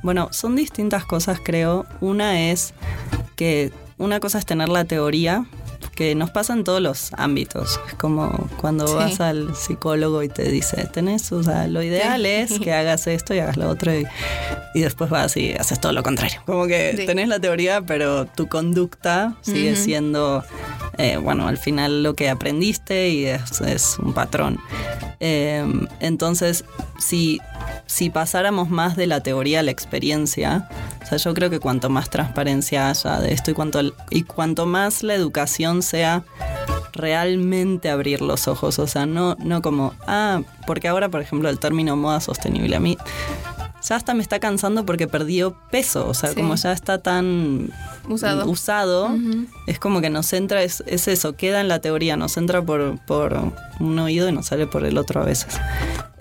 bueno, 0.02 0.28
son 0.32 0.56
distintas 0.56 1.04
cosas 1.04 1.38
creo. 1.42 1.84
Una 2.00 2.50
es 2.50 2.72
que 3.36 3.72
una 4.02 4.20
cosa 4.20 4.38
es 4.38 4.46
tener 4.46 4.68
la 4.68 4.84
teoría, 4.84 5.46
que 5.94 6.14
nos 6.14 6.30
pasa 6.30 6.52
en 6.52 6.64
todos 6.64 6.80
los 6.80 7.12
ámbitos. 7.14 7.80
Es 7.86 7.94
como 7.94 8.48
cuando 8.56 8.86
sí. 8.86 8.94
vas 8.94 9.20
al 9.20 9.54
psicólogo 9.54 10.22
y 10.22 10.28
te 10.28 10.50
dice, 10.50 10.88
tenés, 10.92 11.30
o 11.32 11.42
sea, 11.42 11.66
lo 11.68 11.82
ideal 11.82 12.22
sí. 12.22 12.28
es 12.28 12.58
que 12.58 12.72
hagas 12.72 13.06
esto 13.06 13.34
y 13.34 13.38
hagas 13.38 13.56
lo 13.56 13.68
otro 13.68 13.94
y, 13.94 14.06
y, 14.74 14.80
después 14.80 15.10
vas 15.10 15.36
y 15.36 15.52
haces 15.52 15.80
todo 15.80 15.92
lo 15.92 16.02
contrario. 16.02 16.40
Como 16.46 16.66
que 16.66 16.94
sí. 16.96 17.06
tenés 17.06 17.28
la 17.28 17.38
teoría, 17.38 17.82
pero 17.82 18.26
tu 18.26 18.48
conducta 18.48 19.36
sigue 19.42 19.72
uh 19.72 19.74
-huh. 19.74 19.84
siendo, 19.84 20.44
eh, 20.98 21.16
bueno, 21.16 21.48
al 21.48 21.58
final 21.58 22.02
lo 22.02 22.14
que 22.14 22.28
aprendiste 22.28 23.10
y 23.10 23.26
es, 23.26 23.98
un 23.98 24.12
patrón. 24.12 24.58
Eh, 25.20 25.64
entonces, 26.00 26.64
si 26.98 27.40
si 27.92 28.08
pasáramos 28.08 28.70
más 28.70 28.96
de 28.96 29.06
la 29.06 29.20
teoría 29.20 29.60
a 29.60 29.62
la 29.62 29.70
experiencia, 29.70 30.68
o 31.02 31.06
sea, 31.06 31.18
yo 31.18 31.34
creo 31.34 31.50
que 31.50 31.60
cuanto 31.60 31.90
más 31.90 32.08
transparencia 32.08 32.88
haya 32.88 33.20
de 33.20 33.34
esto 33.34 33.50
y 33.50 33.54
cuanto, 33.54 33.80
y 34.08 34.22
cuanto 34.22 34.64
más 34.64 35.02
la 35.02 35.14
educación 35.14 35.82
sea 35.82 36.24
realmente 36.94 37.90
abrir 37.90 38.22
los 38.22 38.48
ojos, 38.48 38.78
o 38.78 38.86
sea, 38.86 39.04
no, 39.04 39.36
no 39.40 39.60
como, 39.60 39.94
ah, 40.06 40.40
porque 40.66 40.88
ahora, 40.88 41.10
por 41.10 41.20
ejemplo, 41.20 41.50
el 41.50 41.58
término 41.58 41.96
moda 41.96 42.20
sostenible 42.20 42.76
a 42.76 42.80
mí 42.80 42.96
ya 43.82 43.96
hasta 43.96 44.14
me 44.14 44.22
está 44.22 44.38
cansando 44.38 44.86
porque 44.86 45.08
perdió 45.08 45.56
peso, 45.70 46.08
o 46.08 46.14
sea, 46.14 46.30
sí. 46.30 46.36
como 46.36 46.54
ya 46.54 46.72
está 46.72 46.98
tan 46.98 47.70
usado, 48.08 48.48
usado 48.48 49.06
uh 49.06 49.16
-huh. 49.16 49.46
es 49.66 49.78
como 49.78 50.00
que 50.00 50.10
nos 50.10 50.32
entra, 50.32 50.62
es, 50.62 50.82
es, 50.86 51.08
eso, 51.08 51.34
queda 51.34 51.60
en 51.60 51.68
la 51.68 51.80
teoría, 51.80 52.16
nos 52.16 52.36
entra 52.36 52.62
por, 52.62 52.98
por 53.06 53.52
un 53.80 53.98
oído 53.98 54.28
y 54.28 54.32
nos 54.32 54.46
sale 54.46 54.66
por 54.66 54.84
el 54.84 54.98
otro 54.98 55.22
a 55.22 55.24
veces. 55.24 55.58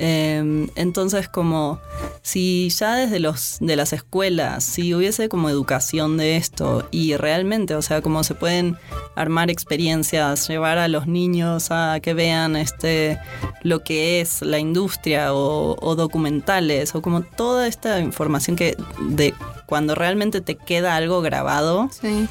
Eh, 0.04 0.68
entonces, 0.76 1.28
como 1.28 1.80
si 2.24 2.70
ya 2.70 2.96
desde 2.96 3.20
los 3.20 3.58
de 3.60 3.76
las 3.76 3.94
escuelas, 3.94 4.64
si 4.64 4.96
hubiese 4.96 5.30
como 5.30 5.48
educación 5.50 6.18
de 6.18 6.38
esto 6.38 6.88
y 6.90 7.16
realmente, 7.18 7.76
o 7.76 7.84
sea, 7.84 8.02
como 8.02 8.24
se 8.24 8.34
pueden 8.34 8.78
armar 9.16 9.52
experiencias, 9.52 10.48
llevar 10.48 10.80
a 10.80 10.88
los 10.88 11.06
niños 11.06 11.68
a 11.70 12.00
que 12.02 12.16
vean 12.16 12.56
este 12.56 13.20
lo 13.62 13.84
que 13.84 14.22
es 14.22 14.42
la 14.42 14.58
industria 14.58 15.34
o, 15.36 15.78
o 15.80 15.96
documentales 15.96 16.96
o 16.96 17.02
como 17.04 17.22
toda 17.52 17.68
esta 17.68 18.00
información 18.00 18.56
que 18.56 18.78
de 19.10 19.34
cuando 19.66 19.94
realmente 19.94 20.40
te 20.40 20.56
queda 20.56 20.96
algo 20.96 21.22
grabado. 21.22 21.90
Sí. 21.92 22.30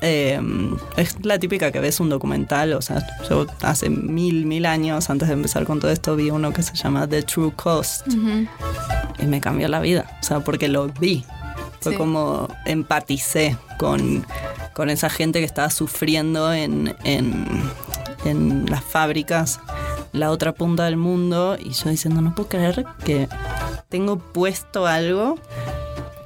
Eh, 0.00 0.40
es 0.96 1.16
la 1.24 1.40
típica 1.40 1.72
que 1.72 1.80
ves 1.80 1.98
un 1.98 2.08
documental, 2.08 2.72
o 2.74 2.80
sea, 2.80 3.04
yo 3.28 3.46
hace 3.62 3.90
mil, 3.90 4.46
mil 4.46 4.66
años, 4.66 5.10
antes 5.10 5.26
de 5.26 5.34
empezar 5.34 5.64
con 5.64 5.80
todo 5.80 5.90
esto, 5.90 6.14
vi 6.14 6.30
uno 6.30 6.52
que 6.52 6.62
se 6.62 6.76
llama 6.76 7.08
The 7.08 7.24
True 7.24 7.52
Cost. 7.56 8.06
Uh 8.06 8.12
-huh. 8.12 8.48
Y 9.18 9.26
me 9.26 9.40
cambió 9.40 9.66
la 9.66 9.80
vida, 9.80 10.04
o 10.20 10.22
sea, 10.22 10.38
porque 10.38 10.68
lo 10.68 10.86
vi. 10.86 11.24
Fue 11.80 11.92
sí. 11.92 11.98
como 11.98 12.48
empaticé 12.64 13.56
con, 13.76 14.24
con 14.72 14.88
esa 14.88 15.10
gente 15.10 15.40
que 15.40 15.46
estaba 15.46 15.70
sufriendo 15.70 16.52
en, 16.52 16.94
en, 17.02 17.44
en 18.24 18.66
las 18.70 18.84
fábricas, 18.84 19.58
la 20.12 20.30
otra 20.30 20.52
punta 20.52 20.84
del 20.84 20.96
mundo, 20.96 21.56
y 21.58 21.70
yo 21.70 21.90
diciendo, 21.90 22.20
no 22.20 22.34
puedo 22.34 22.48
creer 22.48 22.84
que 23.04 23.28
tengo 23.88 24.18
puesto 24.18 24.86
algo 24.86 25.36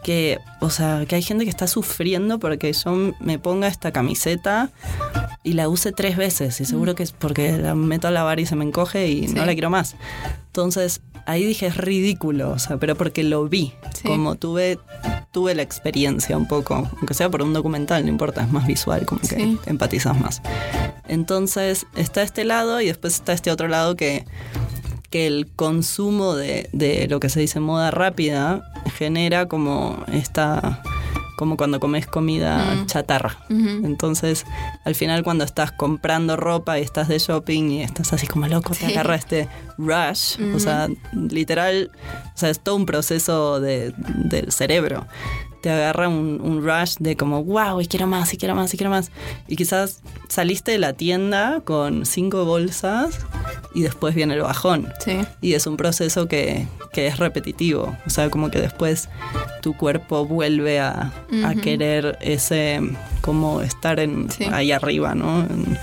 que, 0.05 0.39
o 0.61 0.71
sea, 0.71 1.07
que 1.09 1.17
hay 1.17 1.23
gente 1.23 1.45
que 1.45 1.51
está 1.51 1.67
sufriendo 1.67 2.39
porque 2.39 2.73
yo 2.73 3.13
me 3.19 3.39
ponga 3.39 3.67
esta 3.67 3.91
camiseta 3.91 4.71
y 5.43 5.55
la 5.55 5.69
use 5.69 5.93
tres 5.93 6.17
veces 6.17 6.61
y 6.61 6.67
seguro 6.67 6.95
que 6.95 7.03
es 7.03 7.13
porque 7.13 7.57
la 7.57 7.75
meto 7.75 8.07
a 8.07 8.11
lavar 8.13 8.39
y 8.39 8.47
se 8.47 8.55
me 8.55 8.65
encoge 8.65 9.09
y 9.09 9.27
sí. 9.27 9.35
no 9.35 9.47
la 9.47 9.55
quiero 9.55 9.71
más. 9.71 9.97
Entonces 10.49 11.01
ahí 11.27 11.45
dije 11.45 11.67
es 11.67 11.79
ridículo, 11.79 12.51
o 12.51 12.59
sea, 12.59 12.77
pero 12.77 12.97
porque 12.97 13.25
lo 13.25 13.49
vi, 13.49 13.73
sí. 13.95 14.07
como 14.07 14.37
tuve 14.37 14.79
tuve 15.33 15.55
la 15.55 15.63
experiencia 15.63 16.37
un 16.37 16.47
poco, 16.47 16.89
aunque 16.99 17.15
sea 17.15 17.29
por 17.29 17.43
un 17.43 17.53
documental, 17.55 18.05
no 18.05 18.11
importa, 18.11 18.43
es 18.43 18.53
más 18.53 18.67
visual, 18.69 19.05
como 19.07 19.21
que 19.23 19.37
sí. 19.37 19.59
empatizas 19.67 20.21
más. 20.21 20.43
Entonces 21.09 21.87
está 21.97 22.23
este 22.23 22.45
lado 22.45 22.81
y 22.81 22.87
después 22.87 23.15
está 23.15 23.33
este 23.33 23.51
otro 23.51 23.69
lado 23.69 23.97
que 23.97 24.27
que 25.15 25.29
el 25.29 25.47
consumo 25.47 26.35
de, 26.35 26.69
de, 26.73 27.07
lo 27.07 27.21
que 27.21 27.29
se 27.29 27.39
dice 27.39 27.61
moda 27.61 27.93
rápida 27.93 28.69
genera 28.97 29.47
como 29.47 30.03
esta 30.13 30.83
como 31.37 31.57
cuando 31.57 31.79
comes 31.79 32.09
comida 32.09 32.75
mm. 32.75 32.87
chatarra. 32.87 33.37
Uh 33.49 33.55
-huh. 33.55 33.87
Entonces, 33.87 34.45
al 34.85 34.97
final 34.97 35.23
cuando 35.23 35.45
estás 35.45 35.71
comprando 35.71 36.35
ropa 36.35 36.81
y 36.81 36.83
estás 36.83 37.07
de 37.07 37.21
shopping 37.21 37.71
y 37.71 37.83
estás 37.85 38.13
así 38.13 38.27
como 38.27 38.49
loco, 38.49 38.75
sí. 38.75 38.87
te 38.87 38.93
agarra 38.93 39.15
este 39.15 39.49
rush. 39.79 40.37
Uh 40.37 40.43
-huh. 40.43 40.57
O 40.57 40.59
sea, 40.59 40.89
literal, 41.13 41.93
o 42.35 42.37
sea, 42.37 42.51
es 42.51 42.59
todo 42.59 42.75
un 42.75 42.85
proceso 42.85 43.61
de, 43.61 43.95
del 43.97 44.51
cerebro. 44.51 45.07
Te 45.63 45.71
agarra 45.71 46.09
un, 46.09 46.41
un, 46.43 46.61
rush 46.61 46.97
de 46.99 47.17
como, 47.17 47.45
wow, 47.45 47.81
y 47.81 47.87
quiero 47.87 48.09
más, 48.09 48.35
y 48.35 48.37
quiero 48.37 48.57
más, 48.57 48.75
y 48.75 48.77
quiero 48.77 48.91
más. 48.91 49.13
Y 49.47 49.55
quizás 49.55 50.03
saliste 50.29 50.73
de 50.73 50.79
la 50.79 50.93
tienda 50.93 51.61
con 51.65 52.05
cinco 52.05 52.45
bolsas 52.45 53.21
y 53.75 53.83
después 53.83 54.15
viene 54.15 54.35
el 54.35 54.43
bajón. 54.43 54.89
Sí. 55.01 55.19
Y 55.41 55.55
es 55.55 55.67
un 55.67 55.77
proceso 55.77 56.29
que, 56.29 56.67
que, 56.93 57.07
es 57.09 57.19
repetitivo. 57.19 57.97
O 58.07 58.11
sea, 58.11 58.31
como 58.31 58.51
que 58.51 58.61
después 58.61 59.09
tu 59.61 59.77
cuerpo 59.77 60.25
vuelve 60.25 60.81
a, 60.81 61.13
uh 61.31 61.35
-huh. 61.35 61.47
a 61.47 61.61
querer 61.61 62.17
ese, 62.21 62.81
como 63.21 63.61
estar 63.61 64.01
en, 64.01 64.31
sí. 64.31 64.45
ahí 64.53 64.73
arriba, 64.73 65.15
¿no? 65.15 65.41
En, 65.41 65.79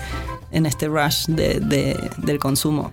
en 0.52 0.66
este 0.66 0.88
rush 0.88 1.26
de, 1.28 1.60
de, 1.60 1.98
del 2.18 2.40
consumo. 2.40 2.92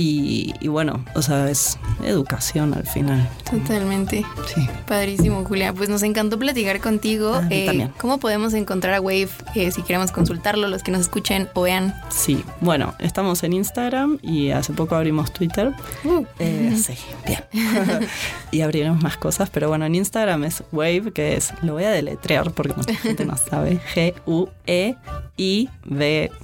Y, 0.00 0.54
y, 0.60 0.68
bueno, 0.68 1.04
o 1.16 1.22
sea, 1.22 1.50
es 1.50 1.76
educación 2.04 2.72
al 2.72 2.86
final. 2.86 3.28
Totalmente. 3.50 4.24
Sí. 4.54 4.68
Padrísimo, 4.86 5.44
Julia. 5.44 5.72
Pues 5.72 5.88
nos 5.88 6.04
encantó 6.04 6.38
platicar 6.38 6.78
contigo. 6.80 7.34
Ah, 7.34 7.48
eh, 7.50 7.66
también. 7.66 7.92
¿Cómo 7.98 8.18
podemos 8.18 8.54
encontrar 8.54 8.94
a 8.94 9.00
Wave 9.00 9.30
eh, 9.56 9.72
si 9.72 9.82
queremos 9.82 10.12
consultarlo, 10.12 10.68
los 10.68 10.84
que 10.84 10.92
nos 10.92 11.00
escuchen 11.00 11.48
o 11.54 11.62
vean? 11.62 12.00
Sí, 12.10 12.44
bueno, 12.60 12.94
estamos 13.00 13.42
en 13.42 13.54
Instagram 13.54 14.20
y 14.22 14.50
hace 14.50 14.72
poco 14.72 14.94
abrimos 14.94 15.32
Twitter. 15.32 15.74
Uh. 16.04 16.24
Eh, 16.38 16.80
sí, 16.80 16.94
bien. 17.26 17.42
y 18.52 18.60
abriremos 18.60 19.02
más 19.02 19.16
cosas, 19.16 19.50
pero 19.50 19.68
bueno, 19.68 19.84
en 19.84 19.96
Instagram 19.96 20.44
es 20.44 20.62
Wave, 20.70 21.12
que 21.12 21.34
es, 21.36 21.52
lo 21.62 21.72
voy 21.72 21.82
a 21.84 21.90
deletrear 21.90 22.52
porque 22.52 22.74
mucha 22.74 22.94
gente 23.00 23.24
no 23.24 23.36
sabe, 23.36 23.80
G-U-E-I-V, 23.96 25.02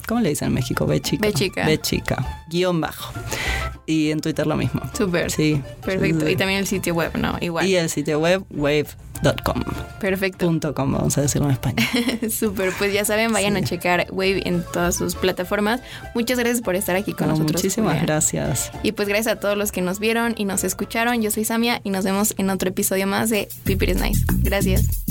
¿cómo 0.09 0.21
le 0.21 0.31
dicen 0.31 0.49
en 0.49 0.55
México? 0.55 0.87
B 0.87 1.01
chica. 1.01 1.29
B 1.29 1.33
chica. 1.33 1.67
B 1.67 1.81
chica, 1.81 2.43
guion 2.51 2.81
bajo. 2.81 3.13
Y 3.87 4.11
en 4.11 4.21
Twitter 4.21 4.47
lo 4.47 4.57
mismo. 4.57 4.81
Súper. 4.97 5.31
Sí. 5.31 5.61
Perfecto. 5.85 6.29
Y 6.29 6.37
también 6.37 6.61
el 6.61 6.67
sitio 6.67 6.95
web, 6.95 7.17
¿no? 7.19 7.37
Igual. 7.41 7.67
Y 7.67 7.77
el 7.77 7.91
sitio 7.91 8.19
web, 8.19 8.45
wave.com. 8.51 9.63
Perfecto. 10.01 10.47
Punto 10.47 10.75
com, 10.75 10.93
vamos 10.93 11.19
a 11.19 11.23
decirlo 11.23 11.49
en 11.49 11.53
español. 11.53 11.87
Súper. 12.31 12.73
Pues 12.79 12.93
ya 12.93 13.05
saben, 13.05 13.33
vayan 13.33 13.55
sí. 13.55 13.61
a 13.61 13.65
checar 13.65 14.07
Wave 14.11 14.43
en 14.47 14.65
todas 14.73 14.97
sus 14.97 15.15
plataformas. 15.15 15.81
Muchas 16.15 16.39
gracias 16.39 16.63
por 16.63 16.77
estar 16.77 16.97
aquí 16.97 17.13
con 17.13 17.29
no, 17.29 17.35
nosotros. 17.35 17.63
Muchísimas 17.63 17.93
Julia. 17.93 18.07
gracias. 18.07 18.71
Y 18.83 18.93
pues 18.93 19.09
gracias 19.09 19.37
a 19.37 19.41
todos 19.41 19.57
los 19.57 19.73
que 19.73 19.83
nos 19.83 19.99
vieron 19.99 20.35
y 20.37 20.45
nos 20.45 20.65
escucharon. 20.65 21.21
Yo 21.21 21.31
soy 21.31 21.45
Samia 21.45 21.81
y 21.85 21.91
nos 21.91 22.05
vemos 22.05 22.35
en 22.39 22.51
otro 22.51 22.71
episodio 22.71 23.07
más 23.07 23.31
de 23.31 23.49
Piper 23.65 23.91
is 23.91 24.01
Nice. 24.01 24.25
Gracias. 24.43 25.05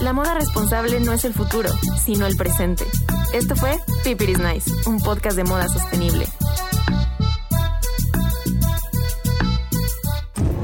La 0.00 0.12
moda 0.12 0.34
responsable 0.34 1.00
no 1.00 1.12
es 1.12 1.24
el 1.24 1.32
futuro, 1.34 1.68
sino 2.04 2.26
el 2.26 2.36
presente. 2.36 2.84
Esto 3.32 3.54
fue 3.56 3.76
Piper 4.04 4.30
is 4.30 4.38
Nice, 4.38 4.70
un 4.86 4.98
podcast 5.00 5.36
de 5.36 5.44
moda 5.44 5.68
sostenible. 5.68 6.26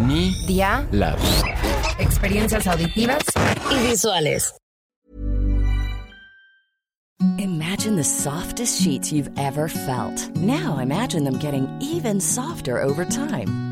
Media 0.06 0.86
Lab. 0.92 1.18
Experiencias 1.98 2.66
auditivas 2.66 3.22
y 3.70 3.88
visuales. 3.88 4.54
Imagine 7.38 7.96
the 7.96 8.04
softest 8.04 8.82
sheets 8.82 9.12
you've 9.12 9.30
ever 9.38 9.68
felt. 9.68 10.28
Now 10.36 10.78
imagine 10.78 11.24
them 11.24 11.38
getting 11.38 11.68
even 11.80 12.20
softer 12.20 12.80
over 12.82 13.04
time. 13.04 13.71